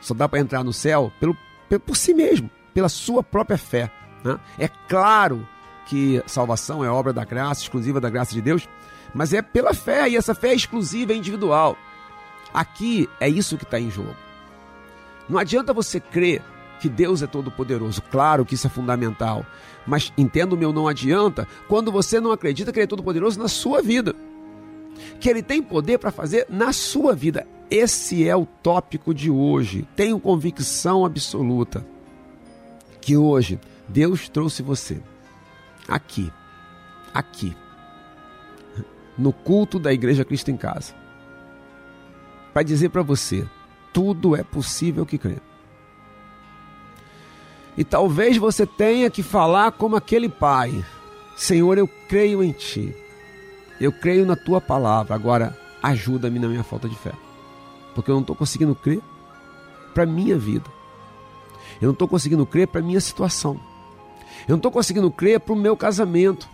Só 0.02 0.15
dá 0.15 0.28
para 0.28 0.39
entrar 0.39 0.63
no 0.63 0.74
céu 0.74 1.13
pelo, 1.19 1.38
por 1.86 1.95
si 1.95 2.15
mesmo, 2.15 2.50
pela 2.74 2.89
sua 2.89 3.22
própria 3.22 3.56
fé. 3.56 3.91
Né? 4.24 4.39
É 4.58 4.67
claro 4.67 5.48
que 5.86 6.24
salvação 6.26 6.84
é 6.84 6.89
obra 6.89 7.13
da 7.13 7.24
graça, 7.24 7.62
exclusiva 7.62 8.02
da 8.02 8.10
graça 8.10 8.34
de 8.34 8.41
Deus, 8.41 8.67
mas 9.13 9.32
é 9.32 9.43
pela 9.43 9.76
fé, 9.76 10.10
e 10.10 10.17
essa 10.17 10.34
fé 10.34 10.50
é 10.50 10.56
exclusiva, 10.56 11.13
é 11.13 11.15
individual. 11.15 11.78
Aqui 12.52 13.08
é 13.19 13.30
isso 13.30 13.58
que 13.58 13.63
está 13.63 13.80
em 13.80 13.91
jogo. 13.91 14.15
Não 15.30 15.38
adianta 15.38 15.72
você 15.72 16.00
crer 16.00 16.41
que 16.80 16.89
Deus 16.89 17.22
é 17.22 17.28
todo-poderoso. 17.28 18.02
Claro 18.04 18.46
que 18.46 18.56
isso 18.56 18.68
é 18.68 18.70
fundamental. 18.70 19.46
Mas 19.86 20.13
entenda 20.18 20.56
o 20.56 20.58
meu 20.58 20.72
não 20.72 20.88
adianta 20.88 21.48
quando 21.68 21.92
você 21.92 22.20
não 22.20 22.32
acredita 22.32 22.72
que 22.72 22.80
Ele 22.80 22.86
é 22.86 22.88
todo-poderoso 22.88 23.39
na 23.39 23.48
sua 23.48 23.82
vida. 23.82 24.15
Que 25.20 25.30
Ele 25.30 25.42
tem 25.44 25.62
poder 25.62 25.98
para 25.98 26.12
fazer 26.12 26.46
na 26.50 26.74
sua 26.74 27.13
vida. 27.13 27.46
Esse 27.70 28.28
é 28.28 28.36
o 28.36 28.46
tópico 28.46 29.13
de 29.13 29.30
hoje. 29.30 29.88
Tenho 29.96 30.20
convicção 30.20 31.06
absoluta 31.06 31.86
que 33.02 33.15
hoje 33.15 33.60
Deus 33.88 34.30
trouxe 34.30 34.62
você 34.62 35.02
aqui, 35.88 36.32
aqui, 37.13 37.56
no 39.18 39.34
culto 39.34 39.80
da 39.80 39.92
Igreja 39.92 40.24
Cristo 40.24 40.52
em 40.52 40.58
Casa, 40.58 40.94
para 42.54 42.63
dizer 42.63 42.89
para 42.89 43.02
você: 43.02 43.46
tudo 43.92 44.36
é 44.36 44.44
possível 44.44 45.06
que 45.06 45.18
crê. 45.18 45.38
E 47.80 47.84
talvez 47.86 48.36
você 48.36 48.65
tenha 48.65 49.10
que 49.10 49.24
falar 49.24 49.72
como 49.72 49.96
aquele 49.96 50.28
pai: 50.28 50.84
Senhor, 51.38 51.78
eu 51.78 51.88
creio 51.88 52.44
em 52.44 52.52
ti. 52.52 52.94
Eu 53.80 53.89
creio 53.89 54.26
na 54.26 54.36
tua 54.36 54.60
palavra. 54.60 55.15
Agora, 55.15 55.58
ajuda-me 55.82 56.39
na 56.39 56.50
minha 56.50 56.62
falta 56.62 56.89
de 56.89 56.96
fé. 56.98 57.13
Porque 57.96 58.12
eu 58.12 58.15
não 58.15 58.22
estou 58.22 58.36
conseguindo 58.36 58.76
crer 58.76 59.00
para 59.94 60.04
a 60.04 60.06
minha 60.06 60.38
vida. 60.38 60.70
Eu 61.82 61.86
não 61.86 61.94
estou 61.94 62.06
conseguindo 62.06 62.46
crer 62.46 62.68
para 62.68 62.82
a 62.82 62.84
minha 62.84 63.00
situação. 63.00 63.58
Eu 64.42 64.50
não 64.50 64.58
estou 64.58 64.74
conseguindo 64.74 65.10
crer 65.10 65.39
para 65.39 65.54
o 65.54 65.58
meu 65.58 65.78
casamento. 65.78 66.50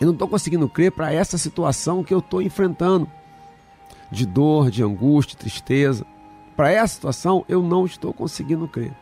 Eu 0.00 0.06
não 0.06 0.12
estou 0.12 0.26
conseguindo 0.26 0.68
crer 0.68 0.90
para 0.90 1.12
essa 1.12 1.38
situação 1.38 2.02
que 2.02 2.12
eu 2.12 2.18
estou 2.18 2.42
enfrentando 2.42 3.08
de 4.10 4.26
dor, 4.26 4.72
de 4.72 4.82
angústia, 4.82 5.38
tristeza. 5.38 6.04
Para 6.56 6.72
essa 6.72 6.94
situação 6.94 7.44
eu 7.48 7.62
não 7.62 7.86
estou 7.86 8.12
conseguindo 8.12 8.66
crer. 8.66 8.92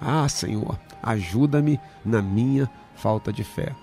Ah, 0.00 0.28
Senhor, 0.28 0.78
ajuda-me 1.02 1.78
na 2.04 2.22
minha 2.22 2.70
falta 2.96 3.32
de 3.32 3.44
fé. 3.44 3.74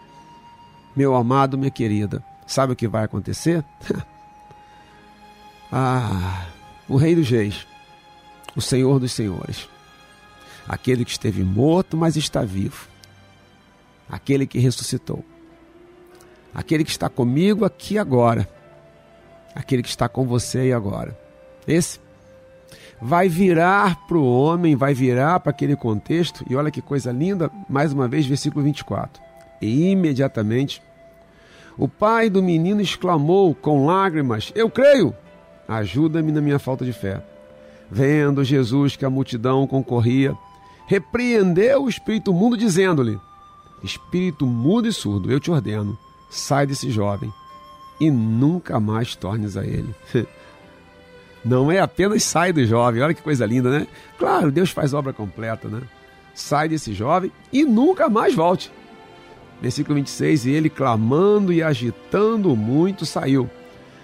Meu 0.96 1.16
amado, 1.16 1.58
minha 1.58 1.70
querida, 1.70 2.24
sabe 2.48 2.74
o 2.74 2.76
que 2.76 2.88
vai 2.88 3.04
acontecer? 3.04 3.64
ah, 5.72 6.48
o 6.90 6.98
Rei 6.98 7.16
dos 7.16 7.30
Reis, 7.30 7.68
o 8.56 8.62
Senhor 8.62 9.00
dos 9.00 9.12
Senhores, 9.12 9.70
aquele 10.68 11.06
que 11.06 11.12
esteve 11.12 11.44
morto, 11.44 11.96
mas 11.96 12.16
está 12.16 12.42
vivo, 12.42 12.88
aquele 14.10 14.48
que 14.48 14.58
ressuscitou, 14.58 15.24
aquele 16.54 16.84
que 16.84 16.92
está 16.92 17.10
comigo 17.10 17.64
aqui 17.64 18.00
agora, 18.00 18.50
aquele 19.54 19.84
que 19.84 19.90
está 19.90 20.10
com 20.10 20.26
você 20.26 20.70
e 20.70 20.74
agora. 20.74 21.16
Esse 21.68 22.00
vai 23.02 23.30
virar 23.30 24.08
para 24.08 24.18
o 24.18 24.26
homem, 24.26 24.76
vai 24.76 24.94
virar 24.94 25.40
para 25.40 25.52
aquele 25.52 25.76
contexto, 25.76 26.44
e 26.50 26.56
olha 26.56 26.72
que 26.72 26.82
coisa 26.82 27.12
linda, 27.12 27.52
mais 27.70 27.94
uma 27.94 28.08
vez, 28.08 28.26
versículo 28.26 28.64
24. 28.64 29.22
E 29.62 29.92
imediatamente 29.92 30.82
o 31.78 31.88
pai 31.88 32.30
do 32.30 32.42
menino 32.42 32.82
exclamou 32.82 33.54
com 33.54 33.86
lágrimas: 33.86 34.52
Eu 34.56 34.70
creio, 34.70 35.14
ajuda-me 35.68 36.32
na 36.32 36.42
minha 36.42 36.60
falta 36.60 36.84
de 36.84 36.94
fé. 36.94 37.22
Vendo 37.90 38.44
Jesus 38.44 38.96
que 38.96 39.06
a 39.06 39.10
multidão 39.10 39.66
concorria, 39.66 40.36
repreendeu 40.88 41.84
o 41.84 41.90
espírito 41.90 42.34
mudo, 42.34 42.58
dizendo-lhe: 42.58 43.20
Espírito 43.84 44.46
mudo 44.46 44.88
e 44.88 44.94
surdo, 44.94 45.32
eu 45.32 45.40
te 45.40 45.52
ordeno, 45.52 45.98
sai 46.30 46.66
desse 46.66 46.90
jovem 46.90 47.32
e 48.00 48.12
nunca 48.12 48.80
mais 48.80 49.16
tornes 49.16 49.56
a 49.58 49.66
ele. 49.66 49.94
Não 51.44 51.72
é 51.72 51.80
apenas 51.80 52.24
sai 52.24 52.52
do 52.52 52.66
jovem, 52.66 53.02
olha 53.02 53.14
que 53.14 53.22
coisa 53.22 53.46
linda, 53.46 53.70
né? 53.70 53.88
Claro, 54.18 54.52
Deus 54.52 54.72
faz 54.72 54.94
obra 54.94 55.14
completa, 55.14 55.68
né? 55.68 55.82
Sai 56.34 56.68
desse 56.68 56.94
jovem 56.94 57.32
e 57.52 57.64
nunca 57.64 58.10
mais 58.10 58.36
volte. 58.36 58.72
Versículo 59.62 59.96
26: 59.96 60.46
E 60.46 60.52
ele, 60.52 60.70
clamando 60.70 61.52
e 61.52 61.64
agitando 61.64 62.56
muito, 62.56 63.06
saiu, 63.06 63.50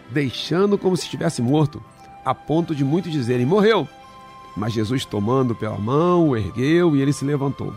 deixando 0.09 0.77
como 0.77 0.97
se 0.97 1.03
estivesse 1.03 1.41
morto, 1.41 1.83
a 2.25 2.33
ponto 2.33 2.73
de 2.73 2.83
muitos 2.83 3.11
dizerem: 3.11 3.45
Morreu. 3.45 3.87
Mas 4.55 4.73
Jesus, 4.73 5.03
tomando 5.03 5.55
pela 5.55 5.77
mão, 5.77 6.29
o 6.29 6.37
ergueu 6.37 6.95
e 6.95 7.01
ele 7.01 7.11
se 7.11 7.25
levantou. 7.25 7.73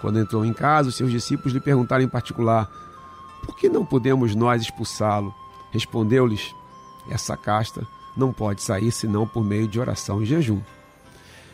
Quando 0.00 0.20
entrou 0.20 0.44
em 0.44 0.52
casa, 0.52 0.88
os 0.88 0.94
seus 0.96 1.10
discípulos 1.10 1.52
lhe 1.52 1.60
perguntaram 1.60 2.04
em 2.04 2.08
particular: 2.08 2.70
Por 3.44 3.56
que 3.56 3.68
não 3.68 3.84
podemos 3.84 4.34
nós 4.34 4.62
expulsá-lo? 4.62 5.34
Respondeu-lhes: 5.70 6.54
Essa 7.10 7.36
casta 7.36 7.86
não 8.16 8.32
pode 8.32 8.62
sair 8.62 8.90
senão 8.90 9.26
por 9.26 9.44
meio 9.44 9.68
de 9.68 9.78
oração 9.78 10.22
e 10.22 10.26
jejum. 10.26 10.60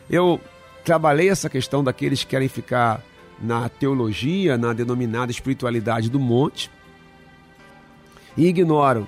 Eu 0.09 0.39
trabalhei 0.83 1.29
essa 1.29 1.49
questão 1.49 1.83
daqueles 1.83 2.23
que 2.23 2.29
querem 2.29 2.47
ficar 2.47 3.03
na 3.41 3.67
teologia, 3.67 4.57
na 4.57 4.73
denominada 4.73 5.31
espiritualidade 5.31 6.09
do 6.09 6.19
monte, 6.19 6.69
e 8.37 8.47
ignoram 8.47 9.07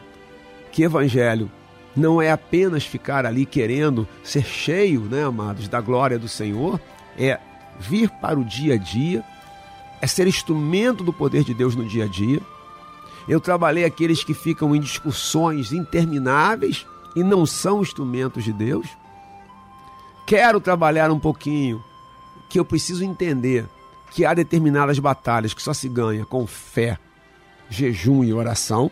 que 0.72 0.84
evangelho 0.84 1.50
não 1.96 2.22
é 2.22 2.30
apenas 2.30 2.86
ficar 2.86 3.26
ali 3.26 3.46
querendo 3.46 4.08
ser 4.24 4.44
cheio, 4.44 5.02
né, 5.02 5.24
amados, 5.24 5.68
da 5.68 5.80
glória 5.80 6.20
do 6.20 6.28
Senhor, 6.28 6.80
é 7.18 7.40
vir 7.80 8.10
para 8.10 8.38
o 8.38 8.44
dia 8.44 8.74
a 8.74 8.78
dia, 8.78 9.24
é 10.02 10.08
ser 10.08 10.28
instrumento 10.28 11.04
do 11.04 11.14
poder 11.14 11.44
de 11.44 11.54
Deus 11.54 11.76
no 11.76 11.88
dia 11.88 12.04
a 12.04 12.08
dia. 12.08 12.42
Eu 13.28 13.40
trabalhei 13.40 13.86
aqueles 13.86 14.24
que 14.24 14.34
ficam 14.34 14.76
em 14.76 14.80
discussões 14.80 15.72
intermináveis 15.72 16.86
e 17.16 17.24
não 17.24 17.46
são 17.46 17.82
instrumentos 17.82 18.44
de 18.44 18.52
Deus. 18.52 18.88
Quero 20.26 20.60
trabalhar 20.60 21.12
um 21.12 21.20
pouquinho 21.20 21.84
que 22.50 22.60
eu 22.60 22.66
preciso 22.66 23.04
entender 23.04 23.66
que 24.12 24.26
há 24.26 24.34
determinadas 24.34 25.00
batalhas 25.00 25.54
que 25.54 25.62
só 25.62 25.74
se 25.74 25.88
ganha 25.90 26.26
com 26.26 26.46
fé, 26.48 26.98
jejum 27.70 28.24
e 28.24 28.34
oração. 28.34 28.90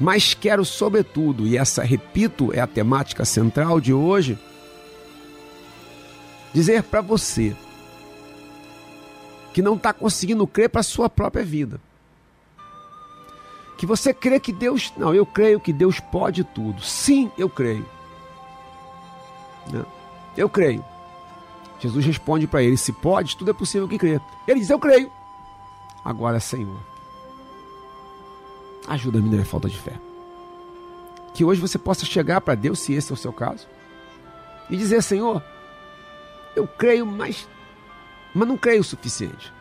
Mas 0.00 0.32
quero, 0.32 0.64
sobretudo, 0.64 1.46
e 1.46 1.56
essa, 1.56 1.82
repito, 1.82 2.52
é 2.52 2.60
a 2.60 2.66
temática 2.66 3.24
central 3.24 3.80
de 3.80 3.92
hoje, 3.92 4.38
dizer 6.52 6.84
para 6.84 7.00
você 7.00 7.56
que 9.52 9.60
não 9.60 9.74
está 9.74 9.92
conseguindo 9.92 10.46
crer 10.46 10.70
para 10.70 10.80
a 10.80 10.84
sua 10.84 11.10
própria 11.10 11.44
vida. 11.44 11.80
Que 13.78 13.86
você 13.86 14.12
crê 14.12 14.40
que 14.40 14.52
Deus. 14.52 14.92
Não, 14.96 15.14
eu 15.14 15.24
creio 15.24 15.60
que 15.60 15.72
Deus 15.72 16.00
pode 16.00 16.42
tudo. 16.42 16.82
Sim, 16.82 17.30
eu 17.38 17.48
creio. 17.48 17.86
Eu 20.36 20.48
creio. 20.48 20.84
Jesus 21.78 22.04
responde 22.04 22.48
para 22.48 22.60
ele: 22.60 22.76
Se 22.76 22.92
pode, 22.92 23.36
tudo 23.36 23.52
é 23.52 23.54
possível 23.54 23.88
que 23.88 23.96
crê. 23.96 24.20
Ele 24.48 24.58
diz: 24.58 24.68
Eu 24.68 24.80
creio. 24.80 25.10
Agora, 26.04 26.40
Senhor, 26.40 26.80
ajuda-me 28.88 29.26
na 29.26 29.36
minha 29.36 29.46
falta 29.46 29.68
de 29.68 29.78
fé. 29.78 29.92
Que 31.32 31.44
hoje 31.44 31.60
você 31.60 31.78
possa 31.78 32.04
chegar 32.04 32.40
para 32.40 32.56
Deus, 32.56 32.80
se 32.80 32.94
esse 32.94 33.12
é 33.12 33.14
o 33.14 33.16
seu 33.16 33.32
caso, 33.32 33.68
e 34.68 34.76
dizer: 34.76 35.04
Senhor, 35.04 35.40
eu 36.56 36.66
creio, 36.66 37.06
mas, 37.06 37.48
mas 38.34 38.48
não 38.48 38.56
creio 38.56 38.80
o 38.80 38.84
suficiente. 38.84 39.52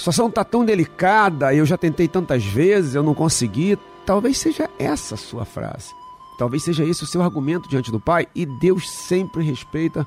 Situação 0.00 0.28
está 0.28 0.42
tão 0.42 0.64
delicada, 0.64 1.54
eu 1.54 1.66
já 1.66 1.76
tentei 1.76 2.08
tantas 2.08 2.42
vezes, 2.42 2.94
eu 2.94 3.02
não 3.02 3.12
consegui. 3.12 3.78
Talvez 4.06 4.38
seja 4.38 4.70
essa 4.78 5.14
a 5.14 5.18
sua 5.18 5.44
frase. 5.44 5.94
Talvez 6.38 6.62
seja 6.62 6.82
esse 6.82 7.04
o 7.04 7.06
seu 7.06 7.20
argumento 7.20 7.68
diante 7.68 7.92
do 7.92 8.00
Pai, 8.00 8.26
e 8.34 8.46
Deus 8.46 8.88
sempre 8.90 9.44
respeita 9.44 10.06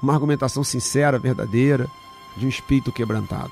uma 0.00 0.14
argumentação 0.14 0.62
sincera, 0.62 1.18
verdadeira, 1.18 1.90
de 2.36 2.46
um 2.46 2.48
espírito 2.48 2.92
quebrantado. 2.92 3.50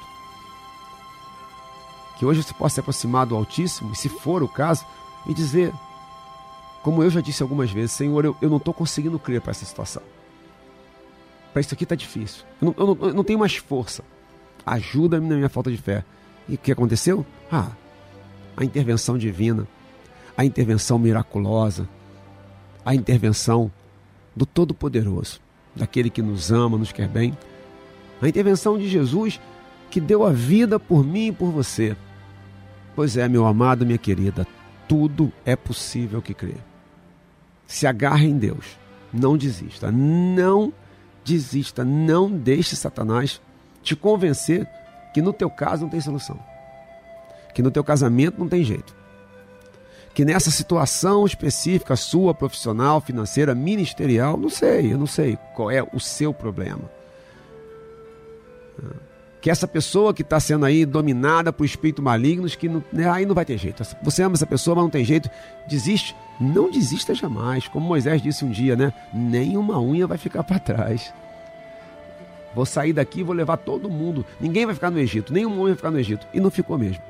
Que 2.17 2.25
hoje 2.25 2.45
você 2.45 2.55
possa 2.55 2.75
se 2.75 2.81
aproximar 2.81 3.27
do 3.27 3.35
Altíssimo, 3.35 3.91
e 3.93 3.97
se 3.97 4.09
for 4.09 4.45
o 4.45 4.49
caso, 4.49 4.87
e 5.27 5.35
dizer, 5.35 5.73
como 6.81 7.03
eu 7.03 7.11
já 7.11 7.21
disse 7.21 7.43
algumas 7.43 7.73
vezes, 7.73 7.91
Senhor, 7.91 8.25
eu, 8.25 8.37
eu 8.41 8.49
não 8.49 8.59
estou 8.59 8.73
conseguindo 8.73 9.19
crer 9.19 9.41
para 9.41 9.51
essa 9.51 9.65
situação. 9.65 10.03
Para 11.53 11.61
isso 11.61 11.75
aqui 11.75 11.83
está 11.83 11.97
difícil. 11.97 12.45
Eu 12.63 12.67
não, 12.67 12.75
eu, 12.79 12.87
não, 12.95 13.09
eu 13.09 13.15
não 13.15 13.25
tenho 13.25 13.41
mais 13.41 13.57
força. 13.57 14.05
Ajuda-me 14.65 15.29
na 15.29 15.37
minha 15.37 15.49
falta 15.49 15.71
de 15.71 15.77
fé. 15.77 16.05
E 16.49 16.55
o 16.55 16.59
que 16.59 16.73
aconteceu? 16.73 17.25
Ah, 17.51 17.71
a 18.57 18.65
intervenção 18.65 19.17
divina 19.17 19.67
a 20.41 20.45
intervenção 20.45 20.99
miraculosa, 20.99 21.87
a 22.83 22.95
intervenção 22.95 23.71
do 24.35 24.47
Todo-Poderoso, 24.47 25.39
daquele 25.77 26.09
que 26.09 26.23
nos 26.23 26.51
ama, 26.51 26.79
nos 26.79 26.93
quer 26.93 27.09
bem, 27.09 27.37
a 28.23 28.27
intervenção 28.27 28.79
de 28.79 28.89
Jesus 28.89 29.39
que 29.91 30.01
deu 30.01 30.25
a 30.25 30.33
vida 30.33 30.81
por 30.81 31.05
mim 31.05 31.27
e 31.27 31.33
por 31.33 31.51
você. 31.51 31.95
Pois 32.97 33.19
é, 33.19 33.29
meu 33.29 33.45
amado, 33.45 33.85
minha 33.85 33.99
querida, 33.99 34.47
tudo 34.89 35.31
é 35.45 35.55
possível 35.55 36.23
que 36.23 36.33
crê. 36.33 36.55
Se 37.67 37.87
agarre 37.87 38.27
em 38.27 38.39
Deus, 38.39 38.79
não 39.13 39.37
desista, 39.37 39.93
não 39.93 40.73
desista, 41.23 41.85
não 41.85 42.31
deixe 42.31 42.75
Satanás 42.75 43.43
te 43.83 43.97
convencer 43.97 44.67
que 45.13 45.23
no 45.23 45.33
teu 45.33 45.51
caso 45.51 45.83
não 45.83 45.91
tem 45.91 46.01
solução, 46.01 46.39
que 47.55 47.63
no 47.63 47.71
teu 47.71 47.83
casamento 47.83 48.39
não 48.39 48.49
tem 48.49 48.63
jeito, 48.63 48.95
que 50.15 50.25
nessa 50.25 50.51
situação 50.51 51.25
específica 51.25 51.97
sua, 51.97 52.35
profissional, 52.35 53.01
financeira, 53.01 53.55
ministerial, 53.55 54.37
não 54.37 54.49
sei, 54.49 54.93
eu 54.93 54.99
não 54.99 55.07
sei 55.07 55.39
qual 55.55 55.71
é 55.71 55.83
o 55.83 56.01
seu 56.01 56.35
problema. 56.35 56.91
Que 59.41 59.51
essa 59.51 59.67
pessoa 59.67 60.13
que 60.13 60.21
está 60.21 60.39
sendo 60.39 60.67
aí 60.67 60.85
dominada 60.85 61.51
por 61.53 61.65
espíritos 61.65 62.05
malignos, 62.05 62.55
que 62.55 62.69
não, 62.69 62.85
né, 62.93 63.09
aí 63.09 63.25
não 63.25 63.35
vai 63.35 63.45
ter 63.45 63.57
jeito. 63.57 63.83
Você 64.03 64.23
ama 64.23 64.35
essa 64.35 64.47
pessoa, 64.47 64.75
mas 64.75 64.85
não 64.85 64.91
tem 64.91 65.05
jeito, 65.05 65.31
desiste. 65.67 66.15
Não 66.39 66.71
desista 66.71 67.15
jamais. 67.15 67.67
Como 67.67 67.87
Moisés 67.87 68.21
disse 68.21 68.45
um 68.45 68.51
dia, 68.51 68.77
né? 68.77 68.93
Nem 69.15 69.57
uma 69.57 69.81
unha 69.81 70.07
vai 70.07 70.19
ficar 70.19 70.45
para 70.45 70.59
trás. 70.59 71.13
Vou 72.55 72.67
sair 72.67 72.93
daqui 72.93 73.21
e 73.21 73.23
vou 73.23 73.35
levar 73.35 73.57
todo 73.59 73.89
mundo. 73.89 74.25
Ninguém 74.41 74.67
vai 74.67 74.75
ficar 74.75 74.91
no 74.91 74.99
Egito, 74.99 75.33
nenhum 75.33 75.53
homem 75.53 75.67
vai 75.67 75.77
ficar 75.77 75.91
no 75.91 75.99
Egito. 75.99 76.27
E 76.35 76.41
não 76.41 76.51
ficou 76.51 76.79
mesmo. 76.79 77.03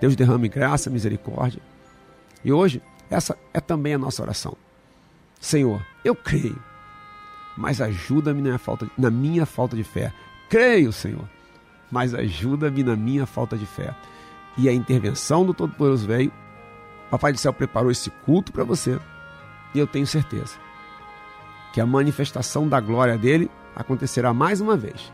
Deus 0.00 0.14
derrame 0.14 0.48
graça, 0.48 0.90
misericórdia 0.90 1.60
e 2.44 2.52
hoje, 2.52 2.80
essa 3.10 3.36
é 3.52 3.60
também 3.60 3.94
a 3.94 3.98
nossa 3.98 4.22
oração. 4.22 4.56
Senhor, 5.40 5.84
eu 6.04 6.14
creio, 6.14 6.60
mas 7.56 7.80
ajuda-me 7.80 8.42
na, 8.42 8.58
na 8.96 9.10
minha 9.10 9.46
falta 9.46 9.76
de 9.76 9.84
fé. 9.84 10.12
Creio, 10.48 10.92
Senhor, 10.92 11.28
mas 11.90 12.14
ajuda-me 12.14 12.82
na 12.82 12.96
minha 12.96 13.26
falta 13.26 13.56
de 13.56 13.66
fé. 13.66 13.94
E 14.56 14.68
a 14.68 14.72
intervenção 14.72 15.44
do 15.44 15.54
Todo-Poderoso 15.54 16.06
veio. 16.06 16.32
Papai 17.10 17.32
do 17.32 17.38
céu 17.38 17.52
preparou 17.52 17.90
esse 17.90 18.10
culto 18.10 18.52
para 18.52 18.64
você. 18.64 18.98
E 19.74 19.78
eu 19.78 19.86
tenho 19.86 20.06
certeza 20.06 20.56
que 21.72 21.80
a 21.80 21.86
manifestação 21.86 22.68
da 22.68 22.80
glória 22.80 23.16
dele 23.16 23.50
acontecerá 23.78 24.34
mais 24.34 24.60
uma 24.60 24.76
vez. 24.76 25.10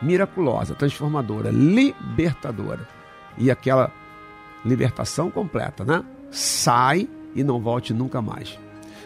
Miraculosa, 0.00 0.74
transformadora, 0.74 1.50
libertadora. 1.50 2.88
E 3.36 3.50
aquela 3.50 3.92
libertação 4.64 5.30
completa, 5.30 5.84
né? 5.84 6.02
sai 6.34 7.08
e 7.34 7.42
não 7.42 7.58
volte 7.60 7.94
nunca 7.94 8.22
mais. 8.22 8.58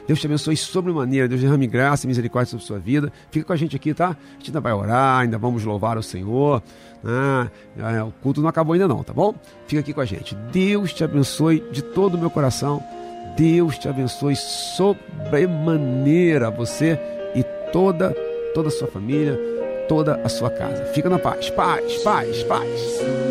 Deus 0.06 0.20
te 0.20 0.26
abençoe 0.26 0.56
sobremaneira, 0.56 1.28
Deus 1.28 1.42
derrame 1.42 1.66
graça 1.66 2.06
e 2.06 2.08
misericórdia 2.08 2.50
sobre 2.50 2.64
a 2.64 2.66
sua 2.66 2.78
vida. 2.78 3.12
Fica 3.30 3.44
com 3.44 3.52
a 3.52 3.56
gente 3.56 3.76
aqui, 3.76 3.92
tá? 3.92 4.08
A 4.08 4.16
gente 4.38 4.48
ainda 4.48 4.60
vai 4.60 4.72
orar, 4.72 5.20
ainda 5.20 5.36
vamos 5.36 5.64
louvar 5.64 5.98
o 5.98 6.02
Senhor. 6.02 6.62
É, 7.76 8.02
o 8.02 8.10
culto 8.22 8.40
não 8.40 8.48
acabou 8.48 8.72
ainda 8.72 8.88
não, 8.88 9.04
tá 9.04 9.12
bom? 9.12 9.34
Fica 9.66 9.80
aqui 9.80 9.92
com 9.92 10.00
a 10.00 10.06
gente. 10.06 10.34
Deus 10.50 10.94
te 10.94 11.04
abençoe 11.04 11.62
de 11.70 11.82
todo 11.82 12.14
o 12.14 12.18
meu 12.18 12.30
coração. 12.30 12.82
Deus 13.36 13.76
te 13.76 13.86
abençoe 13.86 14.34
sobremaneira 14.34 16.50
você 16.50 16.98
e 17.34 17.44
toda 17.70 18.16
toda 18.58 18.68
a 18.68 18.72
sua 18.72 18.88
família, 18.88 19.38
toda 19.86 20.16
a 20.16 20.28
sua 20.28 20.50
casa. 20.50 20.84
Fica 20.86 21.08
na 21.08 21.18
paz. 21.18 21.48
Paz, 21.50 21.98
paz, 21.98 22.42
paz. 22.42 23.27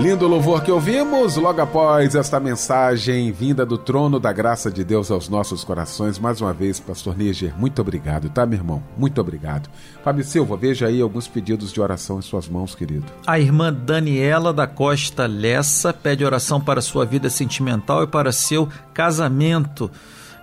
Lindo 0.00 0.26
louvor 0.26 0.62
que 0.62 0.72
ouvimos 0.72 1.36
logo 1.36 1.60
após 1.60 2.14
esta 2.14 2.40
mensagem 2.40 3.30
vinda 3.30 3.66
do 3.66 3.76
trono 3.76 4.18
da 4.18 4.32
graça 4.32 4.70
de 4.70 4.82
Deus 4.82 5.10
aos 5.10 5.28
nossos 5.28 5.62
corações. 5.62 6.18
Mais 6.18 6.40
uma 6.40 6.54
vez, 6.54 6.80
Pastor 6.80 7.14
Níger, 7.18 7.52
muito 7.58 7.82
obrigado, 7.82 8.30
tá, 8.30 8.46
meu 8.46 8.58
irmão? 8.58 8.82
Muito 8.96 9.20
obrigado. 9.20 9.68
Fábio 10.02 10.24
Silva, 10.24 10.56
veja 10.56 10.86
aí 10.86 11.02
alguns 11.02 11.28
pedidos 11.28 11.70
de 11.70 11.82
oração 11.82 12.18
em 12.18 12.22
suas 12.22 12.48
mãos, 12.48 12.74
querido. 12.74 13.04
A 13.26 13.38
irmã 13.38 13.70
Daniela 13.70 14.54
da 14.54 14.66
Costa 14.66 15.26
Lessa 15.26 15.92
pede 15.92 16.24
oração 16.24 16.58
para 16.58 16.80
sua 16.80 17.04
vida 17.04 17.28
sentimental 17.28 18.02
e 18.02 18.06
para 18.06 18.32
seu 18.32 18.70
casamento. 18.94 19.90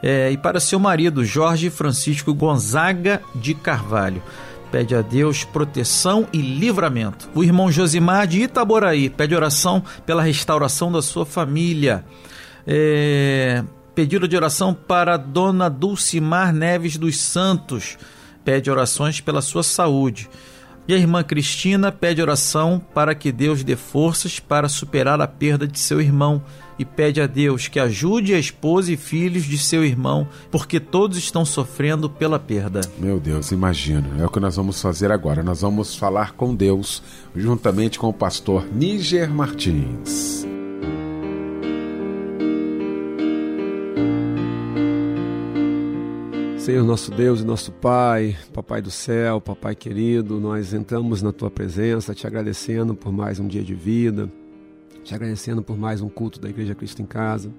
É, 0.04 0.30
e 0.30 0.38
para 0.38 0.60
seu 0.60 0.80
marido, 0.80 1.26
Jorge 1.26 1.72
Francisco 1.72 2.32
Gonzaga 2.32 3.24
de 3.34 3.56
Carvalho 3.56 4.22
pede 4.72 4.96
a 4.96 5.02
Deus 5.02 5.44
proteção 5.44 6.28
e 6.32 6.42
livramento. 6.42 7.30
O 7.34 7.44
irmão 7.44 7.72
Josimar 7.72 8.28
de 8.28 8.42
Itaboraí 8.42 9.10
pede 9.10 9.36
oração 9.36 9.84
pela 10.06 10.22
restauração 10.22 10.92
da 10.92 11.02
sua 11.02 11.26
família. 11.26 12.06
É, 12.66 13.64
pedido 13.96 14.28
de 14.28 14.36
oração 14.36 14.74
para 14.74 15.18
Dona 15.18 15.70
Dulcimar 15.70 16.54
Neves 16.54 16.98
dos 16.98 17.20
Santos, 17.20 17.98
pede 18.44 18.70
orações 18.70 19.20
pela 19.22 19.42
sua 19.42 19.64
saúde. 19.64 20.30
E 20.88 20.94
a 20.94 20.98
irmã 20.98 21.22
Cristina 21.24 21.92
pede 21.92 22.22
oração 22.22 22.82
para 22.94 23.14
que 23.14 23.32
Deus 23.32 23.64
dê 23.64 23.76
forças 23.76 24.40
para 24.40 24.70
superar 24.70 25.20
a 25.20 25.28
perda 25.28 25.68
de 25.68 25.80
seu 25.80 26.00
irmão 26.00 26.42
e 26.80 26.86
pede 26.86 27.22
a 27.22 27.28
Deus 27.28 27.68
que 27.68 27.80
ajude 27.80 28.34
a 28.34 28.40
esposa 28.40 28.92
e 28.92 28.98
filhos 28.98 29.44
de 29.44 29.58
seu 29.58 29.84
irmão, 29.84 30.28
porque 30.52 30.80
todos 30.80 31.18
estão 31.18 31.46
sofrendo 31.46 32.10
pela 32.10 32.40
perda. 32.40 32.82
Meu 32.98 33.20
Deus, 33.20 33.52
imagino. 33.52 34.22
É 34.22 34.26
o 34.26 34.30
que 34.30 34.40
nós 34.40 34.56
vamos 34.56 34.82
fazer 34.82 35.12
agora. 35.12 35.44
Nós 35.44 35.62
vamos 35.62 35.96
falar 35.96 36.34
com 36.34 36.56
Deus, 36.56 37.02
juntamente 37.36 37.98
com 37.98 38.10
o 38.10 38.14
pastor 38.14 38.66
Níger 38.72 39.30
Martins. 39.30 40.46
Senhor 46.68 46.84
nosso 46.84 47.12
Deus 47.12 47.40
e 47.40 47.46
nosso 47.46 47.72
Pai, 47.72 48.36
Papai 48.54 48.82
do 48.82 48.92
céu, 48.92 49.40
Papai 49.40 49.74
querido, 49.74 50.38
nós 50.38 50.74
entramos 50.74 51.22
na 51.22 51.32
tua 51.32 51.50
presença 51.50 52.14
te 52.14 52.28
agradecendo 52.28 52.94
por 52.94 53.10
mais 53.10 53.40
um 53.40 53.48
dia 53.48 53.64
de 53.64 53.74
vida, 53.74 54.30
te 55.08 55.16
agradecendo 55.16 55.64
por 55.64 55.78
mais 55.78 56.02
um 56.02 56.10
culto 56.10 56.38
da 56.38 56.50
Igreja 56.50 56.76
Cristo 56.76 57.02
em 57.02 57.06
Casa. 57.06 57.50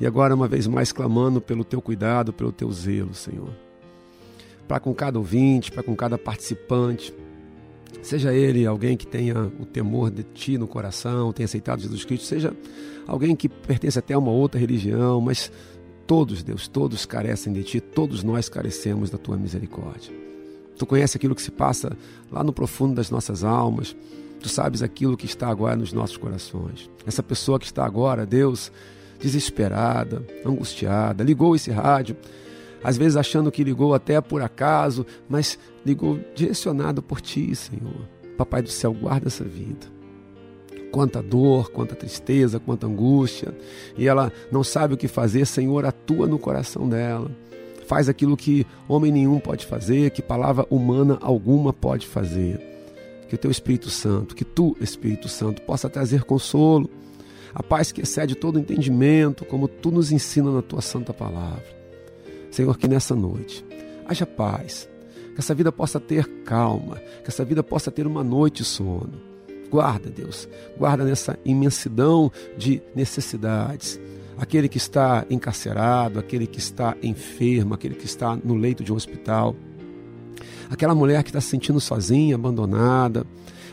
E 0.00 0.06
agora, 0.06 0.34
uma 0.34 0.48
vez 0.48 0.66
mais, 0.66 0.92
clamando 0.92 1.38
pelo 1.38 1.62
teu 1.62 1.80
cuidado, 1.80 2.32
pelo 2.32 2.50
teu 2.50 2.72
zelo, 2.72 3.12
Senhor. 3.12 3.50
Para 4.66 4.80
com 4.80 4.94
cada 4.94 5.18
ouvinte, 5.18 5.70
para 5.70 5.82
com 5.82 5.94
cada 5.94 6.16
participante, 6.16 7.14
seja 8.02 8.32
ele 8.32 8.64
alguém 8.64 8.96
que 8.96 9.06
tenha 9.06 9.52
o 9.60 9.66
temor 9.66 10.10
de 10.10 10.22
ti 10.22 10.56
no 10.56 10.66
coração, 10.66 11.34
tenha 11.34 11.44
aceitado 11.44 11.82
Jesus 11.82 12.02
Cristo, 12.02 12.24
seja 12.24 12.56
alguém 13.06 13.36
que 13.36 13.46
pertence 13.46 13.98
até 13.98 14.14
a 14.14 14.18
uma 14.18 14.32
outra 14.32 14.58
religião, 14.58 15.20
mas 15.20 15.52
todos, 16.06 16.42
Deus, 16.42 16.66
todos 16.66 17.04
carecem 17.04 17.52
de 17.52 17.62
ti, 17.62 17.78
todos 17.78 18.24
nós 18.24 18.48
carecemos 18.48 19.10
da 19.10 19.18
tua 19.18 19.36
misericórdia. 19.36 20.10
Tu 20.78 20.86
conhece 20.86 21.18
aquilo 21.18 21.34
que 21.34 21.42
se 21.42 21.50
passa 21.50 21.94
lá 22.32 22.42
no 22.42 22.54
profundo 22.54 22.94
das 22.94 23.10
nossas 23.10 23.44
almas, 23.44 23.94
Tu 24.40 24.48
sabes 24.48 24.82
aquilo 24.82 25.16
que 25.16 25.26
está 25.26 25.48
agora 25.48 25.76
nos 25.76 25.92
nossos 25.92 26.16
corações. 26.16 26.90
Essa 27.06 27.22
pessoa 27.22 27.58
que 27.58 27.64
está 27.64 27.84
agora, 27.84 28.26
Deus, 28.26 28.70
desesperada, 29.18 30.22
angustiada, 30.44 31.24
ligou 31.24 31.56
esse 31.56 31.70
rádio, 31.70 32.16
às 32.82 32.98
vezes 32.98 33.16
achando 33.16 33.50
que 33.50 33.64
ligou 33.64 33.94
até 33.94 34.20
por 34.20 34.42
acaso, 34.42 35.06
mas 35.28 35.58
ligou 35.84 36.20
direcionado 36.34 37.02
por 37.02 37.20
Ti, 37.20 37.54
Senhor. 37.56 38.06
Papai 38.36 38.60
do 38.60 38.68
céu, 38.68 38.92
guarda 38.92 39.28
essa 39.28 39.44
vida. 39.44 39.86
Quanta 40.92 41.22
dor, 41.22 41.70
quanta 41.70 41.94
tristeza, 41.94 42.60
quanta 42.60 42.86
angústia, 42.86 43.56
e 43.96 44.06
ela 44.06 44.30
não 44.52 44.62
sabe 44.62 44.94
o 44.94 44.96
que 44.96 45.08
fazer, 45.08 45.46
Senhor, 45.46 45.86
atua 45.86 46.26
no 46.26 46.38
coração 46.38 46.88
dela. 46.88 47.30
Faz 47.86 48.08
aquilo 48.08 48.36
que 48.36 48.66
homem 48.86 49.10
nenhum 49.10 49.40
pode 49.40 49.64
fazer, 49.64 50.10
que 50.10 50.20
palavra 50.20 50.66
humana 50.70 51.18
alguma 51.20 51.72
pode 51.72 52.06
fazer 52.06 52.73
que 53.28 53.34
o 53.34 53.38
teu 53.38 53.50
Espírito 53.50 53.90
Santo, 53.90 54.34
que 54.34 54.44
tu, 54.44 54.76
Espírito 54.80 55.28
Santo, 55.28 55.62
possa 55.62 55.88
trazer 55.88 56.24
consolo, 56.24 56.90
a 57.54 57.62
paz 57.62 57.92
que 57.92 58.02
excede 58.02 58.34
todo 58.34 58.58
entendimento, 58.58 59.44
como 59.44 59.68
tu 59.68 59.90
nos 59.90 60.10
ensina 60.10 60.50
na 60.50 60.62
tua 60.62 60.80
santa 60.80 61.14
palavra. 61.14 61.64
Senhor, 62.50 62.76
que 62.76 62.88
nessa 62.88 63.14
noite 63.14 63.64
haja 64.06 64.26
paz, 64.26 64.88
que 65.34 65.40
essa 65.40 65.54
vida 65.54 65.72
possa 65.72 65.98
ter 65.98 66.26
calma, 66.44 66.96
que 67.22 67.28
essa 67.28 67.44
vida 67.44 67.62
possa 67.62 67.90
ter 67.90 68.06
uma 68.06 68.22
noite 68.22 68.58
de 68.58 68.64
sono. 68.64 69.12
Guarda, 69.70 70.08
Deus, 70.10 70.48
guarda 70.78 71.04
nessa 71.04 71.38
imensidão 71.44 72.30
de 72.56 72.80
necessidades. 72.94 74.00
Aquele 74.36 74.68
que 74.68 74.78
está 74.78 75.24
encarcerado, 75.30 76.18
aquele 76.18 76.46
que 76.46 76.58
está 76.58 76.96
enfermo, 77.02 77.74
aquele 77.74 77.94
que 77.94 78.06
está 78.06 78.36
no 78.36 78.54
leito 78.54 78.84
de 78.84 78.92
um 78.92 78.96
hospital 78.96 79.56
aquela 80.70 80.94
mulher 80.94 81.22
que 81.22 81.30
está 81.30 81.40
se 81.40 81.48
sentindo 81.48 81.80
sozinha, 81.80 82.34
abandonada, 82.34 83.26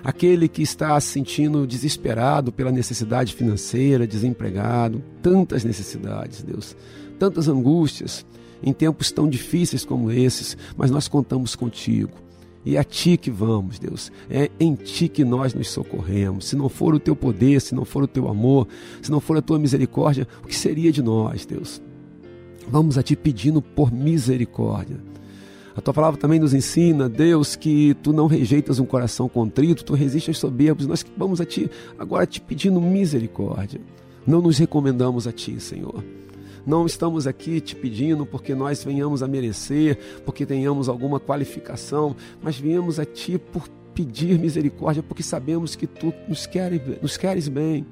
aquele 0.04 0.48
que 0.48 0.62
está 0.62 1.00
se 1.00 1.08
sentindo 1.08 1.66
desesperado 1.68 2.52
pela 2.52 2.72
necessidade 2.72 3.34
financeira, 3.34 4.08
desempregado, 4.08 5.04
tantas 5.22 5.64
necessidades, 5.64 6.44
Deus, 6.44 6.76
tantas 7.20 7.48
angústias 7.48 8.26
em 8.64 8.74
tempos 8.74 9.12
tão 9.12 9.28
difíceis 9.28 9.84
como 9.84 10.12
esses, 10.12 10.58
mas 10.78 10.92
nós 10.92 11.08
contamos 11.08 11.56
contigo. 11.56 12.12
E 12.64 12.76
é 12.76 12.80
a 12.80 12.84
ti 12.84 13.18
que 13.18 13.32
vamos, 13.32 13.80
Deus. 13.80 14.12
É 14.30 14.52
em 14.60 14.76
ti 14.76 15.08
que 15.08 15.26
nós 15.26 15.54
nos 15.54 15.70
socorremos. 15.72 16.46
Se 16.46 16.56
não 16.56 16.70
for 16.70 16.94
o 16.94 17.00
teu 17.00 17.16
poder, 17.16 17.60
se 17.60 17.74
não 17.74 17.84
for 17.84 18.04
o 18.04 18.08
teu 18.08 18.28
amor, 18.28 18.68
se 19.02 19.10
não 19.10 19.20
for 19.20 19.36
a 19.38 19.42
tua 19.42 19.58
misericórdia, 19.58 20.28
o 20.44 20.48
que 20.48 20.56
seria 20.56 20.92
de 20.92 21.02
nós, 21.02 21.44
Deus? 21.44 21.82
Vamos 22.68 23.00
a 23.00 23.04
ti 23.04 23.16
pedindo 23.16 23.62
por 23.62 23.92
misericórdia. 23.92 25.11
A 25.76 25.82
tua 25.82 25.94
palavra 25.94 26.20
também 26.20 26.40
nos 26.40 26.54
ensina, 26.54 27.08
Deus, 27.08 27.56
que 27.56 27.94
tu 28.04 28.12
não 28.12 28.28
rejeitas 28.28 28.80
um 28.80 28.86
coração 28.86 29.30
contrito, 29.30 29.86
tu 29.86 29.94
resistes 29.94 30.30
aos 30.30 30.40
soberbos. 30.40 30.86
Nós 30.86 31.06
vamos 31.18 31.40
a 31.40 31.46
ti 31.46 31.70
agora 31.98 32.26
te 32.26 32.42
pedindo 32.42 32.82
misericórdia. 32.82 33.80
Não 34.28 34.42
nos 34.42 34.58
recomendamos 34.58 35.28
a 35.28 35.32
ti, 35.32 35.60
Senhor. 35.60 36.04
Não 36.66 36.86
estamos 36.86 37.26
aqui 37.26 37.60
te 37.60 37.76
pedindo 37.76 38.26
porque 38.26 38.54
nós 38.54 38.84
venhamos 38.84 39.24
a 39.24 39.28
merecer, 39.28 39.98
porque 40.26 40.46
tenhamos 40.46 40.90
alguma 40.90 41.20
qualificação, 41.20 42.16
mas 42.42 42.58
viemos 42.58 43.00
a 43.00 43.06
ti 43.06 43.38
por 43.38 43.68
pedir 43.96 44.38
misericórdia, 44.38 45.02
porque 45.02 45.24
sabemos 45.24 45.76
que 45.76 45.88
tu 45.88 46.14
nos 46.28 46.46
queres, 46.46 46.82
nos 47.02 47.18
queres 47.18 47.48
bem 47.48 47.86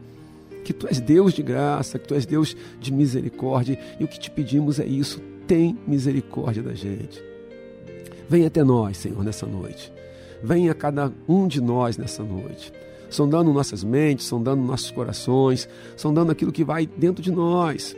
que 0.63 0.73
tu 0.73 0.87
és 0.87 0.99
Deus 0.99 1.33
de 1.33 1.41
graça, 1.41 1.97
que 1.97 2.07
tu 2.07 2.13
és 2.13 2.25
Deus 2.25 2.55
de 2.79 2.93
misericórdia, 2.93 3.79
e 3.99 4.03
o 4.03 4.07
que 4.07 4.19
te 4.19 4.29
pedimos 4.29 4.79
é 4.79 4.85
isso: 4.85 5.19
tem 5.47 5.77
misericórdia 5.87 6.61
da 6.61 6.73
gente. 6.73 7.28
Venha 8.29 8.47
até 8.47 8.63
nós, 8.63 8.97
Senhor, 8.97 9.23
nessa 9.23 9.47
noite. 9.47 9.91
Venha 10.43 10.71
a 10.71 10.75
cada 10.75 11.11
um 11.27 11.47
de 11.47 11.59
nós 11.59 11.97
nessa 11.97 12.23
noite. 12.23 12.71
Sondando 13.09 13.51
nossas 13.51 13.83
mentes, 13.83 14.27
sondando 14.27 14.61
nossos 14.61 14.91
corações, 14.91 15.67
sondando 15.97 16.31
aquilo 16.31 16.51
que 16.51 16.63
vai 16.63 16.85
dentro 16.85 17.23
de 17.23 17.31
nós. 17.31 17.95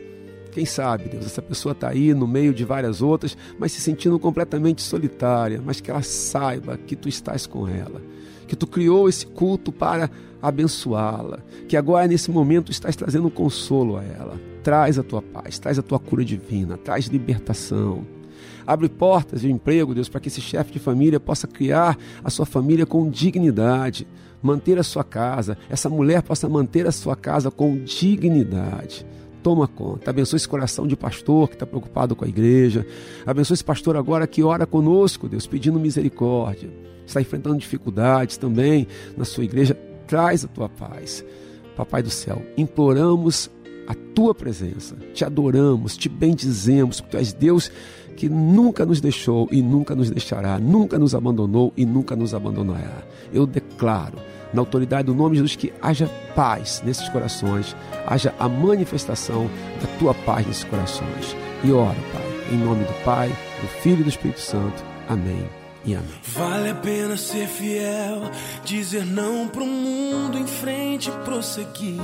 Quem 0.53 0.65
sabe, 0.65 1.09
Deus, 1.09 1.25
essa 1.25 1.41
pessoa 1.41 1.73
está 1.73 1.89
aí 1.89 2.13
no 2.13 2.27
meio 2.27 2.53
de 2.53 2.63
várias 2.63 3.01
outras, 3.01 3.37
mas 3.59 3.73
se 3.73 3.81
sentindo 3.81 4.17
completamente 4.17 4.81
solitária, 4.81 5.61
mas 5.63 5.81
que 5.81 5.91
ela 5.91 6.01
saiba 6.01 6.77
que 6.77 6.95
tu 6.95 7.09
estás 7.09 7.45
com 7.45 7.67
ela, 7.67 8.01
que 8.47 8.55
tu 8.55 8.67
criou 8.67 9.07
esse 9.07 9.25
culto 9.25 9.71
para 9.71 10.09
abençoá-la, 10.41 11.39
que 11.67 11.77
agora 11.77 12.07
nesse 12.07 12.31
momento 12.31 12.71
estás 12.71 12.95
trazendo 12.95 13.29
consolo 13.29 13.97
a 13.97 14.03
ela. 14.03 14.39
Traz 14.63 14.97
a 14.97 15.03
tua 15.03 15.21
paz, 15.21 15.57
traz 15.59 15.79
a 15.79 15.81
tua 15.81 15.99
cura 15.99 16.23
divina, 16.23 16.77
traz 16.77 17.05
libertação. 17.07 18.05
Abre 18.65 18.89
portas 18.89 19.41
de 19.41 19.51
emprego, 19.51 19.93
Deus, 19.93 20.09
para 20.09 20.19
que 20.19 20.27
esse 20.27 20.41
chefe 20.41 20.71
de 20.71 20.79
família 20.79 21.19
possa 21.19 21.47
criar 21.47 21.97
a 22.23 22.29
sua 22.29 22.45
família 22.45 22.85
com 22.85 23.09
dignidade, 23.09 24.07
manter 24.41 24.77
a 24.77 24.83
sua 24.83 25.03
casa, 25.03 25.57
essa 25.69 25.89
mulher 25.89 26.21
possa 26.21 26.49
manter 26.49 26.87
a 26.87 26.91
sua 26.91 27.15
casa 27.15 27.51
com 27.51 27.83
dignidade. 27.83 29.05
Toma 29.43 29.67
conta. 29.67 30.11
Abençoe 30.11 30.37
esse 30.37 30.47
coração 30.47 30.85
de 30.85 30.95
pastor 30.95 31.47
que 31.47 31.55
está 31.55 31.65
preocupado 31.65 32.15
com 32.15 32.23
a 32.23 32.27
igreja. 32.27 32.85
Abençoe 33.25 33.55
esse 33.55 33.63
pastor 33.63 33.97
agora 33.97 34.27
que 34.27 34.43
ora 34.43 34.67
conosco, 34.67 35.27
Deus, 35.27 35.47
pedindo 35.47 35.79
misericórdia. 35.79 36.69
Está 37.05 37.19
enfrentando 37.21 37.57
dificuldades 37.57 38.37
também 38.37 38.87
na 39.17 39.25
sua 39.25 39.43
igreja. 39.43 39.73
Traz 40.07 40.45
a 40.45 40.47
tua 40.47 40.69
paz. 40.69 41.25
Papai 41.75 42.03
do 42.03 42.11
céu, 42.11 42.41
imploramos 42.55 43.49
a 43.87 43.95
tua 44.13 44.35
presença, 44.35 44.95
te 45.13 45.25
adoramos, 45.25 45.97
te 45.97 46.07
bendizemos, 46.07 47.01
porque 47.01 47.17
tu 47.17 47.19
és 47.19 47.33
Deus 47.33 47.71
que 48.21 48.29
nunca 48.29 48.85
nos 48.85 49.01
deixou 49.01 49.49
e 49.51 49.63
nunca 49.63 49.95
nos 49.95 50.11
deixará, 50.11 50.59
nunca 50.59 50.99
nos 50.99 51.15
abandonou 51.15 51.73
e 51.75 51.83
nunca 51.83 52.15
nos 52.15 52.35
abandonará. 52.35 53.01
Eu 53.33 53.47
declaro, 53.47 54.19
na 54.53 54.61
autoridade 54.61 55.07
do 55.07 55.15
nome 55.15 55.31
de 55.31 55.37
Jesus, 55.37 55.55
que 55.55 55.73
haja 55.81 56.07
paz 56.35 56.83
nesses 56.85 57.09
corações, 57.09 57.75
haja 58.05 58.31
a 58.37 58.47
manifestação 58.47 59.49
da 59.81 59.87
tua 59.97 60.13
paz 60.13 60.45
nesses 60.45 60.63
corações. 60.65 61.35
E 61.63 61.71
ora, 61.71 61.97
Pai, 62.13 62.53
em 62.53 62.57
nome 62.59 62.83
do 62.83 63.03
Pai, 63.03 63.29
do 63.59 63.67
Filho 63.81 64.01
e 64.01 64.03
do 64.03 64.09
Espírito 64.09 64.39
Santo. 64.39 64.83
Amém. 65.09 65.49
E 65.83 65.95
amém. 65.95 66.07
Vale 66.21 66.69
a 66.69 66.75
pena 66.75 67.17
ser 67.17 67.47
fiel, 67.47 68.29
dizer 68.63 69.03
não 69.03 69.47
para 69.47 69.63
o 69.63 69.65
mundo 69.65 70.37
em 70.37 70.45
frente 70.45 71.09
prosseguir. 71.25 71.99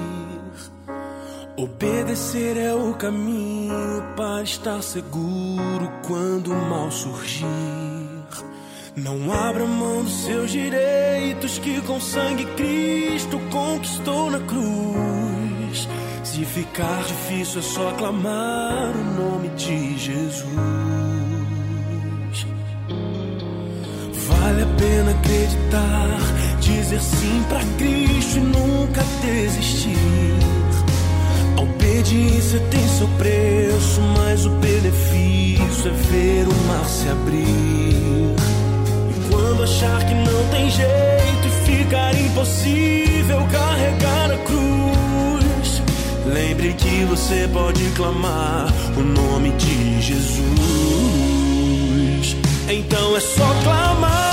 Obedecer 1.60 2.56
é 2.56 2.72
o 2.72 2.94
caminho 2.94 4.04
para 4.16 4.44
estar 4.44 4.80
seguro 4.84 5.92
quando 6.06 6.52
o 6.52 6.70
mal 6.70 6.92
surgir. 6.92 7.48
Não 8.96 9.34
abra 9.34 9.66
mão 9.66 10.04
dos 10.04 10.24
seus 10.24 10.52
direitos 10.52 11.58
que 11.58 11.82
com 11.82 12.00
sangue 12.00 12.46
Cristo 12.56 13.40
conquistou 13.50 14.30
na 14.30 14.40
cruz. 14.42 15.88
Se 16.24 16.46
ficar 16.46 17.04
difícil 17.06 17.60
é 17.60 17.64
só 17.64 17.92
clamar 17.94 18.96
o 18.96 19.04
nome 19.20 19.50
de 19.50 19.98
Jesus. 19.98 20.46
Vale 24.14 24.62
a 24.62 24.68
pena 24.78 25.10
acreditar, 25.10 26.20
dizer 26.60 27.02
sim 27.02 27.44
para 27.50 27.66
Cristo 27.80 28.38
e 28.38 28.42
nunca 28.42 29.04
desistir. 29.24 30.57
Obediência 31.88 32.60
tem 32.70 32.86
seu 32.86 33.08
preço, 33.18 34.02
mas 34.18 34.46
o 34.46 34.50
benefício 34.50 35.90
é 35.90 35.94
ver 36.12 36.46
o 36.46 36.54
mar 36.68 36.86
se 36.86 37.08
abrir. 37.08 38.36
E 39.10 39.30
quando 39.32 39.64
achar 39.64 40.04
que 40.04 40.14
não 40.14 40.50
tem 40.52 40.70
jeito 40.70 41.48
e 41.48 41.50
ficar 41.66 42.14
impossível 42.14 43.40
carregar 43.50 44.32
a 44.32 44.38
cruz, 44.40 45.82
lembre 46.26 46.74
que 46.74 47.06
você 47.06 47.50
pode 47.54 47.90
clamar 47.92 48.68
o 48.98 49.02
nome 49.02 49.52
de 49.52 50.02
Jesus. 50.02 50.28
Então 52.70 53.16
é 53.16 53.20
só 53.22 53.48
clamar, 53.64 54.27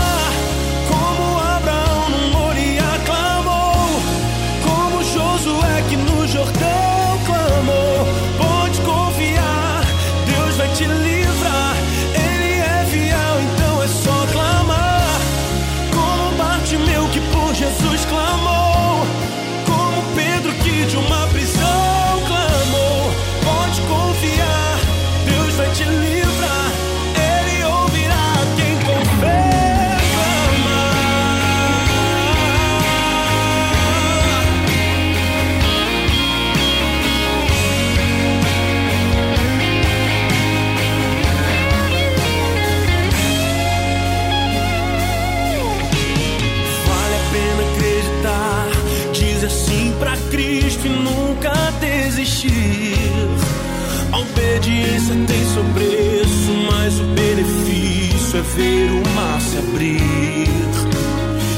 ver 58.54 58.90
o 58.90 59.08
mar 59.14 59.40
se 59.40 59.58
abrir. 59.58 60.48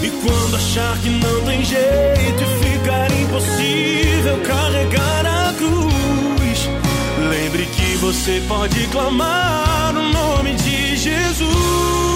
E 0.02 0.10
quando 0.22 0.56
achar 0.56 0.98
que 0.98 1.10
não 1.10 1.44
tem 1.44 1.64
jeito 1.64 2.42
e 2.42 2.64
ficar 2.64 3.10
impossível 3.12 4.38
carregar 4.42 5.26
a 5.26 5.52
cruz, 5.54 6.70
lembre 7.30 7.66
que 7.66 7.96
você 7.96 8.42
pode 8.48 8.86
clamar 8.88 9.94
o 9.96 10.02
nome 10.12 10.54
de 10.54 10.96
Jesus. 10.96 12.15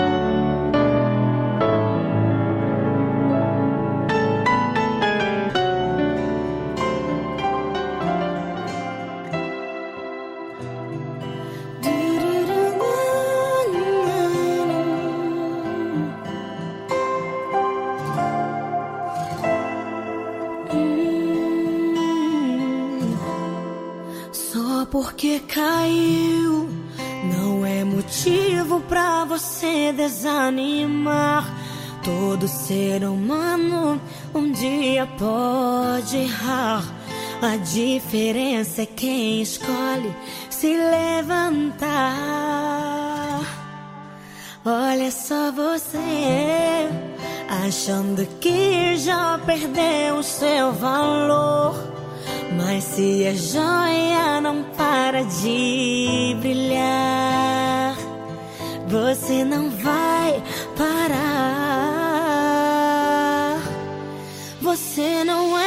Diferença 37.73 38.81
é 38.81 38.85
quem 38.85 39.41
escolhe 39.41 40.13
se 40.49 40.75
levantar. 40.75 41.89
Olha 44.65 45.09
só 45.09 45.51
você, 45.51 46.89
achando 47.65 48.25
que 48.39 48.97
já 48.97 49.39
perdeu 49.45 50.17
o 50.17 50.23
seu 50.23 50.71
valor. 50.73 51.75
Mas 52.57 52.83
se 52.83 53.25
a 53.27 53.33
joia 53.33 54.41
não 54.41 54.63
para 54.77 55.23
de 55.23 56.35
brilhar, 56.41 57.95
você 58.87 59.43
não 59.45 59.69
vai 59.69 60.43
parar. 60.77 61.31
Você 64.61 65.23
não 65.23 65.57
é 65.57 65.60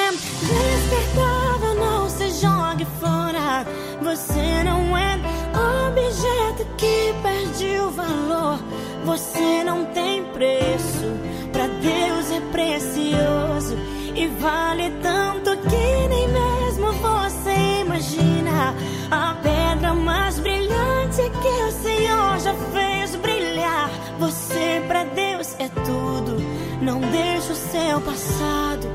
Você 9.05 9.63
não 9.65 9.85
tem 9.87 10.25
preço, 10.33 11.07
para 11.53 11.67
Deus 11.67 12.31
é 12.31 12.41
precioso 12.51 13.77
e 14.15 14.27
vale 14.41 14.91
tanto 15.03 15.57
que 15.69 16.09
nem 16.09 16.29
mesmo 16.29 16.93
você 16.93 17.81
imagina. 17.83 18.75
A 19.11 19.35
pedra 19.43 19.93
mais 19.93 20.39
brilhante 20.39 21.23
que 21.43 21.63
o 21.65 21.71
Senhor 21.71 22.39
já 22.41 22.55
fez 22.73 23.15
brilhar. 23.17 23.91
Você 24.19 24.83
para 24.89 25.05
Deus 25.05 25.55
é 25.59 25.69
tudo. 25.69 26.37
Não 26.81 27.01
deixe 27.01 27.53
o 27.53 27.57
seu 27.57 28.01
passado 28.01 28.89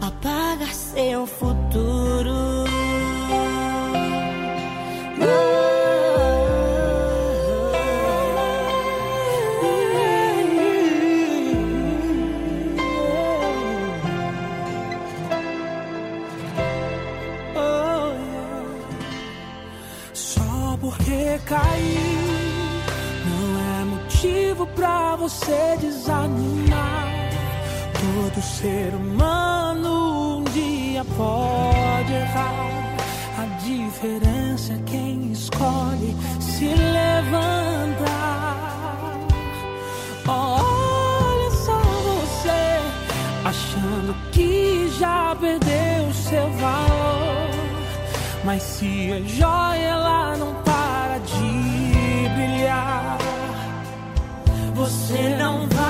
apagar 0.00 0.74
seu 0.74 1.26
futuro. 1.26 2.64
Caí 21.46 21.98
não 23.26 23.80
é 23.80 23.84
motivo 23.84 24.66
pra 24.68 25.16
você 25.16 25.76
desanimar. 25.80 27.08
Todo 27.92 28.42
ser 28.42 28.94
humano 28.94 30.38
um 30.38 30.44
dia 30.44 31.04
pode 31.16 32.12
errar. 32.12 32.96
A 33.38 33.46
diferença 33.62 34.72
é 34.74 34.78
quem 34.86 35.32
escolhe 35.32 36.16
se 36.40 36.66
levantar. 36.66 38.14
Olha 40.26 41.50
só 41.50 41.80
você 41.80 42.80
achando 43.44 44.14
que 44.32 44.88
já 44.98 45.36
perdeu 45.38 46.12
seu 46.12 46.50
valor. 46.52 47.50
Mas 48.44 48.62
se 48.62 49.10
a 49.12 49.20
joia 49.22 49.78
ela 49.78 50.36
não 50.36 50.53
você 54.84 55.30
não 55.38 55.66
vai 55.68 55.83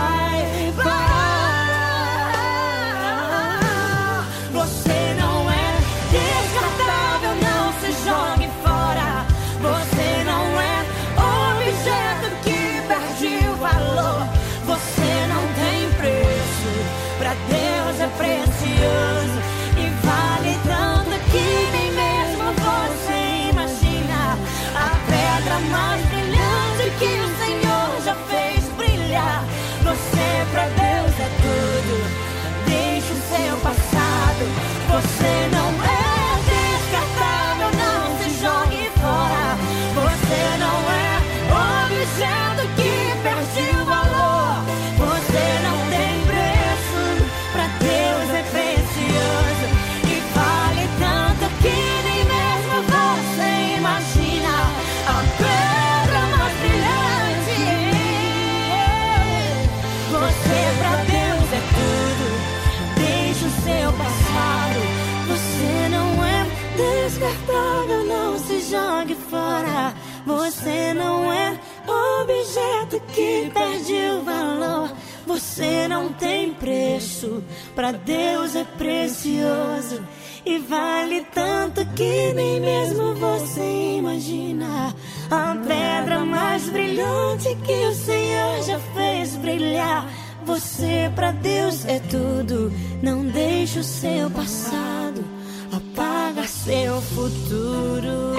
isso. 77.25 77.43
Pra 77.75 77.93
Deus 77.93 78.55
é 78.55 78.65
precioso 78.65 80.03
e 80.45 80.59
vale 80.59 81.27
tanto 81.33 81.85
que 81.95 82.33
nem 82.35 82.61
mesmo 82.61 83.15
você 83.15 83.97
imagina. 83.99 84.95
A 85.31 85.57
pedra 85.67 86.25
mais 86.25 86.69
brilhante 86.69 87.55
que 87.65 87.87
o 87.87 87.95
Senhor 87.95 88.63
já 88.63 88.79
fez 88.95 89.37
brilhar. 89.37 90.09
Você 90.45 91.11
pra 91.15 91.31
Deus 91.33 91.87
é 91.87 91.99
tudo. 91.99 92.71
Não 93.03 93.25
deixe 93.25 93.79
o 93.79 93.85
seu 93.85 94.31
passado 94.31 95.25
apagar 95.73 96.47
seu 96.47 97.01
futuro. 97.01 98.35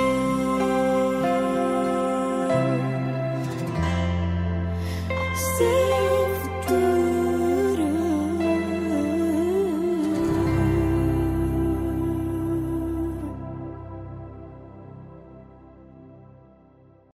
Seu 5.57 6.14